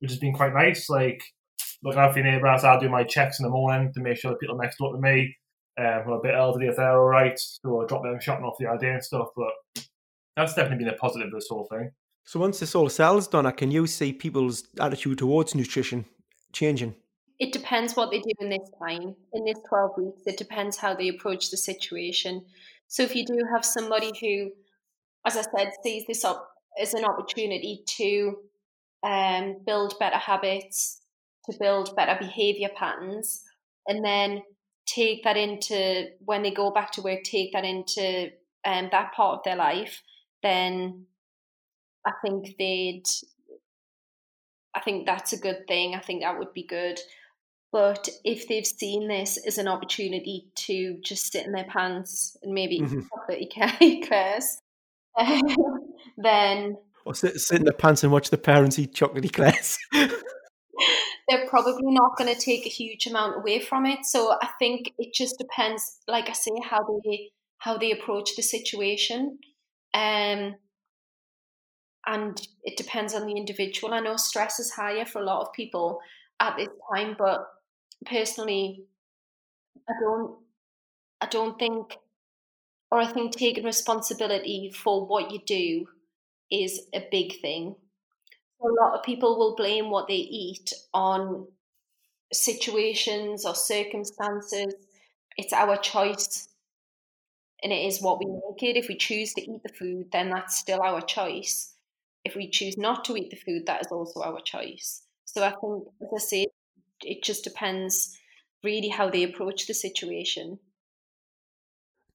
which 0.00 0.10
has 0.10 0.20
been 0.20 0.32
quite 0.32 0.54
nice. 0.54 0.88
Like 0.88 1.22
looking 1.82 2.00
after 2.00 2.20
your 2.20 2.30
neighbours, 2.30 2.64
I 2.64 2.78
do 2.78 2.88
my 2.88 3.04
checks 3.04 3.40
in 3.40 3.44
the 3.44 3.50
morning 3.50 3.92
to 3.94 4.00
make 4.00 4.16
sure 4.16 4.32
the 4.32 4.36
people 4.38 4.56
next 4.56 4.78
door 4.78 4.94
to 4.94 5.00
me 5.00 5.36
um, 5.78 6.02
who 6.04 6.12
are 6.12 6.18
a 6.18 6.22
bit 6.22 6.34
elderly 6.34 6.66
if 6.66 6.76
they're 6.76 6.98
all 6.98 7.06
right, 7.06 7.38
so 7.38 7.82
I 7.82 7.86
drop 7.86 8.02
them 8.02 8.18
shopping 8.20 8.44
off 8.44 8.56
the 8.58 8.68
idea 8.68 8.94
and 8.94 9.04
stuff. 9.04 9.28
But 9.34 9.86
that's 10.36 10.54
definitely 10.54 10.84
been 10.84 10.94
a 10.94 10.96
positive 10.96 11.28
of 11.28 11.34
this 11.34 11.48
whole 11.48 11.66
thing. 11.70 11.90
So 12.24 12.38
once 12.40 12.60
this 12.60 12.74
all 12.74 12.88
sells, 12.88 13.26
Donna, 13.26 13.52
can 13.52 13.70
you 13.70 13.86
see 13.86 14.12
people's 14.12 14.64
attitude 14.78 15.18
towards 15.18 15.54
nutrition 15.54 16.04
changing? 16.52 16.94
It 17.38 17.52
depends 17.52 17.96
what 17.96 18.10
they 18.10 18.20
do 18.20 18.30
in 18.40 18.50
this 18.50 18.70
time, 18.78 19.16
in 19.32 19.44
this 19.44 19.58
12 19.68 19.90
weeks. 19.98 20.22
It 20.26 20.36
depends 20.36 20.76
how 20.76 20.94
they 20.94 21.08
approach 21.08 21.50
the 21.50 21.56
situation. 21.56 22.44
So 22.86 23.02
if 23.02 23.16
you 23.16 23.24
do 23.26 23.40
have 23.52 23.64
somebody 23.64 24.12
who, 24.20 24.52
as 25.26 25.36
I 25.36 25.42
said, 25.56 25.72
sees 25.82 26.04
this 26.06 26.24
up 26.24 26.48
as 26.80 26.94
an 26.94 27.04
opportunity 27.04 27.82
to 27.96 28.36
um, 29.02 29.56
build 29.66 29.94
better 29.98 30.16
habits, 30.16 31.00
to 31.50 31.56
build 31.58 31.94
better 31.96 32.16
behavior 32.18 32.70
patterns, 32.76 33.42
and 33.86 34.04
then 34.04 34.42
take 34.86 35.24
that 35.24 35.36
into 35.36 36.06
when 36.24 36.42
they 36.42 36.50
go 36.50 36.70
back 36.70 36.92
to 36.92 37.02
work, 37.02 37.22
take 37.24 37.52
that 37.52 37.64
into 37.64 38.30
um, 38.64 38.88
that 38.92 39.12
part 39.12 39.38
of 39.38 39.44
their 39.44 39.56
life, 39.56 40.02
then 40.42 41.06
I 42.06 42.12
think 42.24 42.56
they'd. 42.58 43.04
I 44.74 44.80
think 44.80 45.04
that's 45.04 45.34
a 45.34 45.38
good 45.38 45.66
thing. 45.68 45.94
I 45.94 46.00
think 46.00 46.22
that 46.22 46.38
would 46.38 46.54
be 46.54 46.66
good. 46.66 46.98
But 47.72 48.08
if 48.24 48.48
they've 48.48 48.66
seen 48.66 49.08
this 49.08 49.38
as 49.46 49.58
an 49.58 49.68
opportunity 49.68 50.46
to 50.54 50.98
just 51.02 51.32
sit 51.32 51.46
in 51.46 51.52
their 51.52 51.64
pants 51.64 52.36
and 52.42 52.52
maybe 52.52 52.80
mm-hmm. 52.80 53.00
chocolate 53.08 53.80
eclairs, 53.82 54.58
then 56.16 56.76
or 57.04 57.14
sit, 57.14 57.40
sit 57.40 57.58
in 57.58 57.64
the 57.64 57.72
pants 57.72 58.02
and 58.02 58.12
watch 58.12 58.30
the 58.30 58.38
parents 58.38 58.78
eat 58.78 58.94
chocolate 58.94 59.24
eclairs. 59.24 59.78
they're 61.28 61.48
probably 61.48 61.92
not 61.92 62.16
going 62.16 62.32
to 62.32 62.40
take 62.40 62.66
a 62.66 62.70
huge 62.70 63.06
amount 63.06 63.36
away 63.36 63.60
from 63.60 63.86
it. 63.86 64.04
So 64.04 64.36
I 64.40 64.48
think 64.58 64.92
it 64.98 65.14
just 65.14 65.38
depends, 65.38 65.98
like 66.08 66.28
I 66.28 66.32
say, 66.32 66.52
how 66.62 67.00
they 67.04 67.30
how 67.58 67.78
they 67.78 67.92
approach 67.92 68.34
the 68.34 68.42
situation, 68.42 69.38
um, 69.94 70.56
and 72.04 72.48
it 72.64 72.76
depends 72.76 73.14
on 73.14 73.24
the 73.26 73.36
individual. 73.36 73.94
I 73.94 74.00
know 74.00 74.16
stress 74.16 74.58
is 74.58 74.72
higher 74.72 75.04
for 75.04 75.20
a 75.20 75.24
lot 75.24 75.42
of 75.42 75.52
people 75.52 76.00
at 76.40 76.56
this 76.56 76.68
time, 76.92 77.14
but 77.16 77.46
personally, 78.04 78.84
I 79.88 79.92
don't, 80.00 80.38
I 81.20 81.26
don't 81.26 81.56
think, 81.56 81.96
or 82.90 82.98
I 82.98 83.06
think 83.06 83.36
taking 83.36 83.64
responsibility 83.64 84.72
for 84.74 85.06
what 85.06 85.30
you 85.30 85.38
do 85.46 85.86
is 86.52 86.82
a 86.94 87.06
big 87.10 87.40
thing 87.40 87.74
a 88.62 88.82
lot 88.82 88.94
of 88.94 89.02
people 89.02 89.38
will 89.38 89.56
blame 89.56 89.90
what 89.90 90.08
they 90.08 90.14
eat 90.14 90.72
on 90.94 91.46
situations 92.32 93.44
or 93.44 93.54
circumstances. 93.54 94.74
It's 95.36 95.52
our 95.52 95.76
choice 95.76 96.48
and 97.62 97.72
it 97.72 97.86
is 97.86 98.00
what 98.00 98.18
we 98.18 98.26
make 98.26 98.62
it. 98.62 98.76
If 98.76 98.88
we 98.88 98.96
choose 98.96 99.32
to 99.34 99.42
eat 99.42 99.62
the 99.62 99.72
food, 99.72 100.10
then 100.12 100.30
that's 100.30 100.58
still 100.58 100.80
our 100.82 101.00
choice. 101.00 101.74
If 102.24 102.36
we 102.36 102.48
choose 102.48 102.78
not 102.78 103.04
to 103.06 103.16
eat 103.16 103.30
the 103.30 103.36
food, 103.36 103.66
that 103.66 103.80
is 103.80 103.90
also 103.90 104.22
our 104.22 104.40
choice. 104.40 105.02
So 105.24 105.42
I 105.42 105.50
think, 105.50 105.84
as 106.02 106.08
I 106.14 106.18
say, 106.18 106.46
it 107.02 107.22
just 107.24 107.44
depends 107.44 108.16
really 108.62 108.88
how 108.88 109.10
they 109.10 109.24
approach 109.24 109.66
the 109.66 109.74
situation. 109.74 110.58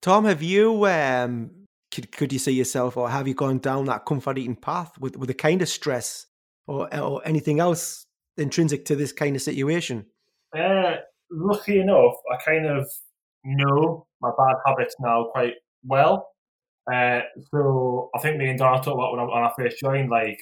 Tom, 0.01 0.25
have 0.25 0.43
you 0.43 0.85
um, 0.85 1.66
could 1.97 2.11
could 2.11 2.31
you 2.31 2.37
see 2.37 2.51
yourself, 2.51 2.95
or 2.95 3.09
have 3.09 3.27
you 3.27 3.33
gone 3.33 3.57
down 3.57 3.85
that 3.85 4.05
comfort 4.05 4.37
eating 4.37 4.55
path 4.55 4.95
with 4.99 5.17
with 5.17 5.29
the 5.29 5.33
kind 5.33 5.63
of 5.63 5.67
stress 5.67 6.27
or 6.67 6.93
or 6.95 7.21
anything 7.25 7.59
else 7.59 8.05
intrinsic 8.37 8.85
to 8.85 8.95
this 8.95 9.11
kind 9.11 9.35
of 9.35 9.41
situation? 9.41 10.05
Uh, 10.55 10.97
lucky 11.31 11.79
enough, 11.79 12.13
I 12.31 12.37
kind 12.45 12.67
of 12.67 12.87
know 13.43 14.05
my 14.21 14.29
bad 14.37 14.57
habits 14.67 14.95
now 14.99 15.29
quite 15.31 15.55
well. 15.83 16.29
Uh, 16.91 17.21
so 17.51 18.11
I 18.15 18.19
think 18.19 18.37
me 18.37 18.49
and 18.49 18.59
Don 18.59 18.75
talked 18.75 18.87
about 18.87 19.13
when 19.13 19.19
I, 19.19 19.23
when 19.23 19.43
I 19.43 19.51
first 19.57 19.79
joined, 19.79 20.11
like 20.11 20.39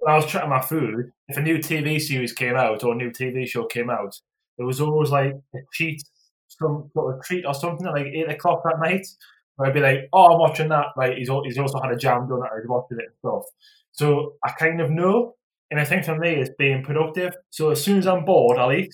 when 0.00 0.12
I 0.12 0.16
was 0.16 0.26
trying 0.26 0.50
my 0.50 0.60
food, 0.60 1.12
if 1.28 1.36
a 1.36 1.40
new 1.40 1.58
TV 1.58 2.00
series 2.00 2.32
came 2.32 2.56
out 2.56 2.82
or 2.82 2.94
a 2.94 2.96
new 2.96 3.12
TV 3.12 3.46
show 3.46 3.66
came 3.66 3.90
out, 3.90 4.18
there 4.58 4.66
was 4.66 4.80
always 4.80 5.10
like 5.10 5.34
a 5.54 5.58
treat, 5.72 6.02
some 6.48 6.90
sort 6.94 7.14
of 7.14 7.24
treat 7.24 7.46
or 7.46 7.54
something 7.54 7.86
at 7.86 7.94
like 7.94 8.06
eight 8.06 8.28
o'clock 8.28 8.62
that 8.64 8.80
night. 8.80 9.06
Where 9.56 9.68
I'd 9.68 9.74
be 9.74 9.80
like, 9.80 10.08
"Oh, 10.12 10.32
I'm 10.32 10.38
watching 10.40 10.68
that." 10.68 10.86
Like 10.96 11.16
he's 11.16 11.28
he's 11.44 11.58
also 11.58 11.80
had 11.80 11.92
a 11.92 11.96
jam 11.96 12.28
done, 12.28 12.40
or 12.42 12.60
he's 12.60 12.68
watching 12.68 12.98
it 12.98 13.06
and 13.06 13.14
stuff. 13.18 13.44
So 13.92 14.34
I 14.44 14.50
kind 14.52 14.80
of 14.80 14.90
know, 14.90 15.34
and 15.70 15.80
I 15.80 15.84
think 15.84 16.04
for 16.04 16.16
me 16.18 16.30
it's 16.30 16.50
being 16.58 16.82
productive. 16.82 17.34
So 17.50 17.70
as 17.70 17.82
soon 17.82 17.98
as 17.98 18.06
I'm 18.06 18.24
bored, 18.24 18.58
I'll 18.58 18.72
eat. 18.72 18.92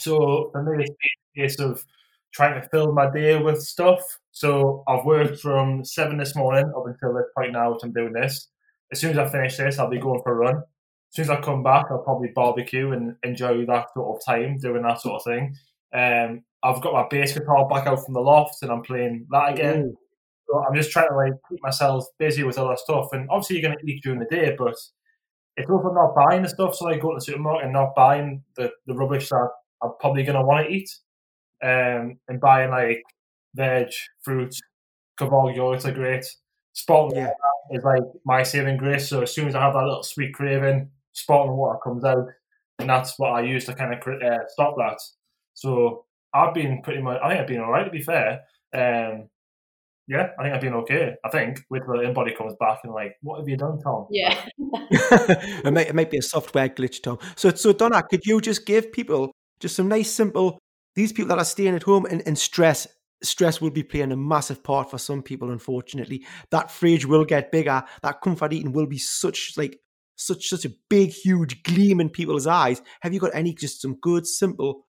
So 0.00 0.50
for 0.52 0.62
me, 0.62 0.84
it's 0.84 0.90
a 1.36 1.40
case 1.40 1.60
of 1.60 1.84
trying 2.32 2.60
to 2.60 2.68
fill 2.68 2.92
my 2.92 3.10
day 3.10 3.40
with 3.40 3.60
stuff. 3.62 4.02
So 4.32 4.84
I've 4.86 5.04
worked 5.04 5.40
from 5.40 5.84
seven 5.84 6.18
this 6.18 6.36
morning 6.36 6.72
up 6.76 6.86
until 6.86 7.14
this 7.14 7.26
point 7.36 7.52
now, 7.52 7.72
which 7.72 7.80
I'm 7.82 7.92
doing 7.92 8.12
this. 8.12 8.48
As 8.92 9.00
soon 9.00 9.10
as 9.12 9.18
I 9.18 9.28
finish 9.28 9.56
this, 9.56 9.78
I'll 9.78 9.90
be 9.90 9.98
going 9.98 10.20
for 10.22 10.32
a 10.32 10.36
run. 10.36 10.56
As 10.56 10.62
soon 11.16 11.24
as 11.24 11.30
I 11.30 11.40
come 11.40 11.62
back, 11.62 11.86
I'll 11.90 12.02
probably 12.02 12.30
barbecue 12.34 12.92
and 12.92 13.16
enjoy 13.22 13.64
that 13.66 13.86
sort 13.94 14.16
of 14.20 14.24
time 14.24 14.58
doing 14.58 14.82
that 14.82 15.00
sort 15.00 15.16
of 15.20 15.24
thing. 15.24 15.56
Um, 15.92 16.44
I've 16.62 16.80
got 16.80 16.92
my 16.92 17.06
bass 17.08 17.32
guitar 17.32 17.68
back 17.68 17.86
out 17.86 18.04
from 18.04 18.14
the 18.14 18.20
loft 18.20 18.62
and 18.62 18.70
I'm 18.70 18.82
playing 18.82 19.26
that 19.30 19.52
again. 19.52 19.94
So 20.48 20.64
I'm 20.64 20.74
just 20.74 20.90
trying 20.90 21.08
to 21.08 21.16
like 21.16 21.34
keep 21.48 21.62
myself 21.62 22.06
busy 22.18 22.42
with 22.42 22.58
other 22.58 22.76
stuff. 22.76 23.08
And 23.12 23.28
obviously, 23.30 23.58
you're 23.58 23.70
going 23.70 23.78
to 23.78 23.90
eat 23.90 24.02
during 24.02 24.18
the 24.18 24.26
day, 24.26 24.54
but 24.58 24.74
it's 25.56 25.70
also 25.70 25.92
not 25.92 26.14
buying 26.14 26.42
the 26.42 26.48
stuff. 26.48 26.74
So 26.74 26.86
like 26.86 27.02
go 27.02 27.10
to 27.10 27.16
the 27.16 27.20
supermarket 27.20 27.64
and 27.64 27.72
not 27.72 27.94
buying 27.94 28.42
the, 28.56 28.70
the 28.86 28.94
rubbish 28.94 29.28
that 29.28 29.48
I'm 29.82 29.92
probably 30.00 30.22
going 30.24 30.38
to 30.38 30.44
want 30.44 30.66
to 30.66 30.72
eat, 30.72 30.90
um, 31.62 32.18
and 32.28 32.40
buying 32.40 32.70
like 32.70 33.02
veg, 33.54 33.88
fruit, 34.22 34.54
Kavol 35.18 35.54
yogurts 35.54 35.84
are 35.84 35.92
great. 35.92 36.24
Spot 36.72 37.12
yeah. 37.14 37.30
is 37.72 37.84
like 37.84 38.02
my 38.24 38.42
saving 38.42 38.76
grace. 38.76 39.08
So 39.08 39.22
as 39.22 39.34
soon 39.34 39.48
as 39.48 39.54
I 39.54 39.62
have 39.62 39.74
that 39.74 39.84
little 39.84 40.02
sweet 40.02 40.32
craving, 40.32 40.90
sparkling 41.12 41.56
water 41.56 41.78
comes 41.82 42.04
out, 42.04 42.26
and 42.78 42.88
that's 42.88 43.18
what 43.18 43.32
I 43.32 43.42
use 43.42 43.64
to 43.66 43.74
kind 43.74 43.92
of 43.92 44.00
uh, 44.00 44.38
stop 44.48 44.76
that. 44.78 44.98
So 45.54 46.04
I've 46.34 46.54
been 46.54 46.82
pretty 46.82 47.02
much. 47.02 47.20
I 47.22 47.28
think 47.28 47.40
I've 47.40 47.46
been 47.46 47.60
all 47.60 47.70
right 47.70 47.84
to 47.84 47.90
be 47.90 48.02
fair. 48.02 48.40
Um, 48.74 49.28
yeah, 50.08 50.30
I 50.38 50.42
think 50.42 50.54
I've 50.54 50.60
been 50.60 50.74
okay. 50.74 51.14
I 51.22 51.28
think 51.28 51.60
with 51.68 51.82
the 51.82 51.92
InBody 51.92 52.36
comes 52.36 52.54
back 52.58 52.78
and 52.82 52.94
like, 52.94 53.16
what 53.20 53.38
have 53.38 53.48
you 53.48 53.58
done, 53.58 53.78
Tom? 53.78 54.06
Yeah, 54.10 54.42
it, 54.58 55.72
might, 55.72 55.88
it 55.88 55.94
might 55.94 56.10
be 56.10 56.16
a 56.16 56.22
software 56.22 56.70
glitch, 56.70 57.02
Tom. 57.02 57.18
So, 57.36 57.50
so 57.50 57.74
Donna, 57.74 58.02
could 58.02 58.24
you 58.24 58.40
just 58.40 58.64
give 58.64 58.90
people 58.90 59.32
just 59.60 59.76
some 59.76 59.88
nice, 59.88 60.10
simple? 60.10 60.58
These 60.94 61.12
people 61.12 61.28
that 61.28 61.38
are 61.38 61.44
staying 61.44 61.74
at 61.74 61.82
home 61.82 62.06
and, 62.06 62.22
and 62.26 62.38
stress, 62.38 62.86
stress 63.22 63.60
will 63.60 63.70
be 63.70 63.82
playing 63.82 64.12
a 64.12 64.16
massive 64.16 64.62
part 64.62 64.90
for 64.90 64.96
some 64.96 65.22
people. 65.22 65.50
Unfortunately, 65.50 66.24
that 66.50 66.70
fridge 66.70 67.04
will 67.04 67.26
get 67.26 67.52
bigger. 67.52 67.84
That 68.02 68.22
comfort 68.22 68.54
eating 68.54 68.72
will 68.72 68.86
be 68.86 68.98
such 68.98 69.52
like 69.58 69.78
such 70.16 70.48
such 70.48 70.64
a 70.64 70.72
big, 70.88 71.10
huge 71.10 71.62
gleam 71.62 72.00
in 72.00 72.08
people's 72.08 72.46
eyes. 72.46 72.80
Have 73.02 73.12
you 73.12 73.20
got 73.20 73.34
any 73.34 73.52
just 73.52 73.82
some 73.82 73.96
good, 74.00 74.26
simple 74.26 74.86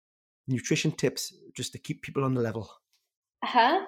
nutrition 0.48 0.90
tips 0.92 1.34
just 1.54 1.72
to 1.72 1.78
keep 1.78 2.02
people 2.02 2.24
on 2.24 2.34
the 2.34 2.40
level? 2.40 2.70
Uh 3.42 3.46
huh. 3.46 3.80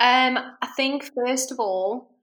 Um, 0.00 0.38
I 0.62 0.66
think 0.76 1.10
first 1.14 1.52
of 1.52 1.58
all, 1.58 2.14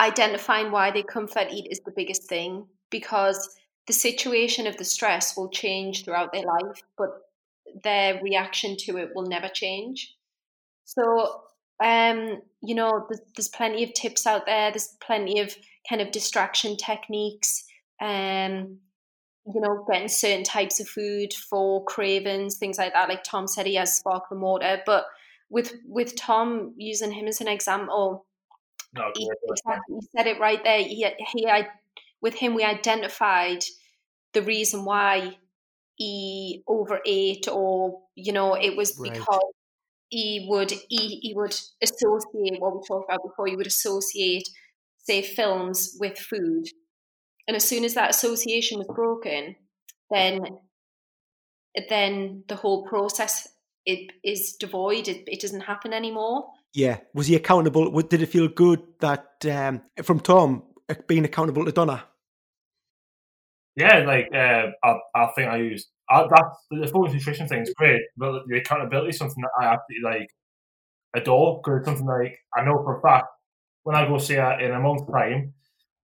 identifying 0.00 0.70
why 0.70 0.90
they 0.90 1.02
comfort 1.02 1.48
eat 1.50 1.68
is 1.70 1.80
the 1.80 1.92
biggest 1.94 2.28
thing 2.28 2.66
because 2.90 3.56
the 3.86 3.92
situation 3.92 4.66
of 4.66 4.76
the 4.76 4.84
stress 4.84 5.36
will 5.36 5.50
change 5.50 6.04
throughout 6.04 6.32
their 6.32 6.44
life, 6.44 6.82
but 6.96 7.10
their 7.82 8.20
reaction 8.22 8.76
to 8.78 8.96
it 8.98 9.10
will 9.14 9.26
never 9.26 9.48
change. 9.48 10.14
So, 10.84 11.42
um, 11.82 12.40
you 12.62 12.74
know, 12.74 13.06
there's, 13.08 13.20
there's 13.36 13.48
plenty 13.48 13.82
of 13.84 13.92
tips 13.94 14.26
out 14.26 14.46
there. 14.46 14.70
There's 14.70 14.96
plenty 15.04 15.40
of 15.40 15.54
kind 15.88 16.00
of 16.00 16.12
distraction 16.12 16.76
techniques. 16.76 17.64
Um, 18.00 18.78
you 19.46 19.60
know, 19.60 19.84
getting 19.90 20.08
certain 20.08 20.44
types 20.44 20.80
of 20.80 20.88
food 20.88 21.32
for 21.34 21.84
cravings, 21.84 22.56
things 22.56 22.78
like 22.78 22.92
that. 22.94 23.08
Like 23.08 23.24
Tom 23.24 23.46
said, 23.46 23.66
he 23.66 23.74
has 23.74 23.96
sparkling 23.96 24.40
water, 24.40 24.82
but 24.86 25.06
with 25.50 25.74
with 25.86 26.16
Tom 26.16 26.74
using 26.76 27.12
him 27.12 27.26
as 27.26 27.40
an 27.40 27.48
example, 27.48 28.26
No, 28.94 29.10
he, 29.14 29.30
exactly, 29.48 29.96
he 30.00 30.06
said 30.16 30.26
it 30.26 30.40
right 30.40 30.62
there. 30.64 30.78
He, 30.78 31.06
he, 31.32 31.46
I, 31.46 31.68
with 32.20 32.34
him, 32.34 32.54
we 32.54 32.64
identified 32.64 33.64
the 34.32 34.42
reason 34.42 34.84
why 34.84 35.36
he 35.96 36.62
overate, 36.66 37.46
or 37.48 38.00
you 38.14 38.32
know, 38.32 38.54
it 38.54 38.76
was 38.76 38.98
Right. 38.98 39.12
because 39.12 39.52
he 40.08 40.46
would 40.48 40.70
he, 40.88 41.18
he 41.22 41.34
would 41.34 41.54
associate 41.82 42.60
what 42.60 42.74
we 42.74 42.80
talked 42.86 43.10
about 43.10 43.22
before. 43.22 43.46
He 43.46 43.56
would 43.56 43.66
associate, 43.66 44.48
say, 44.98 45.22
films 45.22 45.96
with 46.00 46.18
food, 46.18 46.64
and 47.46 47.56
as 47.56 47.66
soon 47.68 47.84
as 47.84 47.94
that 47.94 48.10
association 48.10 48.78
was 48.78 48.88
broken, 48.88 49.56
then 50.10 50.40
then 51.88 52.44
the 52.48 52.56
whole 52.56 52.84
process 52.86 53.48
it 53.86 54.12
is 54.22 54.56
devoid. 54.58 55.08
It, 55.08 55.24
it 55.26 55.40
doesn't 55.40 55.60
happen 55.60 55.92
anymore. 55.92 56.46
Yeah. 56.72 56.98
Was 57.12 57.26
he 57.26 57.34
accountable? 57.34 57.90
Did 58.02 58.22
it 58.22 58.26
feel 58.26 58.48
good 58.48 58.82
that 59.00 59.44
um, 59.50 59.82
from 60.02 60.20
Tom 60.20 60.62
uh, 60.88 60.94
being 61.06 61.24
accountable 61.24 61.64
to 61.64 61.72
Donna? 61.72 62.04
Yeah, 63.76 63.98
like 64.06 64.28
uh, 64.32 64.68
I, 64.82 64.96
I 65.14 65.26
think 65.34 65.50
I 65.50 65.56
used 65.56 65.88
I, 66.08 66.26
that's 66.28 66.58
the 66.70 66.86
Focused 66.86 67.14
Nutrition 67.14 67.48
thing 67.48 67.62
is 67.62 67.74
great, 67.76 68.02
but 68.16 68.42
the 68.46 68.58
accountability 68.58 69.10
is 69.10 69.18
something 69.18 69.42
that 69.42 69.50
I 69.60 69.72
absolutely 69.72 70.04
like 70.04 70.28
adore 71.16 71.60
because 71.62 71.78
it's 71.78 71.86
something 71.86 72.06
like 72.06 72.38
I 72.56 72.64
know 72.64 72.82
for 72.84 72.98
a 72.98 73.02
fact 73.02 73.26
when 73.82 73.96
I 73.96 74.06
go 74.06 74.18
see 74.18 74.34
her 74.34 74.58
in 74.60 74.72
a 74.72 74.80
month's 74.80 75.10
time, 75.10 75.54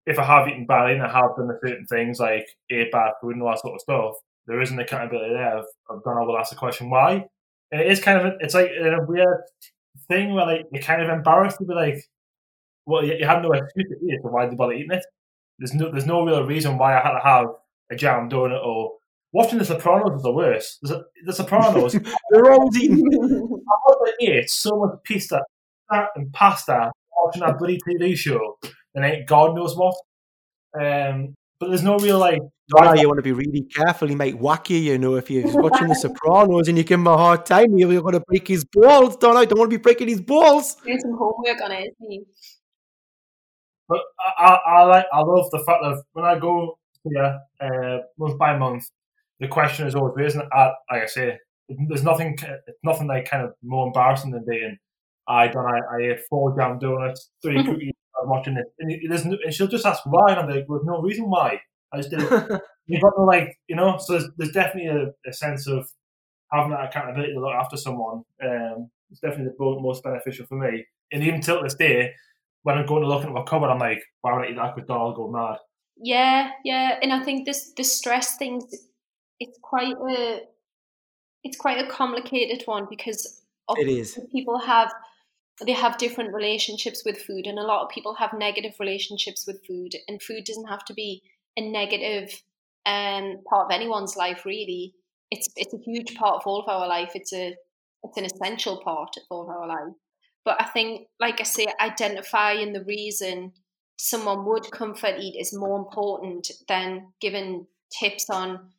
if 0.05 0.17
I 0.17 0.23
have 0.23 0.47
eaten 0.47 0.65
badly 0.65 0.93
and 0.93 1.03
I 1.03 1.11
have 1.11 1.35
done 1.37 1.47
the 1.47 1.59
certain 1.63 1.85
things 1.85 2.19
like 2.19 2.47
ate 2.69 2.91
bad 2.91 3.13
food 3.21 3.35
and 3.35 3.43
all 3.43 3.49
that 3.49 3.59
sort 3.59 3.75
of 3.75 3.81
stuff, 3.81 4.15
there 4.47 4.61
is 4.61 4.71
an 4.71 4.79
accountability 4.79 5.33
there 5.33 5.57
I've 5.57 6.03
done. 6.03 6.17
I 6.17 6.21
oh, 6.21 6.25
will 6.25 6.37
ask 6.37 6.49
the 6.49 6.55
question 6.55 6.89
why. 6.89 7.25
And 7.71 7.81
it 7.81 7.87
is 7.87 8.01
kind 8.01 8.19
of 8.19 8.33
it's 8.39 8.53
like 8.53 8.69
a 8.69 9.05
weird 9.07 9.41
thing 10.07 10.33
where 10.33 10.45
like 10.45 10.65
you're 10.71 10.81
kind 10.81 11.01
of 11.01 11.09
embarrassed 11.09 11.57
to 11.59 11.65
be 11.65 11.73
like, 11.73 12.03
well, 12.85 13.05
you, 13.05 13.13
you 13.13 13.25
have 13.25 13.41
no 13.41 13.51
excuse 13.51 13.87
to 13.89 14.05
eat 14.05 14.13
it, 14.15 14.21
so 14.23 14.29
why 14.29 14.43
did 14.43 14.51
you 14.51 14.57
bother 14.57 14.73
eating 14.73 14.91
it? 14.91 15.05
There's 15.59 15.73
no 15.73 15.91
there's 15.91 16.07
no 16.07 16.25
real 16.25 16.45
reason 16.45 16.77
why 16.77 16.97
I 16.97 17.01
had 17.01 17.13
to 17.13 17.23
have 17.23 17.47
a 17.91 17.95
jam 17.95 18.29
donut 18.29 18.65
or 18.65 18.93
watching 19.31 19.59
The 19.59 19.65
Sopranos 19.65 20.17
is 20.17 20.23
the 20.23 20.31
worst. 20.31 20.79
There's 20.81 20.99
a, 20.99 21.03
the 21.25 21.33
Sopranos, 21.33 21.93
They're 22.31 22.51
always 22.51 22.77
eating. 22.77 23.05
I 23.05 23.75
probably 23.85 24.27
ate 24.27 24.49
so 24.49 24.71
much 24.77 25.03
pizza 25.03 25.41
and 25.89 26.33
pasta 26.33 26.91
watching 27.21 27.41
that 27.41 27.59
bloody 27.59 27.79
TV 27.87 28.15
show 28.17 28.57
and 28.95 29.05
ain't 29.05 29.27
God 29.27 29.55
knows 29.55 29.75
what. 29.75 29.95
Um, 30.79 31.35
but 31.59 31.69
there's 31.69 31.83
no 31.83 31.97
real 31.97 32.19
like. 32.19 32.39
Donna, 32.69 32.99
you 32.99 33.07
want 33.07 33.17
to 33.17 33.23
be 33.23 33.33
really 33.33 33.63
careful. 33.63 34.07
He 34.07 34.15
might 34.15 34.39
whack 34.39 34.69
you, 34.69 34.77
you 34.77 34.97
know, 34.97 35.15
if 35.15 35.29
you're 35.29 35.61
watching 35.61 35.89
The 35.89 35.95
Sopranos 36.23 36.69
and 36.69 36.77
you 36.77 36.85
give 36.85 36.99
him 36.99 37.07
a 37.07 37.17
hard 37.17 37.45
time, 37.45 37.77
you're 37.77 38.01
going 38.01 38.13
to 38.13 38.21
break 38.21 38.47
his 38.47 38.63
balls. 38.63 39.17
Donna, 39.17 39.39
I 39.39 39.45
don't 39.45 39.59
want 39.59 39.69
to 39.69 39.77
be 39.77 39.81
breaking 39.81 40.07
his 40.07 40.21
balls. 40.21 40.75
Doing 40.75 40.99
some 41.01 41.17
homework 41.17 41.61
on 41.61 41.73
it, 41.73 41.81
isn't 41.81 42.11
he? 42.11 42.23
But 43.89 43.99
I, 44.19 44.45
I, 44.45 44.53
I 44.53 44.83
like 44.83 45.05
I 45.11 45.19
love 45.19 45.51
the 45.51 45.59
fact 45.59 45.79
that 45.83 46.01
when 46.13 46.23
I 46.23 46.39
go 46.39 46.77
here 47.03 47.39
uh, 47.59 47.97
month 48.17 48.37
by 48.37 48.57
month, 48.57 48.85
the 49.41 49.49
question 49.49 49.85
is 49.85 49.95
always 49.95 50.13
raised. 50.15 50.37
And 50.37 50.47
I, 50.53 50.71
like 50.89 51.03
I 51.03 51.05
say, 51.07 51.37
there's 51.89 52.03
nothing 52.03 52.37
nothing 52.83 53.07
like 53.07 53.29
kind 53.29 53.43
of 53.43 53.53
more 53.61 53.87
embarrassing 53.87 54.31
than 54.31 54.45
being 54.47 54.77
I 55.27 55.47
done 55.47 55.65
I, 55.65 55.79
I 55.95 56.11
ate 56.11 56.21
four 56.29 56.55
jam 56.57 56.79
donuts, 56.79 57.29
three 57.41 57.63
cookies. 57.65 57.93
I'm 58.21 58.29
watching 58.29 58.57
it, 58.57 58.65
and, 58.79 58.91
it, 58.91 59.01
there's 59.07 59.25
no, 59.25 59.37
and 59.43 59.53
she'll 59.53 59.67
just 59.67 59.85
ask 59.85 60.03
why, 60.05 60.31
and 60.31 60.39
I'm 60.39 60.49
like, 60.49 60.65
there's 60.67 60.85
no 60.85 61.01
reason 61.01 61.29
why. 61.29 61.59
I 61.93 61.97
just 61.97 62.09
did 62.09 62.21
it. 62.21 62.29
You've 62.87 63.01
got 63.01 63.13
no 63.17 63.23
like, 63.23 63.57
you 63.67 63.75
know. 63.75 63.97
So 63.97 64.13
there's, 64.13 64.29
there's 64.37 64.51
definitely 64.51 64.89
a, 64.89 65.29
a 65.29 65.33
sense 65.33 65.67
of 65.67 65.89
having 66.51 66.71
that 66.71 66.85
accountability 66.85 67.33
to 67.33 67.39
look 67.39 67.53
after 67.53 67.77
someone. 67.77 68.23
Um, 68.43 68.89
it's 69.09 69.19
definitely 69.19 69.53
the 69.57 69.79
most 69.81 70.03
beneficial 70.03 70.45
for 70.45 70.55
me. 70.57 70.85
And 71.11 71.23
even 71.23 71.41
till 71.41 71.61
this 71.61 71.75
day, 71.75 72.13
when 72.63 72.77
I'm 72.77 72.85
going 72.85 73.01
to 73.01 73.07
look 73.07 73.25
at 73.25 73.31
my 73.31 73.43
cupboard, 73.43 73.69
I'm 73.69 73.79
like, 73.79 74.01
why 74.21 74.33
would 74.33 74.45
I 74.47 74.51
eat 74.51 74.55
that? 74.55 74.75
Because 74.75 74.89
I'll 74.89 75.13
go 75.13 75.29
mad. 75.29 75.57
Yeah, 75.97 76.51
yeah, 76.63 76.97
and 77.01 77.11
I 77.11 77.23
think 77.23 77.45
this 77.45 77.73
the 77.73 77.83
stress 77.83 78.37
things 78.37 78.63
it's 79.39 79.57
quite 79.61 79.95
a 80.09 80.41
it's 81.43 81.57
quite 81.57 81.83
a 81.83 81.89
complicated 81.89 82.61
one 82.65 82.87
because 82.89 83.43
It 83.77 83.87
is. 83.87 84.19
people 84.31 84.59
have 84.59 84.93
they 85.65 85.73
have 85.73 85.97
different 85.97 86.33
relationships 86.33 87.03
with 87.05 87.21
food 87.21 87.45
and 87.45 87.59
a 87.59 87.63
lot 87.63 87.83
of 87.83 87.89
people 87.89 88.15
have 88.15 88.33
negative 88.33 88.73
relationships 88.79 89.45
with 89.45 89.65
food 89.67 89.93
and 90.07 90.21
food 90.21 90.43
doesn't 90.45 90.69
have 90.69 90.83
to 90.85 90.93
be 90.93 91.21
a 91.57 91.61
negative 91.61 92.41
um 92.85 93.37
part 93.49 93.65
of 93.65 93.71
anyone's 93.71 94.15
life 94.15 94.45
really 94.45 94.93
it's 95.29 95.47
it's 95.55 95.73
a 95.73 95.83
huge 95.85 96.15
part 96.15 96.35
of 96.35 96.41
all 96.45 96.61
of 96.61 96.69
our 96.69 96.87
life 96.87 97.11
it's 97.15 97.33
a 97.33 97.55
it's 98.03 98.17
an 98.17 98.25
essential 98.25 98.81
part 98.83 99.09
of 99.17 99.23
all 99.29 99.43
of 99.43 99.49
our 99.49 99.67
life 99.67 99.93
but 100.45 100.59
i 100.59 100.65
think 100.65 101.07
like 101.19 101.39
i 101.39 101.43
say 101.43 101.67
identifying 101.79 102.73
the 102.73 102.83
reason 102.85 103.51
someone 103.97 104.45
would 104.45 104.71
comfort 104.71 105.15
eat 105.19 105.35
is 105.39 105.53
more 105.53 105.77
important 105.77 106.49
than 106.67 107.07
giving 107.21 107.67
tips 107.99 108.29
on 108.31 108.71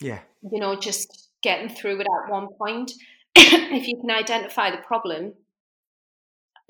Yeah. 0.00 0.20
you 0.50 0.60
know, 0.60 0.74
just 0.76 1.30
getting 1.42 1.68
through 1.68 2.00
it 2.00 2.06
at 2.06 2.30
one 2.30 2.48
point. 2.58 2.92
if 3.36 3.86
you 3.86 3.96
can 4.00 4.10
identify 4.10 4.70
the 4.70 4.82
problem, 4.82 5.34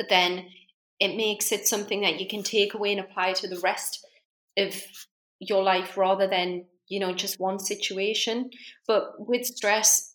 then 0.08 0.46
it 1.00 1.16
makes 1.16 1.52
it 1.52 1.66
something 1.66 2.02
that 2.02 2.20
you 2.20 2.28
can 2.28 2.42
take 2.42 2.74
away 2.74 2.92
and 2.92 3.00
apply 3.00 3.32
to 3.34 3.48
the 3.48 3.60
rest 3.60 4.04
of 4.56 4.74
your 5.40 5.62
life 5.62 5.96
rather 5.96 6.26
than, 6.26 6.64
you 6.88 7.00
know, 7.00 7.12
just 7.12 7.40
one 7.40 7.58
situation. 7.58 8.50
But 8.86 9.14
with 9.18 9.44
stress, 9.46 10.14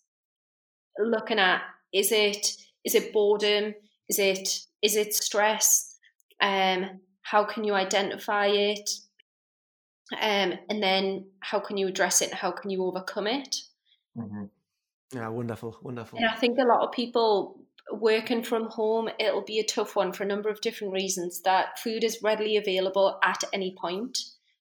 looking 0.98 1.40
at 1.40 1.62
is 1.94 2.12
it 2.12 2.56
is 2.86 2.96
it 2.96 3.14
boredom? 3.14 3.74
Is 4.08 4.20
it 4.20 4.60
is 4.82 4.96
it 4.96 5.14
stress? 5.14 5.98
Um, 6.42 7.02
how 7.22 7.44
can 7.44 7.64
you 7.64 7.74
identify 7.74 8.48
it? 8.48 8.90
Um, 10.14 10.54
and 10.70 10.82
then 10.82 11.28
how 11.42 11.60
can 11.60 11.78
you 11.78 11.88
address 11.88 12.22
it 12.22 12.30
and 12.30 12.40
how 12.40 12.52
can 12.52 12.70
you 12.70 12.84
overcome 12.84 13.28
it? 13.28 13.56
Yeah, 15.14 15.28
wonderful, 15.30 15.78
wonderful. 15.82 16.18
And 16.20 16.28
I 16.28 16.36
think 16.36 16.58
a 16.58 16.64
lot 16.64 16.88
of 16.88 16.92
people 16.92 17.59
working 17.92 18.44
from 18.44 18.66
home, 18.70 19.10
it'll 19.20 19.44
be 19.44 19.60
a 19.60 19.66
tough 19.66 19.96
one 19.96 20.12
for 20.14 20.24
a 20.24 20.28
number 20.28 20.50
of 20.50 20.62
different 20.62 20.94
reasons. 20.94 21.42
That 21.44 21.80
food 21.80 22.04
is 22.04 22.22
readily 22.24 22.58
available 22.58 23.20
at 23.24 23.44
any 23.54 23.76
point. 23.80 24.18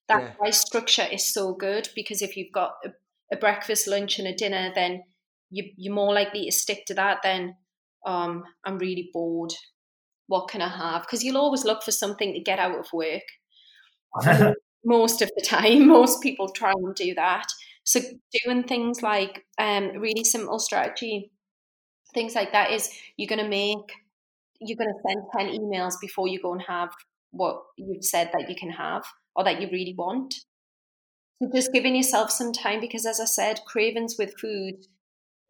That's 0.09 0.25
Yeah. 0.25 0.35
why 0.39 0.51
structure 0.51 1.07
is 1.11 1.33
so 1.33 1.55
good 1.55 1.89
because 1.95 2.23
if 2.23 2.37
you've 2.37 2.53
got 2.53 2.75
a, 2.85 2.91
a 3.33 3.37
breakfast, 3.37 3.87
lunch, 3.87 4.19
and 4.19 4.29
a 4.29 4.35
dinner, 4.35 4.73
then 4.75 5.05
you, 5.51 5.71
you're 5.77 5.95
more 5.95 6.15
likely 6.15 6.47
to 6.47 6.53
stick 6.53 6.85
to 6.87 6.95
that 6.95 7.19
than 7.23 7.57
um, 8.07 8.45
I'm 8.65 8.79
really 8.79 9.11
bored. 9.13 9.53
What 10.27 10.49
can 10.49 10.63
I 10.63 10.69
have? 10.69 11.03
Because 11.03 11.25
you'll 11.25 11.39
always 11.39 11.65
look 11.65 11.83
for 11.83 11.93
something 11.93 12.35
to 12.35 12.41
get 12.41 12.59
out 12.59 12.79
of 12.79 12.93
work 12.93 13.23
most 14.85 15.23
of 15.23 15.31
the 15.37 15.43
time. 15.43 15.87
Most 15.89 16.23
people 16.23 16.49
try 16.51 16.73
and 16.73 16.95
do 16.95 17.15
that. 17.15 17.47
So 17.85 18.01
doing 18.45 18.65
things 18.65 19.03
like 19.03 19.45
um, 19.59 19.99
really 19.99 20.25
simple 20.25 20.59
strategy, 20.59 21.33
things 22.19 22.35
like 22.35 22.53
that 22.53 22.73
is 22.73 22.91
you're 23.17 23.29
going 23.29 23.43
to 23.43 23.49
make, 23.49 23.93
you're 24.61 24.77
going 24.77 24.93
to 24.93 25.03
send 25.07 25.53
10 25.55 25.61
emails 25.61 25.95
before 26.01 26.27
you 26.27 26.41
go 26.43 26.53
and 26.53 26.63
have 26.67 26.91
what 27.31 27.63
you've 27.77 28.05
said 28.05 28.31
that 28.33 28.49
you 28.49 28.57
can 28.57 28.71
have 28.71 29.05
or 29.37 29.45
that 29.45 29.61
you 29.61 29.69
really 29.71 29.95
want. 29.97 30.35
So 31.41 31.49
just 31.55 31.73
giving 31.73 31.95
yourself 31.95 32.33
some 32.33 32.53
time 32.53 32.81
because 32.81 33.07
as 33.07 33.21
I 33.21 33.27
said, 33.27 33.61
cravings 33.67 34.17
with 34.19 34.35
food, 34.41 34.75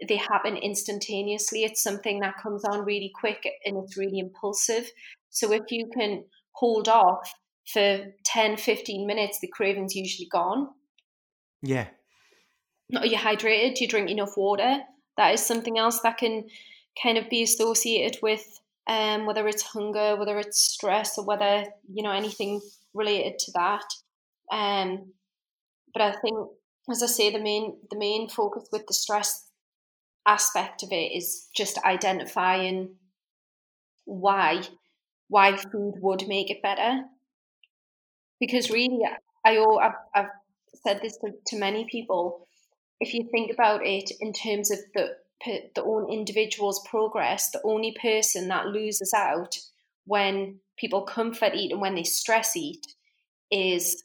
they 0.07 0.17
happen 0.17 0.59
instantaneously. 0.59 1.65
It's 1.65 1.83
something 1.83 2.21
that 2.21 2.35
comes 2.43 2.65
on 2.65 2.85
really 2.85 3.11
quick 3.19 3.49
and 3.65 3.79
it's 3.83 3.97
really 3.97 4.19
impulsive. 4.19 4.91
So 5.31 5.51
if 5.53 5.63
you 5.71 5.89
can 5.99 6.25
hold 6.53 6.89
off 6.89 7.33
for 7.73 8.05
10, 8.25 8.59
15 8.59 9.07
minutes, 9.07 9.39
the 9.41 9.49
craving's 9.49 9.95
usually 9.95 10.29
gone. 10.31 10.69
Yeah. 11.63 11.87
Are 12.95 13.07
you 13.07 13.17
hydrated? 13.17 13.77
Do 13.77 13.85
you 13.85 13.89
drink 13.89 14.11
enough 14.11 14.37
water? 14.37 14.81
That 15.19 15.35
is 15.35 15.45
something 15.45 15.77
else 15.77 16.01
that 16.01 16.17
can 16.17 16.45
kind 17.03 17.19
of 17.19 17.29
be 17.29 17.43
associated 17.43 18.19
with 18.23 18.61
um, 18.87 19.27
whether 19.27 19.47
it's 19.47 19.63
hunger, 19.63 20.17
whether 20.17 20.39
it's 20.39 20.59
stress, 20.59 21.19
or 21.19 21.27
whether 21.27 21.65
you 21.93 22.03
know 22.03 22.13
anything 22.13 22.61
related 22.95 23.39
to 23.41 23.53
that. 23.53 23.85
Um, 24.51 25.13
but 25.93 26.03
I 26.03 26.13
think, 26.13 26.39
as 26.91 27.03
I 27.03 27.07
say, 27.07 27.31
the 27.31 27.41
main 27.41 27.77
the 27.91 27.99
main 27.99 28.29
focus 28.31 28.69
with 28.73 28.87
the 28.87 28.95
stress 28.95 29.45
aspect 30.27 30.83
of 30.83 30.93
it 30.93 31.13
is 31.17 31.49
just 31.55 31.79
identifying 31.85 32.95
why 34.05 34.63
why 35.29 35.57
food 35.57 35.95
would 36.01 36.27
make 36.27 36.51
it 36.51 36.63
better. 36.63 37.03
Because 38.41 38.71
really, 38.71 39.01
I 39.45 39.59
I've, 39.59 39.93
I've 40.15 40.31
said 40.87 41.01
this 41.03 41.19
to, 41.19 41.33
to 41.49 41.59
many 41.59 41.87
people. 41.91 42.47
If 43.01 43.15
you 43.15 43.29
think 43.31 43.53
about 43.53 43.87
it 43.87 44.11
in 44.21 44.33
terms 44.33 44.71
of 44.71 44.79
the 44.95 45.17
the 45.75 45.83
own 45.83 46.11
individual's 46.11 46.81
progress. 46.89 47.51
The 47.51 47.63
only 47.65 47.95
person 48.01 48.49
that 48.49 48.67
loses 48.67 49.13
out 49.15 49.57
when 50.07 50.59
people 50.77 51.03
comfort 51.03 51.55
eat 51.55 51.73
and 51.73 51.81
when 51.81 51.95
they 51.95 52.05
stress 52.05 52.57
eat 52.57 52.87
is 53.51 54.03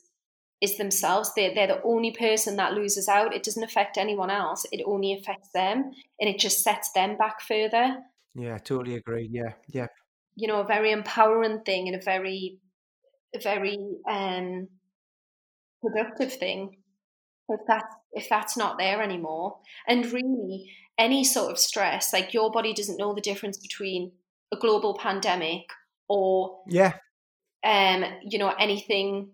is 0.62 0.78
themselves. 0.78 1.32
They're, 1.36 1.54
they're 1.54 1.68
the 1.68 1.84
only 1.84 2.12
person 2.12 2.56
that 2.56 2.74
loses 2.74 3.10
out. 3.10 3.34
It 3.34 3.44
doesn't 3.44 3.64
affect 3.64 3.98
anyone 3.98 4.30
else. 4.30 4.66
It 4.72 4.82
only 4.86 5.14
affects 5.14 5.50
them 5.54 5.91
and 6.20 6.30
it 6.30 6.39
just 6.39 6.64
sets 6.64 6.91
them 6.94 7.18
back 7.18 7.41
further. 7.41 7.98
Yeah, 8.34 8.58
totally 8.60 8.96
agree. 8.96 9.28
Yeah, 9.30 9.54
yeah. 9.68 9.88
You 10.36 10.48
know, 10.48 10.62
a 10.62 10.66
very 10.66 10.91
empowering 10.91 11.62
thing 11.66 11.89
and 11.89 11.98
a 11.98 12.04
very, 12.04 12.60
a 13.36 13.39
very 13.39 13.78
um, 14.10 14.70
productive 15.82 16.32
thing. 16.34 16.78
If 17.50 17.60
that's 17.68 17.94
if 18.14 18.28
that's 18.30 18.57
not 18.57 18.78
there 18.78 19.01
anymore, 19.01 19.57
and 19.88 20.11
really 20.11 20.72
any 20.97 21.24
sort 21.24 21.51
of 21.51 21.59
stress, 21.59 22.14
like 22.14 22.34
your 22.34 22.51
body 22.51 22.74
doesn't 22.74 22.97
know 22.97 23.14
the 23.14 23.22
difference 23.22 23.57
between 23.57 24.11
a 24.51 24.57
global 24.57 24.97
pandemic 24.97 25.64
or 26.07 26.61
yeah, 26.68 26.93
um, 27.64 28.03
you 28.24 28.38
know, 28.38 28.53
anything 28.59 29.32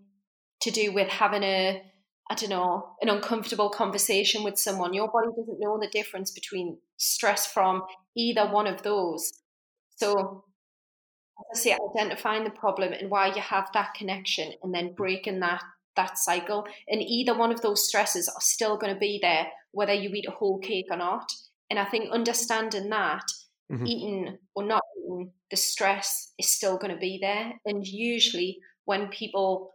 to 0.61 0.71
do 0.71 0.91
with 0.91 1.09
having 1.09 1.43
a 1.43 1.83
I 2.31 2.35
don't 2.35 2.51
know, 2.51 2.95
an 3.01 3.09
uncomfortable 3.09 3.69
conversation 3.69 4.43
with 4.43 4.59
someone. 4.59 4.93
Your 4.93 5.07
body 5.07 5.29
doesn't 5.35 5.59
know 5.59 5.79
the 5.79 5.87
difference 5.87 6.29
between 6.31 6.77
stress 6.97 7.51
from 7.51 7.81
either 8.15 8.45
one 8.45 8.67
of 8.67 8.83
those. 8.83 9.31
So, 9.95 10.43
as 11.51 11.59
I 11.59 11.63
say, 11.63 11.77
identifying 11.89 12.43
the 12.43 12.51
problem 12.51 12.93
and 12.93 13.09
why 13.09 13.33
you 13.33 13.41
have 13.41 13.69
that 13.73 13.95
connection 13.95 14.53
and 14.61 14.73
then 14.73 14.93
breaking 14.93 15.39
that 15.39 15.63
that 15.99 16.17
cycle. 16.17 16.65
And 16.87 17.01
either 17.01 17.37
one 17.37 17.51
of 17.51 17.61
those 17.61 17.87
stresses 17.87 18.29
are 18.29 18.41
still 18.41 18.77
going 18.77 18.93
to 18.93 18.99
be 18.99 19.19
there, 19.21 19.47
whether 19.71 19.93
you 19.93 20.09
eat 20.13 20.27
a 20.27 20.31
whole 20.31 20.59
cake 20.59 20.87
or 20.89 20.97
not. 20.97 21.31
And 21.69 21.77
I 21.77 21.85
think 21.85 22.11
understanding 22.11 22.89
that, 22.89 23.25
mm-hmm. 23.71 23.85
eating 23.85 24.37
or 24.55 24.63
not 24.63 24.81
eating, 24.97 25.31
the 25.51 25.57
stress 25.57 26.33
is 26.39 26.49
still 26.49 26.77
going 26.77 26.93
to 26.93 26.99
be 26.99 27.19
there. 27.21 27.53
And 27.65 27.85
usually, 27.85 28.59
when 28.85 29.09
people 29.09 29.71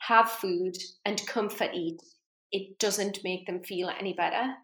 have 0.00 0.30
food 0.30 0.76
and 1.04 1.26
comfort 1.26 1.70
eat, 1.74 2.00
it 2.52 2.78
doesn't 2.78 3.24
make 3.24 3.46
them 3.46 3.62
feel 3.62 3.90
any 3.98 4.12
better. 4.12 4.54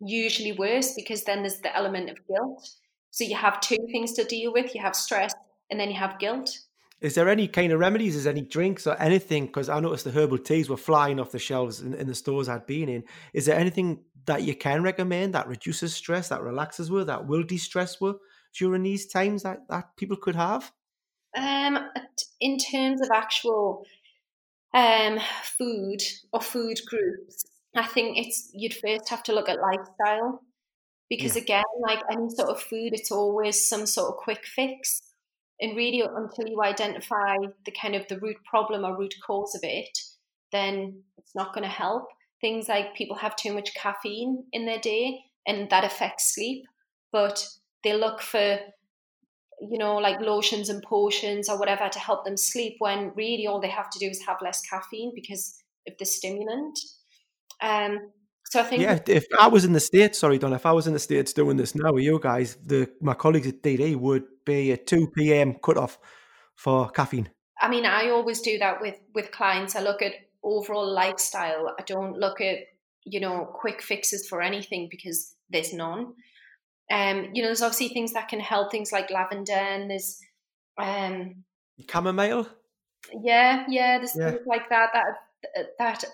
Usually 0.00 0.52
worse 0.52 0.94
because 0.94 1.24
then 1.24 1.42
there's 1.42 1.60
the 1.60 1.74
element 1.74 2.10
of 2.10 2.26
guilt. 2.26 2.68
So 3.10 3.24
you 3.24 3.36
have 3.36 3.60
two 3.60 3.78
things 3.92 4.12
to 4.14 4.24
deal 4.24 4.52
with 4.52 4.74
you 4.74 4.82
have 4.82 4.96
stress 4.96 5.32
and 5.70 5.78
then 5.78 5.88
you 5.90 5.98
have 5.98 6.18
guilt. 6.18 6.50
Is 7.00 7.14
there 7.14 7.28
any 7.28 7.48
kind 7.48 7.72
of 7.72 7.80
remedies? 7.80 8.16
Is 8.16 8.26
any 8.26 8.40
drinks 8.40 8.86
or 8.86 9.00
anything? 9.00 9.46
Because 9.46 9.68
I 9.68 9.80
noticed 9.80 10.04
the 10.04 10.10
herbal 10.10 10.38
teas 10.38 10.70
were 10.70 10.76
flying 10.76 11.20
off 11.20 11.32
the 11.32 11.38
shelves 11.38 11.80
in, 11.80 11.94
in, 11.94 12.06
the 12.06 12.14
stores 12.14 12.48
I'd 12.48 12.66
been 12.66 12.88
in. 12.88 13.04
Is 13.32 13.46
there 13.46 13.58
anything 13.58 14.04
that 14.26 14.42
you 14.42 14.54
can 14.54 14.82
recommend 14.82 15.34
that 15.34 15.48
reduces 15.48 15.94
stress, 15.94 16.28
that 16.28 16.42
relaxes 16.42 16.90
with, 16.90 17.08
that 17.08 17.26
will 17.26 17.42
de-stress 17.42 18.00
with 18.00 18.16
during 18.56 18.82
these 18.82 19.06
times 19.06 19.42
that, 19.42 19.68
that 19.68 19.96
people 19.96 20.16
could 20.16 20.36
have? 20.36 20.72
Um, 21.36 21.78
in 22.40 22.58
terms 22.58 23.02
of 23.02 23.10
actual 23.12 23.84
um, 24.72 25.18
food 25.42 26.00
or 26.32 26.40
food 26.40 26.80
groups, 26.86 27.44
I 27.74 27.86
think 27.86 28.16
it's 28.16 28.50
you'd 28.54 28.74
first 28.74 29.08
have 29.08 29.22
to 29.24 29.34
look 29.34 29.48
at 29.48 29.60
lifestyle 29.60 30.42
because 31.10 31.36
yeah. 31.36 31.42
again, 31.42 31.64
like 31.82 32.00
any 32.10 32.30
sort 32.30 32.50
of 32.50 32.60
food, 32.60 32.92
it's 32.92 33.10
always 33.10 33.68
some 33.68 33.86
sort 33.86 34.10
of 34.10 34.16
quick 34.16 34.44
fix. 34.46 35.02
And 35.64 35.76
really, 35.78 36.02
until 36.02 36.46
you 36.46 36.62
identify 36.62 37.36
the 37.64 37.72
kind 37.72 37.94
of 37.94 38.06
the 38.08 38.18
root 38.18 38.36
problem 38.44 38.84
or 38.84 38.98
root 38.98 39.14
cause 39.26 39.54
of 39.54 39.62
it, 39.62 39.98
then 40.52 41.02
it's 41.16 41.34
not 41.34 41.54
going 41.54 41.64
to 41.64 41.70
help. 41.70 42.04
Things 42.42 42.68
like 42.68 42.94
people 42.94 43.16
have 43.16 43.34
too 43.34 43.54
much 43.54 43.74
caffeine 43.74 44.44
in 44.52 44.66
their 44.66 44.78
day, 44.78 45.20
and 45.46 45.70
that 45.70 45.84
affects 45.84 46.34
sleep. 46.34 46.64
But 47.12 47.46
they 47.82 47.94
look 47.94 48.20
for 48.20 48.58
you 49.60 49.78
know, 49.78 49.96
like 49.96 50.20
lotions 50.20 50.68
and 50.68 50.82
potions 50.82 51.48
or 51.48 51.58
whatever 51.58 51.88
to 51.88 51.98
help 51.98 52.26
them 52.26 52.36
sleep 52.36 52.74
when 52.80 53.12
really 53.14 53.46
all 53.46 53.60
they 53.60 53.70
have 53.70 53.88
to 53.88 53.98
do 53.98 54.06
is 54.06 54.20
have 54.26 54.36
less 54.42 54.60
caffeine 54.60 55.12
because 55.14 55.56
of 55.88 55.94
the 55.98 56.04
stimulant. 56.04 56.78
Um, 57.62 58.10
so 58.50 58.60
I 58.60 58.64
think 58.64 58.82
yeah, 58.82 58.98
if 59.06 59.24
I 59.40 59.48
was 59.48 59.64
in 59.64 59.72
the 59.72 59.80
states, 59.80 60.18
sorry, 60.18 60.38
Don, 60.38 60.52
if 60.52 60.66
I 60.66 60.72
was 60.72 60.86
in 60.86 60.92
the 60.92 60.98
states 60.98 61.32
doing 61.32 61.56
this 61.56 61.74
now 61.74 61.92
with 61.92 62.04
you 62.04 62.20
guys, 62.22 62.58
the 62.64 62.90
my 63.00 63.14
colleagues 63.14 63.46
at 63.46 63.62
DD 63.62 63.96
would 63.96 64.24
be 64.44 64.72
a 64.72 64.76
two 64.76 65.08
p.m. 65.16 65.54
cutoff 65.62 65.98
for 66.54 66.90
caffeine. 66.90 67.30
I 67.60 67.68
mean, 67.68 67.86
I 67.86 68.10
always 68.10 68.40
do 68.40 68.58
that 68.58 68.80
with 68.80 68.96
with 69.14 69.30
clients. 69.30 69.76
I 69.76 69.80
look 69.80 70.02
at 70.02 70.12
overall 70.42 70.86
lifestyle. 70.92 71.74
I 71.78 71.82
don't 71.84 72.18
look 72.18 72.40
at 72.40 72.58
you 73.04 73.20
know 73.20 73.50
quick 73.52 73.82
fixes 73.82 74.28
for 74.28 74.42
anything 74.42 74.88
because 74.90 75.34
there's 75.50 75.72
none. 75.72 76.14
Um, 76.90 77.30
you 77.32 77.42
know, 77.42 77.48
there's 77.48 77.62
obviously 77.62 77.88
things 77.88 78.12
that 78.12 78.28
can 78.28 78.40
help, 78.40 78.70
things 78.70 78.92
like 78.92 79.10
lavender, 79.10 79.52
and 79.52 79.90
there's 79.90 80.20
um, 80.76 81.44
chamomile. 81.90 82.46
Yeah, 83.22 83.64
yeah, 83.68 83.98
there's 83.98 84.16
yeah. 84.16 84.30
things 84.30 84.46
like 84.46 84.68
that 84.68 84.90
that 84.92 85.66
that 85.78 86.04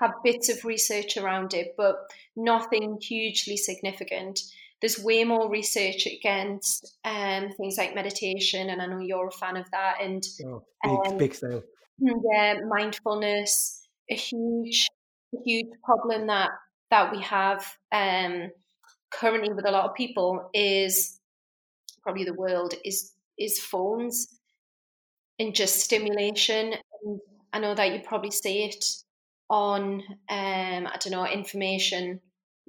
have 0.00 0.12
bits 0.24 0.48
of 0.48 0.64
research 0.64 1.16
around 1.16 1.52
it, 1.52 1.74
but 1.76 1.96
nothing 2.34 2.98
hugely 3.00 3.56
significant. 3.56 4.40
There's 4.82 5.02
way 5.02 5.24
more 5.24 5.48
research 5.48 6.06
against 6.06 6.96
um, 7.04 7.50
things 7.56 7.78
like 7.78 7.94
meditation, 7.94 8.68
and 8.68 8.82
I 8.82 8.86
know 8.86 8.98
you're 8.98 9.28
a 9.28 9.32
fan 9.32 9.56
of 9.56 9.70
that. 9.70 10.02
And 10.02 10.22
oh, 10.44 10.64
big, 10.82 11.12
um, 11.12 11.18
big 11.18 11.34
sale. 11.34 11.62
Yeah, 11.98 12.60
mindfulness, 12.68 13.86
a 14.10 14.14
huge, 14.14 14.88
huge 15.44 15.68
problem 15.84 16.26
that 16.26 16.50
that 16.90 17.12
we 17.12 17.22
have. 17.22 17.64
Um, 17.92 18.50
currently 19.12 19.52
with 19.52 19.66
a 19.66 19.70
lot 19.70 19.88
of 19.88 19.94
people 19.94 20.50
is 20.52 21.18
probably 22.02 22.24
the 22.24 22.34
world 22.34 22.74
is 22.84 23.12
is 23.38 23.58
phones 23.60 24.26
and 25.38 25.54
just 25.54 25.80
stimulation. 25.80 26.74
And 27.04 27.20
I 27.52 27.60
know 27.60 27.74
that 27.74 27.92
you 27.92 28.00
probably 28.00 28.30
see 28.30 28.64
it 28.64 28.84
on 29.48 30.02
um, 30.28 30.86
I 30.86 30.96
don't 31.00 31.12
know 31.12 31.26
information, 31.26 32.20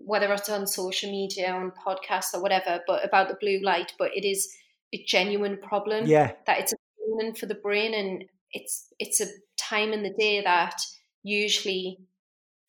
whether 0.06 0.32
it's 0.34 0.50
on 0.50 0.68
social 0.68 1.10
media, 1.10 1.52
on 1.52 1.72
podcasts 1.72 2.34
or 2.34 2.42
whatever, 2.42 2.82
but 2.88 3.06
about 3.06 3.28
the 3.28 3.38
blue 3.40 3.60
light. 3.64 3.94
But 3.98 4.12
it 4.16 4.26
is 4.26 4.54
a 4.94 5.04
genuine 5.08 5.58
problem. 5.58 6.06
Yeah, 6.06 6.34
that 6.46 6.60
it's 6.60 6.74
a 6.74 6.78
problem 6.98 7.36
for 7.36 7.46
the 7.46 7.56
brain, 7.56 7.94
and 7.94 8.26
it's 8.52 8.88
it's 9.00 9.22
a 9.22 9.28
time 9.58 9.94
in 9.94 10.04
the 10.04 10.14
day 10.14 10.42
that 10.42 10.82
usually 11.24 12.00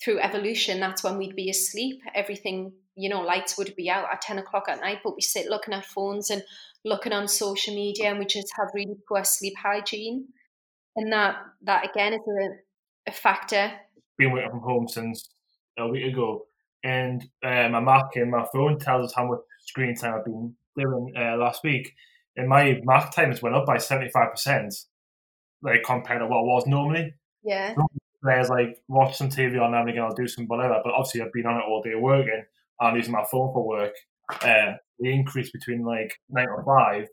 through 0.03 0.20
evolution 0.20 0.80
that's 0.80 1.03
when 1.03 1.18
we'd 1.18 1.37
be 1.37 1.51
asleep. 1.51 2.01
Everything 2.14 2.72
you 2.97 3.09
know, 3.09 3.22
lights 3.22 3.59
would 3.59 3.74
be 3.76 3.91
out 3.91 4.07
at 4.12 4.20
10 4.20 4.39
o'clock 4.39 4.68
at 4.68 4.80
night, 4.80 4.99
but 5.03 5.14
we 5.14 5.20
sit 5.20 5.49
looking 5.49 5.74
at 5.74 5.85
phones 5.85 6.30
and 6.30 6.43
looking 6.85 7.12
on 7.12 7.26
social 7.26 7.74
media 7.74 8.11
and 8.11 8.18
we 8.18 8.24
just 8.24 8.53
have 8.57 8.68
really 8.74 8.97
poor 9.09 9.24
sleep 9.24 9.55
hygiene. 9.61 10.28
And 10.97 11.12
that, 11.12 11.37
that 11.62 11.91
again 11.91 12.12
is 12.12 12.20
a, 12.20 13.11
a 13.11 13.12
factor. 13.12 13.72
Been 14.16 14.32
working 14.32 14.51
from 14.51 14.61
home 14.61 14.89
since 14.89 15.28
a 15.76 15.89
week 15.89 16.12
ago, 16.12 16.47
and 16.85 17.22
uh, 17.43 17.68
my 17.70 17.80
Mac 17.80 18.14
and 18.14 18.30
my 18.30 18.45
phone 18.53 18.78
tells 18.78 19.07
us 19.07 19.14
how 19.14 19.26
much 19.26 19.41
screen 19.66 19.97
time 19.97 20.14
I've 20.14 20.24
been 20.24 20.55
doing 20.76 21.12
uh, 21.16 21.37
last 21.37 21.64
week. 21.64 21.93
And 22.37 22.49
my 22.49 22.80
Mac 22.85 23.14
time 23.14 23.30
has 23.30 23.43
went 23.43 23.57
up 23.57 23.66
by 23.66 23.78
75%, 23.78 24.85
like 25.62 25.82
compared 25.85 26.20
to 26.20 26.26
what 26.26 26.41
it 26.41 26.47
was 26.47 26.66
normally. 26.66 27.14
Yeah. 27.43 27.74
There's 28.22 28.51
like 28.51 28.78
watch 28.89 29.16
some 29.16 29.28
TV 29.28 29.61
on 29.61 29.72
now 29.72 29.80
and 29.80 29.91
again, 29.91 30.03
I'll 30.03 30.14
do 30.14 30.28
some 30.28 30.47
whatever. 30.47 30.80
But 30.85 30.95
obviously, 30.95 31.22
I've 31.22 31.32
been 31.32 31.47
on 31.47 31.57
it 31.57 31.64
all 31.66 31.82
day 31.82 31.95
working. 31.95 32.45
I'm 32.80 32.97
using 32.97 33.12
my 33.12 33.24
phone 33.30 33.53
for 33.53 33.66
work, 33.66 33.95
uh, 34.43 34.72
the 34.99 35.12
increase 35.12 35.51
between 35.51 35.85
like 35.85 36.12
nine 36.28 36.49
or 36.49 36.64
five 36.64 37.09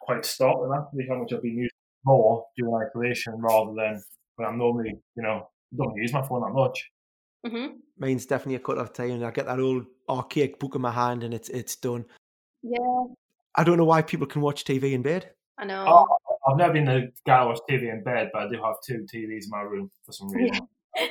quite 0.00 0.24
stark 0.24 0.60
with 0.60 0.70
that. 0.70 1.08
How 1.08 1.18
much 1.18 1.32
I've 1.32 1.42
been 1.42 1.56
using 1.56 1.70
more 2.04 2.44
during 2.56 2.86
isolation 2.86 3.34
rather 3.38 3.72
than 3.76 4.02
when 4.36 4.48
I'm 4.48 4.58
normally, 4.58 4.94
you 5.16 5.22
know, 5.22 5.48
don't 5.76 5.96
use 5.96 6.12
my 6.12 6.26
phone 6.26 6.42
that 6.42 6.52
much. 6.52 6.90
Mm-hmm. 7.46 7.74
Mine's 7.98 8.26
definitely 8.26 8.56
a 8.56 8.60
cut 8.60 8.78
off 8.78 8.92
time, 8.92 9.12
and 9.12 9.24
I 9.24 9.30
get 9.30 9.46
that 9.46 9.60
old 9.60 9.86
archaic 10.08 10.58
book 10.58 10.74
in 10.74 10.80
my 10.80 10.92
hand, 10.92 11.24
and 11.24 11.34
it's 11.34 11.48
it's 11.48 11.76
done. 11.76 12.04
Yeah. 12.62 12.78
I 13.54 13.64
don't 13.64 13.76
know 13.76 13.84
why 13.84 14.02
people 14.02 14.26
can 14.26 14.40
watch 14.42 14.64
TV 14.64 14.92
in 14.92 15.02
bed. 15.02 15.30
I 15.58 15.64
know. 15.64 15.84
Oh, 15.86 16.06
I've 16.48 16.56
never 16.56 16.72
been 16.72 16.86
the 16.86 17.12
guy 17.26 17.40
to 17.40 17.46
watch 17.46 17.60
TV 17.68 17.92
in 17.92 18.02
bed, 18.02 18.30
but 18.32 18.42
I 18.42 18.48
do 18.48 18.62
have 18.62 18.76
two 18.86 19.06
TVs 19.12 19.44
in 19.44 19.50
my 19.50 19.60
room 19.60 19.90
for 20.04 20.12
some 20.12 20.30
reason. 20.30 20.66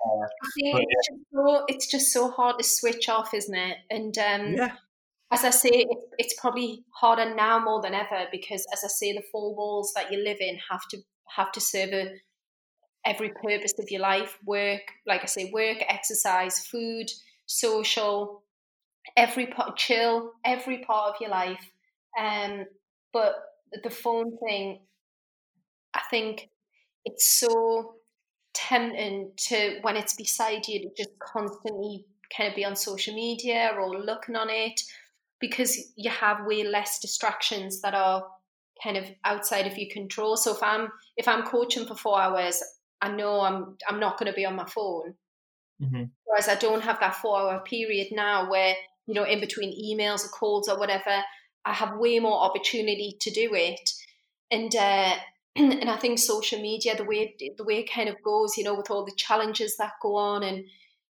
Uh, 0.00 0.26
yeah. 0.56 0.76
it's, 0.78 1.08
just 1.08 1.20
so, 1.32 1.64
it's 1.66 1.86
just 1.90 2.12
so 2.12 2.30
hard 2.30 2.56
to 2.56 2.64
switch 2.64 3.08
off, 3.08 3.34
isn't 3.34 3.54
it? 3.54 3.78
And 3.90 4.16
um, 4.18 4.54
yeah. 4.54 4.72
as 5.32 5.44
I 5.44 5.50
say, 5.50 5.70
it, 5.70 5.88
it's 6.18 6.38
probably 6.40 6.84
harder 6.94 7.34
now 7.34 7.58
more 7.58 7.82
than 7.82 7.94
ever 7.94 8.26
because, 8.30 8.64
as 8.72 8.84
I 8.84 8.88
say, 8.88 9.12
the 9.12 9.24
four 9.32 9.56
walls 9.56 9.92
that 9.96 10.12
you 10.12 10.22
live 10.22 10.36
in 10.40 10.56
have 10.70 10.82
to 10.90 10.98
have 11.34 11.50
to 11.52 11.60
serve 11.60 11.92
a, 11.92 12.12
every 13.04 13.30
purpose 13.30 13.74
of 13.78 13.90
your 13.90 14.00
life. 14.00 14.38
Work, 14.44 14.82
like 15.06 15.22
I 15.22 15.26
say, 15.26 15.50
work, 15.52 15.78
exercise, 15.88 16.66
food, 16.66 17.10
social, 17.46 18.42
every 19.16 19.46
part, 19.46 19.76
chill, 19.76 20.32
every 20.44 20.78
part 20.78 21.14
of 21.14 21.20
your 21.20 21.30
life. 21.30 21.70
Um, 22.18 22.66
but 23.12 23.34
the 23.82 23.90
phone 23.90 24.36
thing, 24.38 24.80
I 25.94 26.00
think 26.10 26.50
it's 27.04 27.26
so 27.26 27.94
tempting 28.54 29.30
to 29.36 29.78
when 29.82 29.96
it's 29.96 30.14
beside 30.14 30.66
you 30.66 30.80
to 30.80 30.90
just 30.96 31.18
constantly 31.18 32.04
kind 32.36 32.50
of 32.50 32.56
be 32.56 32.64
on 32.64 32.76
social 32.76 33.14
media 33.14 33.72
or 33.78 33.98
looking 33.98 34.36
on 34.36 34.50
it 34.50 34.80
because 35.40 35.92
you 35.96 36.10
have 36.10 36.46
way 36.46 36.64
less 36.64 36.98
distractions 36.98 37.80
that 37.80 37.94
are 37.94 38.26
kind 38.82 38.96
of 38.96 39.04
outside 39.24 39.66
of 39.66 39.76
your 39.78 39.88
control. 39.92 40.36
So 40.36 40.54
if 40.54 40.62
I'm 40.62 40.88
if 41.16 41.28
I'm 41.28 41.44
coaching 41.44 41.86
for 41.86 41.94
four 41.94 42.20
hours, 42.20 42.62
I 43.00 43.10
know 43.10 43.40
I'm 43.40 43.76
I'm 43.88 44.00
not 44.00 44.18
going 44.18 44.30
to 44.30 44.36
be 44.36 44.46
on 44.46 44.56
my 44.56 44.66
phone. 44.66 45.14
Mm-hmm. 45.82 46.04
Whereas 46.24 46.48
I 46.48 46.56
don't 46.56 46.82
have 46.82 47.00
that 47.00 47.16
four 47.16 47.38
hour 47.38 47.60
period 47.60 48.08
now 48.10 48.50
where 48.50 48.74
you 49.06 49.14
know 49.14 49.24
in 49.24 49.40
between 49.40 49.72
emails 49.72 50.24
or 50.24 50.28
calls 50.28 50.68
or 50.68 50.78
whatever, 50.78 51.22
I 51.64 51.72
have 51.72 51.98
way 51.98 52.18
more 52.18 52.40
opportunity 52.40 53.16
to 53.20 53.30
do 53.30 53.54
it. 53.54 53.90
And 54.50 54.74
uh, 54.74 55.14
and 55.56 55.90
I 55.90 55.96
think 55.96 56.18
social 56.18 56.60
media, 56.60 56.96
the 56.96 57.04
way 57.04 57.34
the 57.56 57.64
way 57.64 57.78
it 57.80 57.90
kind 57.90 58.08
of 58.08 58.22
goes, 58.22 58.56
you 58.56 58.64
know, 58.64 58.74
with 58.74 58.90
all 58.90 59.04
the 59.04 59.14
challenges 59.16 59.76
that 59.76 59.92
go 60.02 60.16
on 60.16 60.42
and 60.42 60.64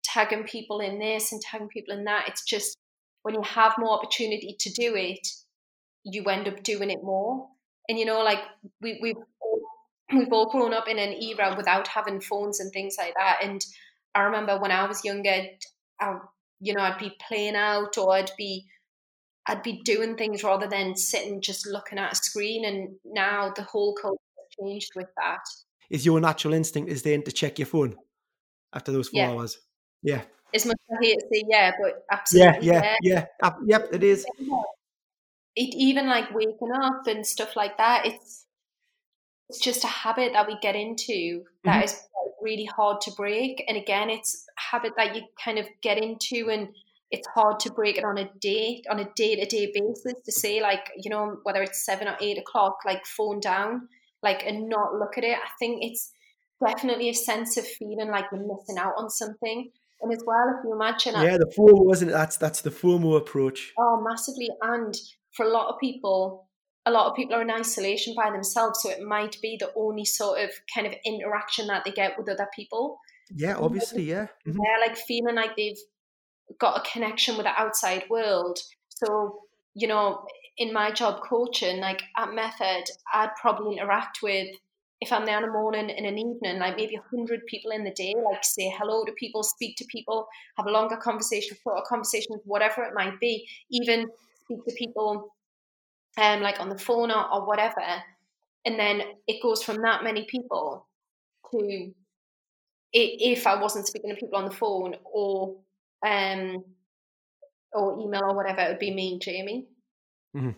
tagging 0.02 0.44
people 0.44 0.80
in 0.80 0.98
this 0.98 1.32
and 1.32 1.40
tagging 1.40 1.68
people 1.68 1.94
in 1.94 2.04
that, 2.04 2.26
it's 2.28 2.44
just 2.44 2.76
when 3.22 3.34
you 3.34 3.42
have 3.42 3.74
more 3.78 3.96
opportunity 3.96 4.56
to 4.58 4.70
do 4.70 4.94
it, 4.94 5.26
you 6.04 6.24
end 6.24 6.48
up 6.48 6.62
doing 6.62 6.90
it 6.90 7.02
more. 7.02 7.48
And 7.88 7.98
you 7.98 8.04
know, 8.04 8.22
like 8.22 8.40
we 8.80 8.98
we've 9.02 9.16
all, 9.40 9.49
we've 10.12 10.32
all 10.32 10.50
grown 10.50 10.72
up 10.74 10.88
in 10.88 10.98
an 10.98 11.12
era 11.22 11.54
without 11.56 11.88
having 11.88 12.20
phones 12.20 12.60
and 12.60 12.72
things 12.72 12.96
like 12.98 13.14
that. 13.16 13.40
And 13.42 13.64
I 14.14 14.22
remember 14.22 14.58
when 14.58 14.70
I 14.72 14.86
was 14.86 15.04
younger, 15.04 15.42
I, 16.00 16.18
you 16.60 16.74
know, 16.74 16.82
I'd 16.82 16.98
be 16.98 17.16
playing 17.28 17.56
out 17.56 17.96
or 17.98 18.14
I'd 18.14 18.30
be 18.36 18.66
I'd 19.46 19.62
be 19.62 19.80
doing 19.84 20.16
things 20.16 20.44
rather 20.44 20.68
than 20.68 20.94
sitting 20.96 21.40
just 21.40 21.66
looking 21.66 21.98
at 21.98 22.12
a 22.12 22.16
screen. 22.16 22.64
And 22.64 22.96
now 23.04 23.52
the 23.54 23.62
whole 23.62 23.94
culture 23.94 24.18
has 24.36 24.66
changed 24.66 24.90
with 24.94 25.08
that. 25.16 25.40
Is 25.88 26.06
your 26.06 26.20
natural 26.20 26.54
instinct 26.54 26.90
is 26.90 27.02
then 27.02 27.22
to 27.22 27.32
check 27.32 27.58
your 27.58 27.66
phone 27.66 27.96
after 28.72 28.92
those 28.92 29.08
four 29.08 29.20
Yeah. 29.22 29.30
hours? 29.30 29.58
Yeah. 30.02 30.22
As 30.54 30.66
much 30.66 30.76
as 30.90 30.98
I 30.98 31.04
hate 31.04 31.18
to 31.18 31.26
say 31.32 31.44
yeah, 31.48 31.72
but 31.80 32.04
absolutely 32.10 32.66
Yeah, 32.66 32.82
yeah, 32.82 32.96
yeah. 33.02 33.26
Uh, 33.42 33.52
yep, 33.66 33.88
it 33.92 34.02
is. 34.04 34.26
it 35.56 35.74
even 35.74 36.06
like 36.08 36.30
waking 36.32 36.72
up 36.72 37.06
and 37.06 37.26
stuff 37.26 37.56
like 37.56 37.76
that 37.78 38.06
it's 38.06 38.46
it's 39.50 39.58
just 39.58 39.82
a 39.84 39.88
habit 39.88 40.32
that 40.32 40.46
we 40.46 40.56
get 40.62 40.76
into 40.76 41.44
that 41.64 41.80
Mhm. 41.80 41.84
is 41.84 42.08
really 42.40 42.64
hard 42.64 43.00
to 43.02 43.10
break 43.12 43.62
and 43.68 43.76
again 43.76 44.08
it's 44.08 44.46
a 44.56 44.60
habit 44.72 44.92
that 44.96 45.14
you 45.16 45.22
kind 45.44 45.58
of 45.58 45.66
get 45.82 45.98
into 45.98 46.48
and 46.48 46.68
it's 47.10 47.26
hard 47.34 47.58
to 47.60 47.72
break 47.72 47.98
it 47.98 48.04
on 48.04 48.16
a 48.16 48.30
day 48.38 48.80
on 48.88 49.00
a 49.00 49.08
day-to-day 49.16 49.72
basis 49.74 50.14
to 50.24 50.32
say 50.32 50.62
like 50.62 50.84
you 50.96 51.10
know 51.10 51.38
whether 51.42 51.62
it's 51.62 51.84
seven 51.84 52.06
or 52.08 52.16
eight 52.20 52.38
o'clock 52.38 52.76
like 52.86 53.04
phone 53.04 53.40
down 53.40 53.88
like 54.22 54.42
and 54.46 54.68
not 54.68 54.94
look 54.94 55.18
at 55.18 55.24
it 55.24 55.36
i 55.36 55.50
think 55.58 55.82
it's 55.82 56.12
definitely 56.64 57.08
a 57.10 57.14
sense 57.14 57.56
of 57.56 57.66
feeling 57.66 58.10
like 58.10 58.26
you're 58.30 58.40
missing 58.40 58.78
out 58.78 58.94
on 58.96 59.10
something 59.10 59.70
and 60.02 60.12
as 60.12 60.22
well 60.26 60.46
if 60.56 60.64
you 60.64 60.72
imagine 60.72 61.12
Yeah, 61.14 61.36
the 61.36 61.52
FOMO, 61.58 61.92
isn't 61.92 62.08
it? 62.08 62.12
That's 62.12 62.36
that's 62.38 62.62
the 62.62 62.70
FOMO 62.70 63.16
approach. 63.18 63.72
Oh, 63.78 64.00
massively. 64.00 64.48
And 64.62 64.94
for 65.36 65.44
a 65.44 65.50
lot 65.50 65.68
of 65.68 65.78
people, 65.78 66.48
a 66.86 66.90
lot 66.90 67.06
of 67.06 67.16
people 67.16 67.34
are 67.34 67.42
in 67.42 67.50
isolation 67.50 68.14
by 68.16 68.30
themselves. 68.30 68.82
So 68.82 68.90
it 68.90 69.02
might 69.02 69.36
be 69.42 69.56
the 69.58 69.72
only 69.76 70.04
sort 70.04 70.40
of 70.40 70.50
kind 70.74 70.86
of 70.86 70.94
interaction 71.04 71.66
that 71.66 71.84
they 71.84 71.90
get 71.90 72.18
with 72.18 72.28
other 72.28 72.48
people. 72.54 72.98
Yeah, 73.34 73.56
obviously, 73.56 74.02
yeah. 74.02 74.28
Mhm. 74.46 74.56
They're 74.56 74.80
like 74.80 74.96
feeling 74.96 75.34
like 75.36 75.56
they've 75.56 75.78
got 76.58 76.78
a 76.78 76.90
connection 76.90 77.36
with 77.36 77.46
the 77.46 77.60
outside 77.60 78.08
world. 78.10 78.58
So, 78.88 79.42
you 79.74 79.86
know, 79.86 80.26
in 80.56 80.72
my 80.72 80.90
job 80.90 81.22
coaching, 81.22 81.80
like 81.80 82.02
at 82.16 82.32
Method, 82.32 82.84
I'd 83.12 83.34
probably 83.40 83.76
interact 83.76 84.18
with, 84.22 84.48
if 85.00 85.12
I'm 85.12 85.24
there 85.24 85.38
in 85.38 85.46
the 85.46 85.52
morning 85.52 85.90
and 85.90 86.06
an 86.06 86.18
evening, 86.18 86.58
like 86.58 86.76
maybe 86.76 86.96
100 86.96 87.46
people 87.46 87.70
in 87.70 87.84
the 87.84 87.92
day, 87.92 88.14
like 88.24 88.44
say 88.44 88.68
hello 88.76 89.04
to 89.04 89.12
people, 89.12 89.42
speak 89.42 89.76
to 89.76 89.84
people, 89.86 90.26
have 90.56 90.66
a 90.66 90.70
longer 90.70 90.96
conversation, 90.96 91.56
shorter 91.62 91.82
conversations, 91.86 92.40
whatever 92.44 92.82
it 92.82 92.92
might 92.94 93.18
be, 93.20 93.48
even 93.70 94.08
speak 94.44 94.64
to 94.66 94.74
people 94.74 95.32
um, 96.18 96.40
like 96.40 96.60
on 96.60 96.68
the 96.68 96.78
phone 96.78 97.10
or, 97.10 97.32
or 97.32 97.46
whatever. 97.46 97.82
And 98.64 98.78
then 98.78 99.02
it 99.26 99.42
goes 99.42 99.62
from 99.62 99.82
that 99.82 100.04
many 100.04 100.26
people 100.26 100.86
to 101.50 101.92
if 102.92 103.46
I 103.46 103.60
wasn't 103.60 103.86
speaking 103.86 104.10
to 104.10 104.16
people 104.16 104.38
on 104.38 104.46
the 104.46 104.54
phone 104.54 104.96
or 105.04 105.56
um 106.04 106.64
or 107.72 108.00
email 108.00 108.24
or 108.24 108.34
whatever, 108.34 108.62
it 108.62 108.68
would 108.68 108.78
be 108.78 108.92
me 108.92 109.12
and 109.12 109.22
Jamie. 109.22 109.66
Mhm. 110.34 110.56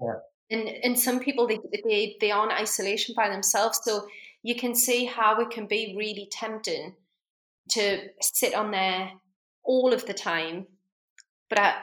Yeah. 0.00 0.14
And 0.50 0.68
and 0.68 0.98
some 0.98 1.20
people 1.20 1.46
they 1.46 1.58
they 1.84 2.16
they 2.20 2.30
are 2.30 2.44
in 2.44 2.52
isolation 2.52 3.14
by 3.16 3.28
themselves, 3.28 3.80
so 3.82 4.06
you 4.42 4.54
can 4.54 4.74
see 4.74 5.06
how 5.06 5.40
it 5.40 5.50
can 5.50 5.66
be 5.66 5.94
really 5.96 6.28
tempting 6.30 6.94
to 7.70 8.08
sit 8.20 8.54
on 8.54 8.70
there 8.70 9.12
all 9.64 9.92
of 9.94 10.04
the 10.06 10.14
time. 10.14 10.66
But 11.48 11.58
I, 11.58 11.82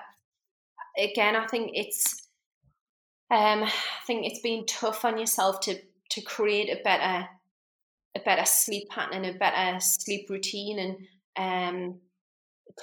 again, 0.98 1.36
I 1.36 1.48
think 1.48 1.72
it's 1.74 2.29
um, 3.32 3.64
I 3.64 3.72
think 4.08 4.26
it's 4.26 4.42
been 4.42 4.66
tough 4.66 5.06
on 5.06 5.18
yourself 5.18 5.60
to 5.62 5.80
to 6.12 6.22
create 6.22 6.70
a 6.70 6.82
better 6.84 7.28
a 8.16 8.20
better 8.22 8.46
sleep 8.46 8.90
pattern 8.90 9.24
and 9.24 9.36
a 9.36 9.38
better 9.38 9.80
sleep 9.80 10.30
routine 10.30 10.80
and 10.80 10.98
um, 11.38 12.00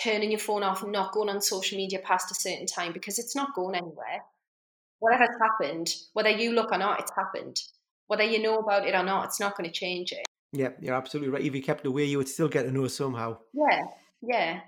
turning 0.01 0.31
your 0.31 0.39
phone 0.39 0.63
off 0.63 0.83
and 0.83 0.93
not 0.93 1.13
going 1.13 1.29
on 1.29 1.41
social 1.41 1.77
media 1.77 1.99
past 1.99 2.31
a 2.31 2.35
certain 2.35 2.67
time 2.67 2.93
because 2.93 3.19
it's 3.19 3.35
not 3.35 3.55
going 3.55 3.75
anywhere. 3.75 4.23
Whatever's 5.01 5.37
happened, 5.41 5.95
whether 6.13 6.31
you 6.31 6.53
look 6.53 6.73
or 6.73 6.79
not, 6.79 7.01
it's 7.01 7.13
happened. 7.15 7.61
Whether 8.07 8.23
you 8.23 8.41
know 8.41 8.59
about 8.59 8.87
it 8.87 8.95
or 8.95 9.03
not, 9.03 9.27
it's 9.27 9.41
not 9.41 9.57
going 9.57 9.69
to 9.69 9.75
change 9.75 10.13
it. 10.13 10.25
Yeah, 10.53 10.71
you're 10.81 10.95
absolutely 10.95 11.31
right. 11.31 11.43
If 11.43 11.55
you 11.55 11.63
kept 11.63 11.85
away, 11.85 12.05
you 12.05 12.19
would 12.19 12.29
still 12.29 12.49
get 12.49 12.63
to 12.63 12.71
know 12.71 12.87
somehow. 12.87 13.39
Yeah, 13.53 13.83
yeah. 14.23 14.61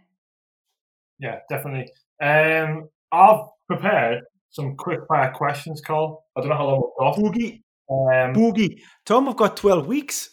Yeah, 1.21 1.39
definitely. 1.49 1.91
Um, 2.21 2.89
I've 3.13 3.47
prepared 3.69 4.25
some 4.51 4.77
quick 4.77 5.01
fire 5.09 5.31
questions, 5.33 5.81
Cole. 5.81 6.25
I 6.37 6.41
don't 6.41 6.51
know 6.51 6.57
how 6.57 6.67
long 6.67 6.83
we've 6.83 6.99
got. 6.99 7.17
Boogie, 7.19 7.63
Um, 7.91 8.35
boogie. 8.35 8.81
Tom, 9.05 9.27
we've 9.27 9.37
got 9.37 9.57
12 9.57 9.87
weeks. 9.87 10.31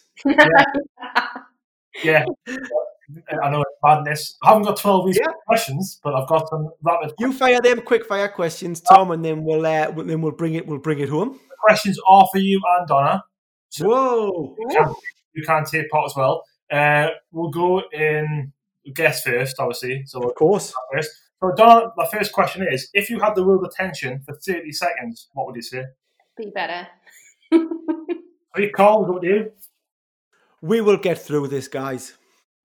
yeah, 2.04 2.24
I 3.42 3.50
know 3.50 3.60
it's 3.60 3.70
madness. 3.82 4.36
I 4.42 4.48
haven't 4.48 4.64
got 4.64 4.76
12 4.76 5.04
weeks 5.04 5.18
Yeah. 5.20 5.32
questions, 5.46 6.00
but 6.02 6.14
I've 6.14 6.28
got 6.28 6.48
some 6.48 6.70
rapid 6.82 7.12
You 7.18 7.32
fire 7.32 7.60
them 7.60 7.80
quick 7.82 8.04
fire 8.06 8.28
questions, 8.28 8.80
Tom, 8.80 9.10
and 9.12 9.24
then 9.24 9.44
we'll 9.44 9.64
uh, 9.64 9.90
then 9.92 10.20
we'll 10.22 10.32
bring 10.32 10.54
it 10.54 10.66
we'll 10.66 10.78
bring 10.78 10.98
it 11.00 11.08
home. 11.08 11.38
questions 11.60 11.98
are 12.08 12.26
for 12.32 12.38
you 12.38 12.60
and 12.78 12.88
Donna. 12.88 13.22
So 13.68 13.86
Whoa! 13.88 14.56
you 14.58 14.68
can, 14.70 14.94
you 15.34 15.42
can 15.44 15.64
take 15.64 15.88
part 15.90 16.06
as 16.06 16.16
well. 16.16 16.42
Uh, 16.70 17.08
we'll 17.32 17.50
go 17.50 17.82
in 17.92 18.52
guess 18.94 19.22
first, 19.22 19.56
obviously. 19.58 20.02
So 20.06 20.20
Of 20.22 20.34
course. 20.34 20.72
first. 20.92 21.10
So 21.42 21.52
Donna, 21.54 21.92
my 21.96 22.06
first 22.06 22.32
question 22.32 22.66
is: 22.70 22.88
If 22.94 23.10
you 23.10 23.20
had 23.20 23.34
the 23.34 23.44
world 23.44 23.66
attention 23.66 24.22
for 24.24 24.34
30 24.34 24.72
seconds, 24.72 25.28
what 25.32 25.46
would 25.46 25.56
you 25.56 25.62
say? 25.62 25.84
Be 26.36 26.50
better. 26.54 26.88
Are 27.52 28.60
you 28.60 28.70
Carl? 28.74 29.04
What 29.04 29.22
do 29.22 29.28
you? 29.28 29.52
We 30.62 30.80
will 30.80 30.96
get 30.96 31.18
through 31.18 31.48
this, 31.48 31.68
guys. 31.68 32.14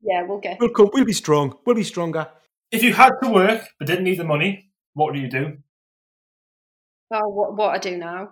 yeah, 0.01 0.23
we'll 0.23 0.39
get. 0.39 0.57
We'll 0.59 0.69
come. 0.69 0.89
We'll 0.93 1.05
be 1.05 1.13
strong. 1.13 1.57
We'll 1.65 1.75
be 1.75 1.83
stronger. 1.83 2.27
If 2.71 2.83
you 2.83 2.93
had 2.93 3.11
to 3.21 3.29
work 3.29 3.67
but 3.77 3.87
didn't 3.87 4.05
need 4.05 4.17
the 4.17 4.23
money, 4.23 4.71
what 4.93 5.11
would 5.11 5.21
you 5.21 5.29
do? 5.29 5.57
Well, 7.09 7.29
what, 7.31 7.57
what 7.57 7.75
I 7.75 7.77
do 7.77 7.97
now. 7.97 8.29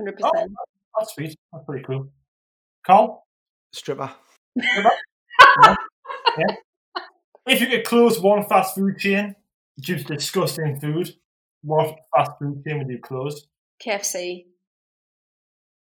100%. 0.00 0.14
Oh. 0.22 0.48
That's 0.96 1.14
sweet. 1.14 1.36
That's 1.52 1.64
pretty 1.64 1.84
cool. 1.84 2.08
Carl, 2.86 3.26
Stripper. 3.72 4.12
if 7.46 7.60
you 7.60 7.66
could 7.66 7.84
close 7.84 8.20
one 8.20 8.46
fast 8.46 8.76
food 8.76 8.98
chain 8.98 9.34
due 9.80 9.98
to 9.98 10.04
disgusting 10.04 10.78
food, 10.80 11.10
what 11.62 11.96
fast 12.14 12.32
food 12.40 12.62
chain 12.66 12.78
would 12.78 12.88
you 12.88 12.98
close? 13.02 13.46
KFC. 13.84 14.44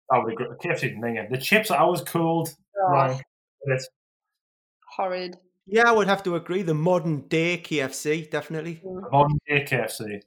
That 0.09 0.23
would 0.23 0.29
be 0.29 0.35
great. 0.35 0.49
KFC 0.59 0.97
minging. 0.97 1.29
The 1.29 1.37
chips 1.37 1.71
are 1.71 1.79
always 1.79 2.01
cold. 2.01 2.49
Oh, 2.81 2.91
Right. 2.91 3.21
It's 3.63 3.87
Horrid. 4.95 5.37
Yeah, 5.67 5.87
I 5.87 5.91
would 5.91 6.07
have 6.07 6.23
to 6.23 6.35
agree. 6.35 6.63
The 6.63 6.73
modern 6.73 7.27
day 7.27 7.57
KFC, 7.57 8.29
definitely. 8.29 8.81
modern 9.11 9.37
day 9.47 9.63
KFC. 9.65 10.21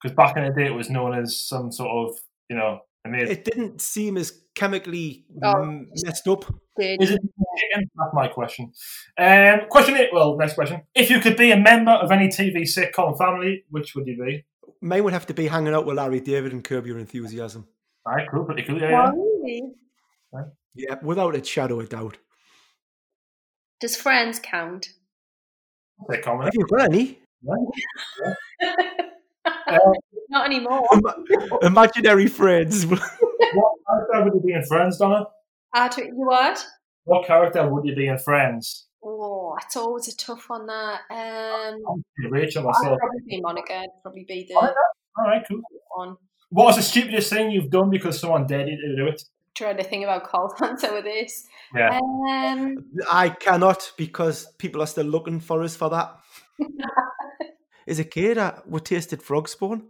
Because 0.00 0.14
back 0.16 0.36
in 0.36 0.44
the 0.44 0.50
day, 0.52 0.66
it 0.66 0.74
was 0.74 0.90
known 0.90 1.14
as 1.14 1.36
some 1.36 1.72
sort 1.72 1.90
of, 1.90 2.18
you 2.48 2.56
know, 2.56 2.80
amazing. 3.04 3.30
It 3.36 3.44
didn't 3.44 3.80
seem 3.80 4.16
as 4.16 4.32
chemically 4.54 5.24
Oh. 5.42 5.84
messed 6.04 6.26
up. 6.28 6.44
Dude. 6.78 7.02
Is 7.02 7.10
it 7.10 7.20
chicken? 7.58 7.90
That's 7.96 8.14
my 8.14 8.28
question. 8.28 8.72
Um, 9.18 9.60
question 9.68 9.96
eight. 9.96 10.10
Well, 10.12 10.36
next 10.36 10.54
question. 10.54 10.82
If 10.94 11.10
you 11.10 11.20
could 11.20 11.36
be 11.36 11.50
a 11.52 11.56
member 11.56 11.92
of 11.92 12.10
any 12.10 12.28
TV 12.28 12.62
sitcom 12.62 13.16
family, 13.18 13.64
which 13.70 13.94
would 13.94 14.06
you 14.06 14.16
be? 14.22 14.44
Mine 14.80 15.04
would 15.04 15.12
have 15.12 15.26
to 15.26 15.34
be 15.34 15.46
hanging 15.48 15.74
out 15.74 15.84
with 15.86 15.96
Larry 15.96 16.20
David 16.20 16.52
and 16.52 16.64
Curb 16.64 16.86
Your 16.86 16.98
Enthusiasm. 16.98 17.66
All 18.06 18.14
right, 18.14 18.26
cool, 18.30 18.44
pretty 18.44 18.62
cool. 18.62 18.80
Yeah, 18.80 18.90
yeah. 18.90 19.10
Really? 19.10 19.62
Yeah, 20.74 20.94
without 21.02 21.34
a 21.36 21.44
shadow 21.44 21.80
of 21.80 21.88
doubt. 21.90 22.16
Does 23.80 23.96
Friends 23.96 24.38
count? 24.42 24.88
Sitcom. 26.08 26.44
Have 26.44 26.54
you 26.54 26.66
got 26.66 26.92
any? 26.92 27.18
Not 30.28 30.46
anymore. 30.46 30.82
Imaginary 31.62 32.26
friends. 32.28 32.86
What 33.52 33.72
character 33.88 34.24
would 34.24 34.34
you 34.34 34.40
be 34.46 34.52
in 34.52 34.62
Friends, 34.64 34.98
Donna? 34.98 35.24
Ah, 35.74 35.88
do- 35.88 36.04
you 36.04 36.12
what? 36.14 36.64
What 37.04 37.26
character 37.26 37.66
would 37.68 37.84
you 37.86 37.96
be 37.96 38.06
in 38.06 38.18
Friends? 38.18 38.86
Oh, 39.02 39.56
it's 39.64 39.76
always 39.76 40.06
a 40.08 40.16
tough 40.16 40.44
one. 40.48 40.66
That 40.66 41.00
um, 41.10 42.02
Rachel 42.30 42.62
myself. 42.62 42.76
I'd 42.76 42.82
myself. 42.82 42.98
probably 43.00 43.20
be 43.26 43.40
Monica. 43.40 43.74
I'd 43.78 43.88
probably 44.02 44.24
be 44.28 44.46
the 44.48 44.54
All 44.56 44.72
right, 45.24 45.42
cool. 45.48 45.60
one. 45.96 46.16
What 46.50 46.66
was 46.66 46.76
the 46.76 46.82
stupidest 46.82 47.30
thing 47.32 47.50
you've 47.50 47.70
done 47.70 47.90
because 47.90 48.20
someone 48.20 48.46
dared 48.46 48.68
you 48.68 48.76
to 48.76 48.96
do 48.96 49.06
it? 49.08 49.22
Trying 49.56 49.78
to 49.78 49.84
think 49.84 50.04
about 50.04 50.24
Cole's 50.24 50.52
answer 50.62 50.92
with 50.92 51.04
this. 51.04 51.46
Yeah. 51.74 51.98
Um, 51.98 52.76
I 53.10 53.30
cannot 53.30 53.90
because 53.96 54.46
people 54.58 54.82
are 54.82 54.86
still 54.86 55.06
looking 55.06 55.40
for 55.40 55.62
us 55.62 55.74
for 55.76 55.88
that. 55.90 56.16
As 57.90 57.98
a 57.98 58.04
kid, 58.04 58.38
I, 58.38 58.60
we 58.66 58.78
tasted 58.78 59.20
frog 59.20 59.48
spawn. 59.48 59.82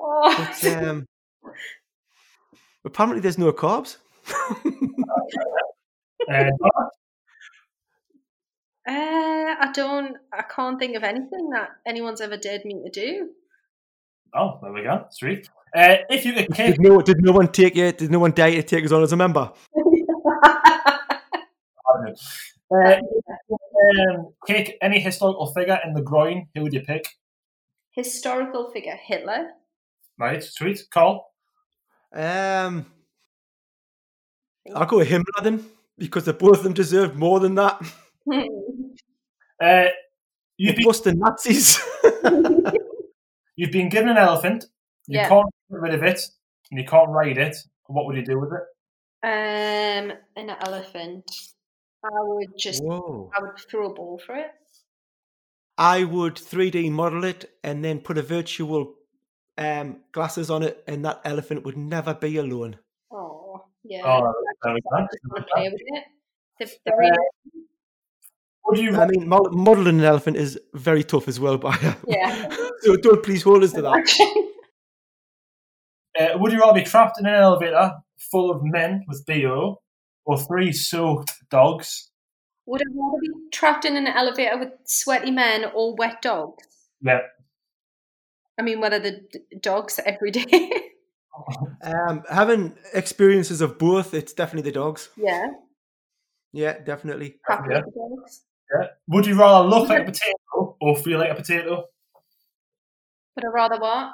oh, 0.00 0.54
But, 0.62 0.72
um, 0.72 1.06
apparently, 2.84 3.20
there's 3.20 3.38
no 3.38 3.52
carbs. 3.52 3.98
Uh, 6.28 6.50
uh, 8.88 8.90
I 8.90 9.70
don't. 9.72 10.16
I 10.32 10.42
can't 10.42 10.76
think 10.76 10.96
of 10.96 11.04
anything 11.04 11.50
that 11.50 11.68
anyone's 11.86 12.20
ever 12.20 12.36
dared 12.36 12.64
me 12.64 12.82
to 12.82 12.90
do. 12.90 13.28
oh, 14.34 14.58
there 14.60 14.72
we 14.72 14.82
go. 14.82 15.06
Sweet. 15.10 15.48
Uh, 15.76 15.98
if 16.10 16.24
you 16.24 16.32
could 16.32 16.52
kick 16.52 16.76
Did 16.76 16.80
no, 16.80 17.00
did 17.00 17.18
no 17.20 17.30
one 17.30 17.46
take 17.48 17.76
you? 17.76 17.92
Did 17.92 18.10
no 18.10 18.18
one 18.18 18.32
dare 18.32 18.48
you 18.48 18.62
to 18.62 18.66
take 18.66 18.84
us 18.84 18.90
on 18.90 19.04
as 19.04 19.12
a 19.12 19.16
member? 19.16 19.52
Uh, 22.74 22.96
um, 22.96 24.32
kick 24.46 24.76
any 24.82 24.98
historical 24.98 25.52
figure 25.52 25.78
in 25.84 25.94
the 25.94 26.02
groin, 26.02 26.48
who 26.54 26.62
would 26.62 26.72
you 26.72 26.80
pick? 26.80 27.06
Historical 27.96 28.70
figure 28.70 28.96
Hitler. 29.02 29.48
Right, 30.18 30.42
sweet. 30.42 30.80
Call. 30.90 31.32
Um, 32.14 32.86
I'll 34.74 34.86
go 34.86 34.98
with 34.98 35.08
Himmler 35.08 35.42
then 35.42 35.64
because 35.98 36.24
the 36.24 36.32
both 36.32 36.58
of 36.58 36.62
them 36.64 36.72
deserved 36.72 37.16
more 37.16 37.40
than 37.40 37.54
that. 37.56 37.80
Uh, 39.58 39.86
you've, 40.58 40.76
been, 40.76 40.84
Busting 40.84 41.18
Nazis. 41.18 41.80
you've 43.56 43.70
been 43.72 43.88
given 43.88 44.10
an 44.10 44.18
elephant, 44.18 44.66
you 45.06 45.16
Yeah. 45.18 45.28
can't 45.30 45.46
get 45.70 45.80
rid 45.80 45.94
of 45.94 46.02
it, 46.02 46.20
and 46.70 46.78
you 46.78 46.86
can't 46.86 47.08
ride 47.08 47.38
it. 47.38 47.56
What 47.86 48.04
would 48.04 48.16
you 48.16 48.24
do 48.24 48.38
with 48.38 48.50
it? 48.52 48.60
um, 49.22 50.12
an 50.36 50.50
elephant. 50.66 51.24
I 52.04 52.08
would 52.20 52.48
just. 52.58 52.84
Whoa. 52.84 53.30
I 53.34 53.40
would 53.40 53.58
throw 53.70 53.90
a 53.90 53.94
ball 53.94 54.20
for 54.26 54.34
it. 54.36 54.50
I 55.78 56.04
would 56.04 56.34
3D 56.36 56.90
model 56.90 57.24
it 57.24 57.50
and 57.62 57.84
then 57.84 58.00
put 58.00 58.16
a 58.18 58.22
virtual 58.22 58.94
um, 59.58 59.98
glasses 60.12 60.50
on 60.50 60.62
it, 60.62 60.82
and 60.86 61.04
that 61.04 61.20
elephant 61.24 61.64
would 61.64 61.76
never 61.76 62.14
be 62.14 62.36
alone. 62.38 62.78
Oh, 63.12 63.64
yeah. 63.84 64.02
Oh, 64.04 64.32
there 64.62 64.74
we 64.74 64.80
I 64.92 65.00
go. 65.00 65.06
just 65.06 65.18
want 65.26 65.46
to 65.46 65.52
play 65.54 65.68
with 65.68 65.80
it. 65.84 66.04
The, 66.58 66.90
the 66.90 66.96
really, 66.96 67.16
Would 68.66 68.78
you, 68.78 68.96
I 68.96 69.06
mean, 69.06 69.28
mod- 69.28 69.52
modeling 69.54 69.98
an 69.98 70.04
elephant 70.04 70.36
is 70.38 70.58
very 70.74 71.04
tough 71.04 71.28
as 71.28 71.38
well, 71.38 71.58
by 71.66 71.76
Yeah. 72.06 72.48
so 72.80 72.96
don't 72.96 73.22
please 73.22 73.42
hold 73.42 73.62
us 73.62 73.72
to 73.74 73.82
that. 73.82 74.42
uh, 76.20 76.38
would 76.38 76.52
you 76.52 76.60
rather 76.60 76.78
be 76.80 76.84
trapped 76.84 77.18
in 77.20 77.26
an 77.26 77.34
elevator 77.34 77.92
full 78.30 78.50
of 78.50 78.60
men 78.62 79.04
with 79.08 79.24
BO 79.26 79.80
or 80.24 80.38
three 80.38 80.72
soaked 80.72 81.32
dogs? 81.50 82.10
Would 82.66 82.82
I 82.82 82.84
rather 82.94 83.18
be 83.20 83.28
trapped 83.52 83.84
in 83.84 83.96
an 83.96 84.06
elevator 84.06 84.58
with 84.58 84.72
sweaty 84.84 85.30
men 85.30 85.64
or 85.74 85.94
wet 85.96 86.20
dogs? 86.22 86.64
Yeah. 87.00 87.20
I 88.58 88.62
mean, 88.62 88.80
whether 88.80 88.98
the 88.98 89.20
d- 89.32 89.40
dogs 89.60 90.00
every 90.04 90.30
day. 90.30 90.70
Um, 91.82 92.22
having 92.30 92.78
experiences 92.94 93.60
of 93.60 93.76
both, 93.78 94.14
it's 94.14 94.32
definitely 94.32 94.70
the 94.70 94.74
dogs. 94.74 95.10
yeah, 95.18 95.48
Yeah, 96.52 96.78
definitely. 96.82 97.36
happy 97.44 97.68
Yeah. 97.70 97.82
with 97.84 97.94
the 97.94 98.00
dogs. 98.00 98.42
Yeah. 98.72 98.86
Would 99.08 99.26
you 99.26 99.38
rather 99.38 99.68
look 99.68 99.86
like 99.90 100.00
a 100.00 100.04
potato 100.12 100.76
or 100.80 100.96
feel 100.96 101.18
like 101.18 101.30
a 101.30 101.34
potato? 101.34 101.84
Would 103.34 103.44
I 103.44 103.48
rather 103.48 103.78
what? 103.78 104.12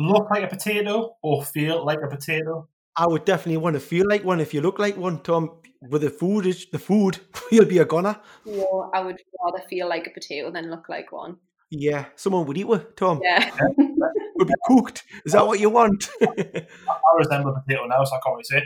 Look 0.00 0.28
like 0.30 0.42
a 0.42 0.48
potato 0.48 1.16
or 1.22 1.44
feel 1.44 1.86
like 1.86 2.00
a 2.02 2.08
potato? 2.08 2.68
I 2.98 3.06
would 3.06 3.24
definitely 3.24 3.58
want 3.58 3.74
to 3.74 3.80
feel 3.80 4.08
like 4.08 4.24
one. 4.24 4.40
If 4.40 4.52
you 4.52 4.60
look 4.60 4.80
like 4.80 4.96
one, 4.96 5.20
Tom, 5.20 5.52
with 5.80 6.02
the 6.02 6.10
food, 6.10 6.46
is 6.46 6.66
the 6.72 6.80
food, 6.80 7.20
you'll 7.52 7.64
be 7.64 7.78
a 7.78 7.84
goner. 7.84 8.20
Or 8.44 8.90
I 8.94 9.00
would 9.00 9.20
rather 9.44 9.62
feel 9.70 9.88
like 9.88 10.08
a 10.08 10.10
potato 10.10 10.50
than 10.50 10.68
look 10.68 10.88
like 10.88 11.12
one. 11.12 11.36
Yeah, 11.70 12.06
someone 12.16 12.44
would 12.46 12.58
eat 12.58 12.66
with 12.66 12.96
Tom. 12.96 13.20
Yeah. 13.22 13.50
Would 14.36 14.46
be 14.46 14.54
cooked. 14.66 15.02
Is 15.26 15.32
that 15.32 15.44
what 15.44 15.58
you 15.58 15.68
want? 15.68 16.08
I 16.22 16.66
resemble 17.16 17.50
a 17.50 17.60
potato 17.60 17.86
now, 17.86 18.04
so 18.04 18.14
I 18.14 18.20
can't 18.24 18.36
really 18.36 18.44
say. 18.44 18.62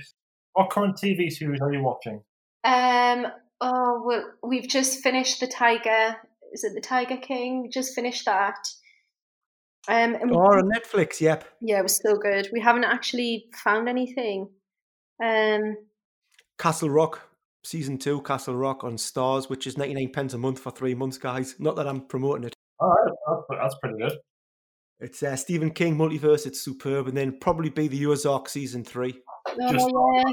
What 0.53 0.69
current 0.69 0.97
TV 0.97 1.33
series 1.33 1.63
are 1.63 1.73
you 1.73 1.83
watching? 1.83 2.23
Um. 2.63 3.27
Oh 3.63 4.03
well, 4.05 4.33
we've 4.43 4.69
just 4.69 5.03
finished 5.03 5.41
the 5.41 5.47
Tiger. 5.47 6.17
Is 6.53 6.63
it 6.63 6.75
the 6.75 6.83
Tiger 6.83 7.17
King? 7.17 7.63
We 7.63 7.71
just 7.71 7.95
finished 7.95 8.27
that. 8.27 8.59
Um. 9.89 10.15
And 10.15 10.31
we, 10.31 10.37
or 10.37 10.59
on 10.59 10.71
Netflix, 10.71 11.21
yep. 11.21 11.45
yeah, 11.61 11.79
it 11.79 11.83
was 11.83 11.97
so 11.97 12.17
good. 12.17 12.49
We 12.53 12.61
haven't 12.61 12.85
actually 12.85 13.47
found 13.55 13.89
anything. 13.89 14.49
Um. 15.23 15.77
Castle 16.59 16.91
Rock, 16.91 17.21
season 17.65 17.99
two, 17.99 18.23
Castle 18.23 18.57
Rock 18.57 18.85
on 18.85 18.97
Starz, 18.97 19.49
which 19.51 19.67
is 19.67 19.77
99 19.77 20.13
pence 20.13 20.35
a 20.35 20.39
month 20.39 20.61
for 20.61 20.71
three 20.71 20.95
months, 20.95 21.19
guys. 21.19 21.57
Not 21.59 21.77
that 21.77 21.89
I'm 21.89 22.03
promoting 22.03 22.45
it. 22.45 22.55
All 22.79 22.89
right, 22.89 23.13
that's, 23.27 23.61
that's 23.61 23.75
pretty 23.81 23.99
good. 23.99 24.19
It's 25.01 25.23
uh, 25.23 25.35
Stephen 25.35 25.73
King 25.73 25.97
multiverse. 25.97 26.47
It's 26.47 26.61
superb, 26.61 27.09
and 27.09 27.17
then 27.17 27.39
probably 27.41 27.71
be 27.71 27.89
the 27.89 28.07
Ozark 28.07 28.49
season 28.49 28.85
three. 28.85 29.21
Oh 29.49 29.73
Just- 29.73 29.91
yeah. 29.91 30.33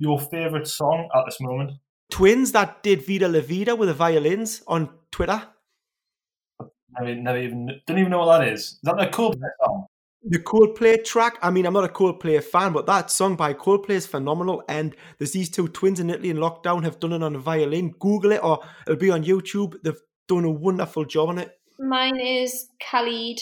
Your 0.00 0.20
favourite 0.20 0.66
song 0.68 1.08
at 1.14 1.24
this 1.26 1.38
moment? 1.40 1.72
Twins 2.10 2.52
that 2.52 2.82
did 2.82 3.04
Viva 3.04 3.28
La 3.28 3.40
Vida 3.40 3.76
with 3.76 3.88
the 3.88 3.94
violins 3.94 4.62
on 4.66 4.90
Twitter. 5.10 5.42
I 6.98 7.04
mean, 7.04 7.22
never 7.22 7.38
even 7.38 7.80
don't 7.86 7.98
even 7.98 8.10
know 8.10 8.18
what 8.18 8.38
that 8.38 8.48
is. 8.48 8.60
Is 8.60 8.78
that 8.82 8.96
the 8.96 9.06
Coldplay 9.06 9.48
song? 9.64 9.86
The 10.24 10.38
Coldplay 10.40 11.04
track. 11.04 11.38
I 11.42 11.50
mean, 11.50 11.64
I'm 11.64 11.72
not 11.72 11.84
a 11.84 11.88
Coldplay 11.88 12.42
fan, 12.42 12.72
but 12.72 12.86
that 12.86 13.10
song 13.10 13.36
by 13.36 13.54
Coldplay 13.54 13.90
is 13.90 14.06
phenomenal. 14.06 14.62
And 14.68 14.96
there's 15.18 15.32
these 15.32 15.48
two 15.48 15.68
twins 15.68 16.00
in 16.00 16.10
Italy 16.10 16.30
in 16.30 16.38
lockdown 16.38 16.82
have 16.84 16.98
done 16.98 17.12
it 17.12 17.22
on 17.22 17.36
a 17.36 17.38
violin. 17.38 17.94
Google 17.98 18.32
it, 18.32 18.42
or 18.42 18.60
it'll 18.86 18.98
be 18.98 19.10
on 19.10 19.24
YouTube. 19.24 19.76
They've 19.82 20.00
done 20.26 20.44
a 20.44 20.50
wonderful 20.50 21.04
job 21.04 21.28
on 21.28 21.38
it. 21.38 21.58
Mine 21.78 22.18
is 22.18 22.68
Khalid. 22.80 23.40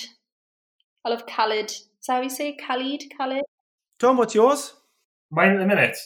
I 1.04 1.08
love 1.08 1.26
Khalid. 1.26 1.70
Is 1.70 1.88
that 2.06 2.14
how 2.14 2.22
you 2.22 2.30
say 2.30 2.56
Khalid? 2.56 3.04
Khalid? 3.16 3.42
Tom, 3.98 4.18
what's 4.18 4.34
yours? 4.34 4.74
Mine 5.30 5.52
at 5.52 5.58
the 5.58 5.66
minute. 5.66 5.96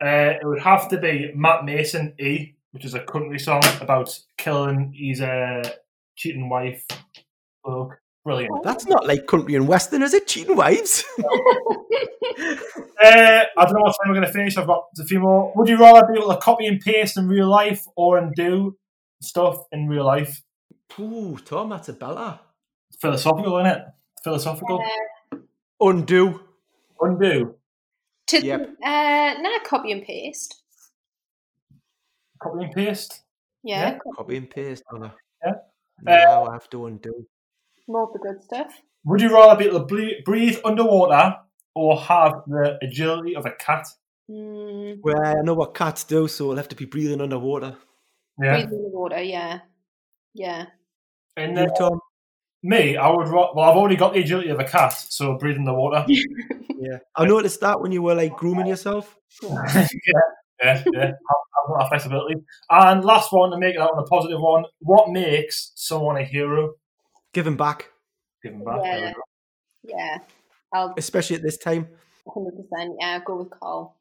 Uh, 0.00 0.38
it 0.40 0.46
would 0.46 0.60
have 0.60 0.88
to 0.88 0.98
be 0.98 1.32
Matt 1.34 1.64
Mason 1.64 2.14
E, 2.20 2.54
which 2.70 2.84
is 2.84 2.94
a 2.94 3.00
country 3.00 3.38
song 3.38 3.62
about 3.80 4.16
killing 4.36 4.92
his 4.96 5.20
uh, 5.20 5.68
cheating 6.18 6.48
wife. 6.48 6.84
Bloke. 7.64 7.96
Brilliant. 8.24 8.62
That's 8.64 8.86
not 8.86 9.06
like 9.06 9.26
country 9.26 9.54
and 9.54 9.66
western, 9.68 10.02
is 10.02 10.12
it? 10.12 10.26
Cheating 10.26 10.56
wives. 10.56 11.04
Uh, 13.00 13.42
I 13.56 13.64
don't 13.64 13.74
know 13.74 13.80
what 13.82 13.92
time 13.92 14.08
we're 14.08 14.14
going 14.14 14.26
to 14.26 14.32
finish. 14.32 14.56
I've 14.56 14.66
got 14.66 14.86
a 14.98 15.04
few 15.04 15.20
more. 15.20 15.52
Would 15.54 15.68
you 15.68 15.78
rather 15.78 16.04
be 16.12 16.18
able 16.18 16.32
to 16.34 16.40
copy 16.40 16.66
and 16.66 16.80
paste 16.80 17.16
in 17.16 17.28
real 17.28 17.48
life 17.48 17.84
or 17.96 18.18
undo 18.18 18.76
stuff 19.22 19.56
in 19.70 19.86
real 19.86 20.04
life? 20.04 20.42
Ooh, 20.98 21.38
Tom, 21.44 21.68
that's 21.70 21.88
a 21.88 21.92
beller. 21.92 22.40
Philosophical, 23.00 23.58
isn't 23.58 23.70
it? 23.70 23.82
Philosophical. 24.24 24.82
Undo. 25.80 26.40
Undo. 27.00 27.54
To, 28.28 28.44
Yep. 28.44 28.68
uh, 28.84 29.34
nah, 29.40 29.58
copy 29.64 29.92
and 29.92 30.02
paste. 30.02 30.60
Copy 32.42 32.64
and 32.64 32.72
paste. 32.74 33.22
Yeah, 33.62 33.92
Yeah. 33.92 33.98
Copy 34.16 34.36
and 34.38 34.50
paste, 34.50 34.82
Yeah. 35.44 35.52
Now 36.02 36.44
I 36.46 36.52
have 36.52 36.68
to 36.70 36.86
undo. 36.86 37.26
more 37.88 38.04
of 38.04 38.12
the 38.12 38.18
good 38.18 38.42
stuff. 38.42 38.80
Would 39.04 39.20
you 39.20 39.32
rather 39.34 39.56
be 39.58 39.66
able 39.68 39.86
to 39.86 40.14
breathe 40.24 40.58
underwater 40.64 41.36
or 41.74 41.98
have 42.00 42.42
the 42.46 42.78
agility 42.82 43.34
of 43.36 43.46
a 43.46 43.52
cat? 43.52 43.86
Mm, 44.30 44.98
Well, 45.02 45.20
I 45.24 45.34
know 45.42 45.54
what 45.54 45.74
cats 45.74 46.04
do, 46.04 46.28
so 46.28 46.50
I'll 46.50 46.56
have 46.56 46.68
to 46.68 46.76
be 46.76 46.84
breathing 46.84 47.20
underwater. 47.20 47.76
Yeah. 48.42 48.56
breathe 48.58 48.72
in 48.72 48.82
the 48.82 48.88
water, 48.90 49.22
yeah. 49.22 49.60
Yeah. 50.34 50.66
And 51.36 51.56
then 51.56 51.68
Tom? 51.78 52.00
me, 52.62 52.96
I 52.96 53.08
would. 53.08 53.28
Well, 53.32 53.58
I've 53.60 53.76
already 53.76 53.96
got 53.96 54.12
the 54.12 54.20
agility 54.20 54.50
of 54.50 54.58
a 54.60 54.64
cat, 54.64 54.92
so 54.92 55.36
breathe 55.38 55.56
in 55.56 55.64
the 55.64 55.74
water. 55.74 56.04
Yeah. 56.80 56.98
I 57.16 57.26
noticed 57.26 57.60
that 57.62 57.80
when 57.80 57.90
you 57.90 58.02
were 58.02 58.14
like 58.14 58.36
grooming 58.36 58.68
yourself. 58.68 59.16
yeah, 59.42 60.20
yeah, 60.62 60.82
yeah. 60.92 61.00
Have, 61.04 61.10
have 61.10 61.78
that 61.78 61.86
flexibility. 61.88 62.36
And 62.70 63.04
last 63.04 63.32
one 63.32 63.50
to 63.50 63.58
make 63.58 63.76
that 63.76 63.82
out 63.82 63.92
on 63.92 64.02
a 64.02 64.06
positive 64.06 64.40
one. 64.40 64.64
What 64.80 65.10
makes 65.10 65.72
someone 65.74 66.16
a 66.16 66.24
hero? 66.24 66.74
Giving 67.32 67.56
back, 67.56 67.90
Give 68.42 68.52
them 68.52 68.64
back. 68.64 68.80
Yeah. 68.84 69.12
Yeah. 69.84 70.18
I'll 70.72 70.94
especially 70.96 71.36
at 71.36 71.42
this 71.42 71.56
time. 71.58 71.88
100%, 72.26 72.50
yeah, 73.00 73.18
go 73.24 73.36
with 73.36 73.50
Carl. 73.50 73.96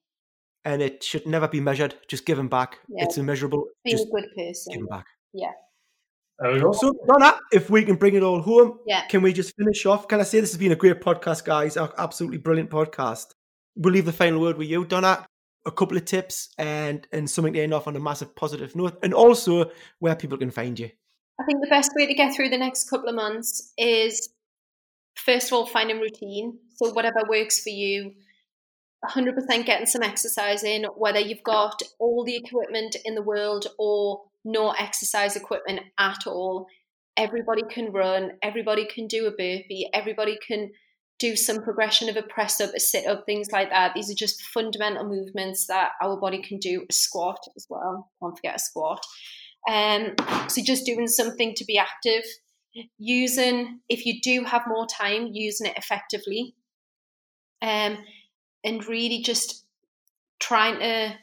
And 0.66 0.82
it 0.82 1.02
should 1.04 1.26
never 1.26 1.48
be 1.48 1.62
measured. 1.62 1.96
Just 2.08 2.26
giving 2.26 2.48
back. 2.50 2.80
Yeah. 2.90 3.06
It's 3.06 3.18
immeasurable. 3.18 3.66
Being 3.86 3.98
Just 3.98 4.08
a 4.10 4.12
good 4.12 4.26
person. 4.36 4.74
giving 4.74 4.88
back. 4.88 5.06
Yeah. 5.34 5.52
There 6.40 6.52
we 6.54 6.60
go. 6.60 6.72
So, 6.74 6.94
Donna, 7.08 7.40
if 7.52 7.70
we 7.70 7.84
can 7.84 7.96
bring 7.96 8.16
it 8.16 8.22
all 8.24 8.42
home, 8.42 8.80
Yeah. 8.86 9.06
can 9.08 9.22
we 9.22 9.34
just 9.34 9.56
finish 9.56 9.86
off? 9.86 10.08
Can 10.08 10.20
I 10.20 10.24
say 10.24 10.40
this 10.40 10.52
has 10.52 10.58
been 10.60 10.72
a 10.74 10.76
great 10.76 11.00
podcast, 11.02 11.46
guys? 11.46 11.78
Absolutely 11.78 12.38
brilliant 12.38 12.70
podcast. 12.70 13.28
We'll 13.76 13.94
leave 13.94 14.06
the 14.06 14.14
final 14.14 14.42
word 14.42 14.58
with 14.58 14.68
you, 14.68 14.86
Donna. 14.86 15.26
A 15.68 15.72
couple 15.72 15.98
of 15.98 16.06
tips 16.06 16.50
and 16.58 17.06
and 17.12 17.30
something 17.30 17.54
to 17.54 17.62
end 17.62 17.74
off 17.74 17.88
on 17.88 17.96
a 17.96 18.00
massive 18.00 18.36
positive 18.36 18.76
note, 18.76 18.98
and 19.04 19.14
also 19.14 19.70
where 20.00 20.16
people 20.16 20.38
can 20.38 20.50
find 20.50 20.80
you. 20.80 20.90
I 21.40 21.44
think 21.46 21.62
the 21.62 21.70
best 21.70 21.92
way 21.96 22.08
to 22.08 22.14
get 22.16 22.34
through 22.36 22.50
the 22.50 22.58
next 22.58 22.90
couple 22.90 23.10
of 23.10 23.16
months 23.16 23.72
is 23.78 24.30
first 25.16 25.48
of 25.48 25.54
all 25.54 25.66
finding 25.68 26.00
routine. 26.00 26.58
So 26.78 26.92
whatever 26.94 27.22
works 27.30 27.62
for 27.62 27.70
you, 27.70 28.14
100% 29.06 29.66
getting 29.66 29.86
some 29.86 30.02
exercise 30.02 30.64
in, 30.64 30.86
whether 30.96 31.20
you've 31.20 31.44
got 31.44 31.82
all 32.00 32.24
the 32.24 32.36
equipment 32.36 32.96
in 33.06 33.14
the 33.14 33.22
world 33.22 33.68
or 33.78 34.22
no 34.44 34.72
exercise 34.72 35.36
equipment 35.36 35.82
at 36.00 36.26
all. 36.26 36.68
Everybody 37.16 37.64
can 37.70 37.92
run, 37.92 38.34
everybody 38.42 38.86
can 38.86 39.08
do 39.08 39.26
a 39.26 39.32
burpee, 39.32 39.90
everybody 39.94 40.38
can 40.48 40.72
do 41.20 41.36
some 41.36 41.64
progression 41.64 42.10
of 42.10 42.16
a 42.16 42.22
press 42.22 42.62
up, 42.62 42.72
a 42.76 42.80
sit 42.80 43.08
up, 43.08 43.26
things 43.26 43.52
like 43.52 43.70
that. 43.70 43.94
These 43.94 44.12
are 44.12 44.16
just 44.16 44.42
fundamental 44.42 45.04
movements 45.04 45.66
that 45.68 45.92
our 46.02 46.20
body 46.20 46.42
can 46.42 46.60
do. 46.60 46.86
A 46.90 46.94
squat 46.94 47.40
as 47.56 47.66
well. 47.70 48.12
Don't 48.22 48.36
forget 48.36 48.56
a 48.56 48.60
squat. 48.60 49.04
Um, 49.70 50.14
so 50.48 50.62
just 50.64 50.86
doing 50.86 51.08
something 51.08 51.54
to 51.56 51.66
be 51.66 51.78
active, 51.78 52.24
using 52.98 53.80
if 53.90 54.06
you 54.06 54.22
do 54.22 54.44
have 54.44 54.64
more 54.68 54.86
time, 54.86 55.30
using 55.34 55.68
it 55.68 55.78
effectively. 55.78 56.56
Um, 57.62 57.98
and 58.64 58.86
really 58.86 59.22
just 59.24 59.66
trying 60.40 60.80
to 60.80 61.16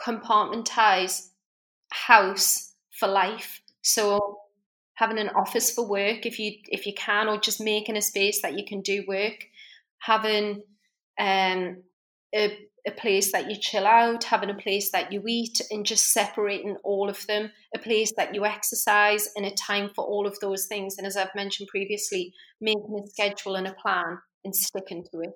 compartmentize 0.00 1.30
house 1.90 2.74
for 2.98 3.08
life. 3.08 3.60
So 3.82 4.38
having 4.96 5.18
an 5.18 5.28
office 5.30 5.70
for 5.70 5.86
work 5.86 6.26
if 6.26 6.38
you 6.38 6.52
if 6.68 6.86
you 6.86 6.92
can, 6.94 7.28
or 7.28 7.38
just 7.38 7.60
making 7.60 7.96
a 7.96 8.02
space 8.02 8.42
that 8.42 8.58
you 8.58 8.64
can 8.66 8.80
do 8.80 9.04
work, 9.06 9.44
having 9.98 10.62
um, 11.18 11.82
a 12.34 12.58
a 12.86 12.92
place 12.92 13.32
that 13.32 13.50
you 13.50 13.56
chill 13.60 13.84
out, 13.84 14.22
having 14.24 14.48
a 14.48 14.54
place 14.54 14.92
that 14.92 15.12
you 15.12 15.22
eat, 15.26 15.60
and 15.70 15.84
just 15.84 16.12
separating 16.12 16.76
all 16.84 17.08
of 17.08 17.26
them, 17.26 17.50
a 17.74 17.78
place 17.78 18.12
that 18.16 18.34
you 18.34 18.44
exercise, 18.44 19.28
and 19.34 19.44
a 19.44 19.50
time 19.50 19.90
for 19.94 20.04
all 20.04 20.26
of 20.26 20.38
those 20.40 20.66
things. 20.66 20.96
And 20.96 21.06
as 21.06 21.16
I've 21.16 21.34
mentioned 21.34 21.68
previously, 21.68 22.32
making 22.60 23.02
a 23.04 23.08
schedule 23.08 23.56
and 23.56 23.66
a 23.66 23.74
plan 23.74 24.18
and 24.44 24.54
sticking 24.54 25.04
to 25.12 25.20
it. 25.22 25.32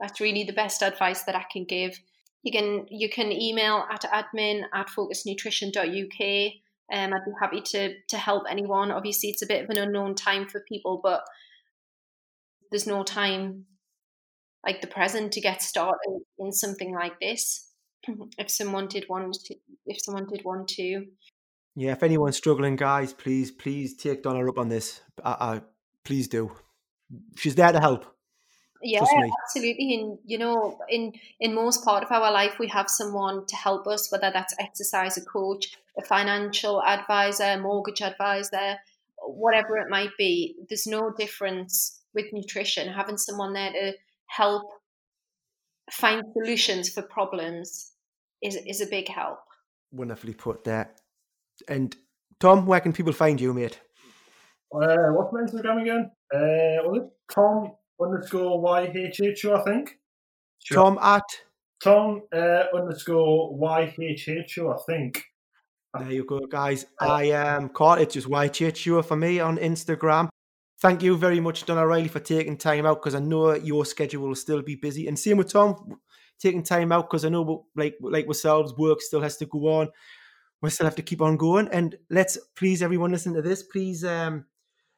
That's 0.00 0.20
really 0.20 0.44
the 0.44 0.52
best 0.52 0.82
advice 0.82 1.24
that 1.24 1.34
I 1.34 1.44
can 1.52 1.64
give. 1.64 1.98
You 2.44 2.52
can 2.52 2.86
you 2.88 3.10
can 3.10 3.32
email 3.32 3.84
at 3.92 4.02
admin 4.02 4.62
at 4.72 4.88
focusednutrition.uk. 4.88 6.52
Um, 6.92 7.12
I'd 7.12 7.24
be 7.24 7.32
happy 7.40 7.60
to 7.60 7.94
to 8.08 8.18
help 8.18 8.44
anyone. 8.48 8.90
Obviously, 8.90 9.30
it's 9.30 9.42
a 9.42 9.46
bit 9.46 9.64
of 9.64 9.70
an 9.70 9.78
unknown 9.78 10.14
time 10.14 10.48
for 10.48 10.64
people, 10.68 11.00
but 11.02 11.22
there's 12.70 12.86
no 12.86 13.02
time 13.02 13.66
like 14.64 14.80
the 14.80 14.86
present 14.86 15.32
to 15.32 15.40
get 15.40 15.62
started 15.62 16.20
in 16.38 16.52
something 16.52 16.94
like 16.94 17.20
this. 17.20 17.68
if 18.38 18.50
someone 18.50 18.88
did 18.88 19.06
want 19.08 19.34
to, 19.44 19.54
if 19.86 20.02
someone 20.02 20.26
did 20.26 20.42
want 20.44 20.68
to. 20.68 21.06
Yeah, 21.76 21.92
if 21.92 22.02
anyone's 22.02 22.36
struggling, 22.36 22.76
guys, 22.76 23.12
please, 23.12 23.52
please 23.52 23.96
take 23.96 24.22
Donna 24.22 24.48
up 24.48 24.58
on 24.58 24.68
this. 24.68 25.00
I, 25.24 25.30
I, 25.30 25.62
please 26.04 26.26
do. 26.26 26.50
She's 27.36 27.54
there 27.54 27.72
to 27.72 27.80
help. 27.80 28.04
Yeah, 28.82 29.04
absolutely. 29.44 29.94
And 29.94 30.18
you 30.24 30.38
know, 30.38 30.78
in 30.88 31.12
in 31.40 31.54
most 31.54 31.84
part 31.84 32.04
of 32.04 32.12
our 32.12 32.30
life, 32.30 32.58
we 32.58 32.68
have 32.68 32.88
someone 32.88 33.46
to 33.46 33.56
help 33.56 33.86
us, 33.86 34.10
whether 34.12 34.30
that's 34.32 34.54
exercise, 34.58 35.16
a 35.16 35.24
coach, 35.24 35.76
a 35.98 36.02
financial 36.02 36.82
advisor, 36.82 37.60
mortgage 37.60 38.02
advisor, 38.02 38.76
whatever 39.20 39.78
it 39.78 39.90
might 39.90 40.16
be. 40.16 40.56
There's 40.68 40.86
no 40.86 41.12
difference 41.16 42.02
with 42.14 42.26
nutrition. 42.32 42.88
Having 42.88 43.18
someone 43.18 43.52
there 43.52 43.72
to 43.72 43.92
help 44.26 44.62
find 45.90 46.22
solutions 46.32 46.88
for 46.88 47.02
problems 47.02 47.92
is 48.42 48.56
is 48.66 48.80
a 48.80 48.86
big 48.86 49.08
help. 49.08 49.40
Wonderfully 49.90 50.34
put 50.34 50.64
there. 50.64 50.94
And 51.66 51.96
Tom, 52.38 52.66
where 52.66 52.80
can 52.80 52.92
people 52.92 53.12
find 53.12 53.40
you, 53.40 53.52
mate? 53.52 53.80
Uh, 54.72 55.10
what's 55.14 55.32
my 55.32 55.40
Instagram 55.40 55.82
again? 55.82 56.10
Uh, 56.32 56.86
was 56.86 57.02
it 57.02 57.10
Tom 57.32 57.72
underscore 58.00 58.62
YHHO, 58.62 59.60
I 59.60 59.64
think. 59.64 59.98
Tom 60.72 60.98
at 61.00 61.24
Tom 61.82 62.22
uh, 62.32 62.64
underscore 62.74 63.56
YHHO, 63.58 64.74
I 64.74 64.82
think. 64.86 65.24
There 65.98 66.12
you 66.12 66.24
go, 66.24 66.40
guys. 66.40 66.86
I 67.00 67.24
am 67.24 67.64
um, 67.64 67.68
caught. 67.70 68.00
It's 68.00 68.14
just 68.14 68.28
YHHO 68.28 69.04
for 69.04 69.16
me 69.16 69.40
on 69.40 69.56
Instagram. 69.58 70.28
Thank 70.80 71.02
you 71.02 71.16
very 71.16 71.40
much, 71.40 71.64
Donna 71.64 71.86
Riley, 71.86 72.08
for 72.08 72.20
taking 72.20 72.56
time 72.56 72.86
out 72.86 73.00
because 73.00 73.14
I 73.14 73.20
know 73.20 73.54
your 73.54 73.84
schedule 73.84 74.28
will 74.28 74.34
still 74.34 74.62
be 74.62 74.76
busy. 74.76 75.08
And 75.08 75.18
same 75.18 75.38
with 75.38 75.52
Tom, 75.52 75.98
taking 76.38 76.62
time 76.62 76.92
out 76.92 77.08
because 77.08 77.24
I 77.24 77.30
know, 77.30 77.66
like 77.74 77.96
like 78.00 78.28
ourselves, 78.28 78.74
work 78.76 79.00
still 79.00 79.20
has 79.22 79.36
to 79.38 79.46
go 79.46 79.66
on. 79.80 79.88
We 80.60 80.70
still 80.70 80.86
have 80.86 80.96
to 80.96 81.02
keep 81.02 81.22
on 81.22 81.36
going. 81.36 81.68
And 81.68 81.96
let's 82.10 82.38
please, 82.54 82.82
everyone, 82.82 83.10
listen 83.10 83.34
to 83.34 83.42
this. 83.42 83.62
Please, 83.62 84.04
um, 84.04 84.44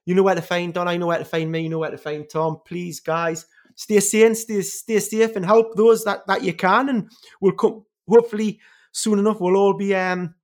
you 0.04 0.14
know 0.14 0.22
where 0.22 0.34
to 0.34 0.42
find 0.42 0.72
Don. 0.72 0.88
I 0.88 0.96
know 0.96 1.06
where 1.06 1.18
to 1.18 1.24
find 1.24 1.50
me. 1.50 1.60
You 1.60 1.68
know 1.68 1.78
where 1.78 1.90
to 1.90 1.98
find 1.98 2.28
Tom. 2.28 2.60
Please, 2.66 3.00
guys, 3.00 3.46
stay 3.74 4.00
sane, 4.00 4.34
stay 4.34 4.62
stay 4.62 4.98
safe, 5.00 5.36
and 5.36 5.44
help 5.44 5.76
those 5.76 6.04
that 6.04 6.26
that 6.26 6.42
you 6.42 6.54
can. 6.54 6.88
And 6.88 7.10
we'll 7.40 7.52
come 7.52 7.84
hopefully 8.08 8.60
soon 8.92 9.18
enough. 9.18 9.40
We'll 9.40 9.56
all 9.56 9.74
be 9.74 9.94
um 9.94 10.34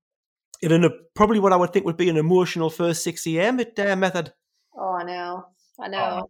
in 0.62 0.84
a 0.84 0.90
probably 1.14 1.40
what 1.40 1.52
I 1.52 1.56
would 1.56 1.72
think 1.72 1.86
would 1.86 1.96
be 1.96 2.08
an 2.08 2.16
emotional 2.16 2.70
first 2.70 3.02
six 3.02 3.26
a.m. 3.26 3.60
at 3.60 3.78
uh, 3.78 3.96
method. 3.96 4.32
Oh, 4.76 4.94
I 4.94 5.04
know, 5.04 5.46
I 5.80 5.88
know. 5.88 6.28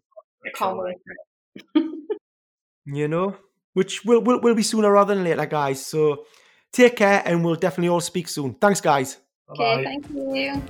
Oh, 0.61 0.93
you 2.87 3.09
know, 3.09 3.37
which 3.73 4.05
will 4.05 4.21
will 4.23 4.41
will 4.41 4.55
be 4.55 4.63
sooner 4.63 4.91
rather 4.91 5.15
than 5.15 5.25
later, 5.25 5.47
guys. 5.47 5.85
So 5.85 6.25
take 6.73 6.97
care, 6.97 7.23
and 7.25 7.45
we'll 7.45 7.57
definitely 7.57 7.89
all 7.89 8.01
speak 8.01 8.29
soon. 8.29 8.55
Thanks, 8.55 8.81
guys. 8.81 9.19
Okay, 9.51 9.85
thank 9.85 10.11
you. 10.11 10.63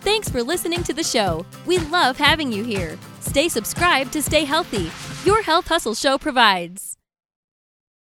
Thanks 0.00 0.28
for 0.28 0.42
listening 0.42 0.82
to 0.84 0.92
the 0.92 1.02
show. 1.02 1.44
We 1.66 1.78
love 1.78 2.16
having 2.16 2.52
you 2.52 2.62
here. 2.64 2.98
Stay 3.20 3.48
subscribed 3.48 4.12
to 4.12 4.22
stay 4.22 4.44
healthy. 4.44 4.90
Your 5.28 5.42
Health 5.42 5.66
Hustle 5.66 5.94
Show 5.94 6.18
provides. 6.18 6.97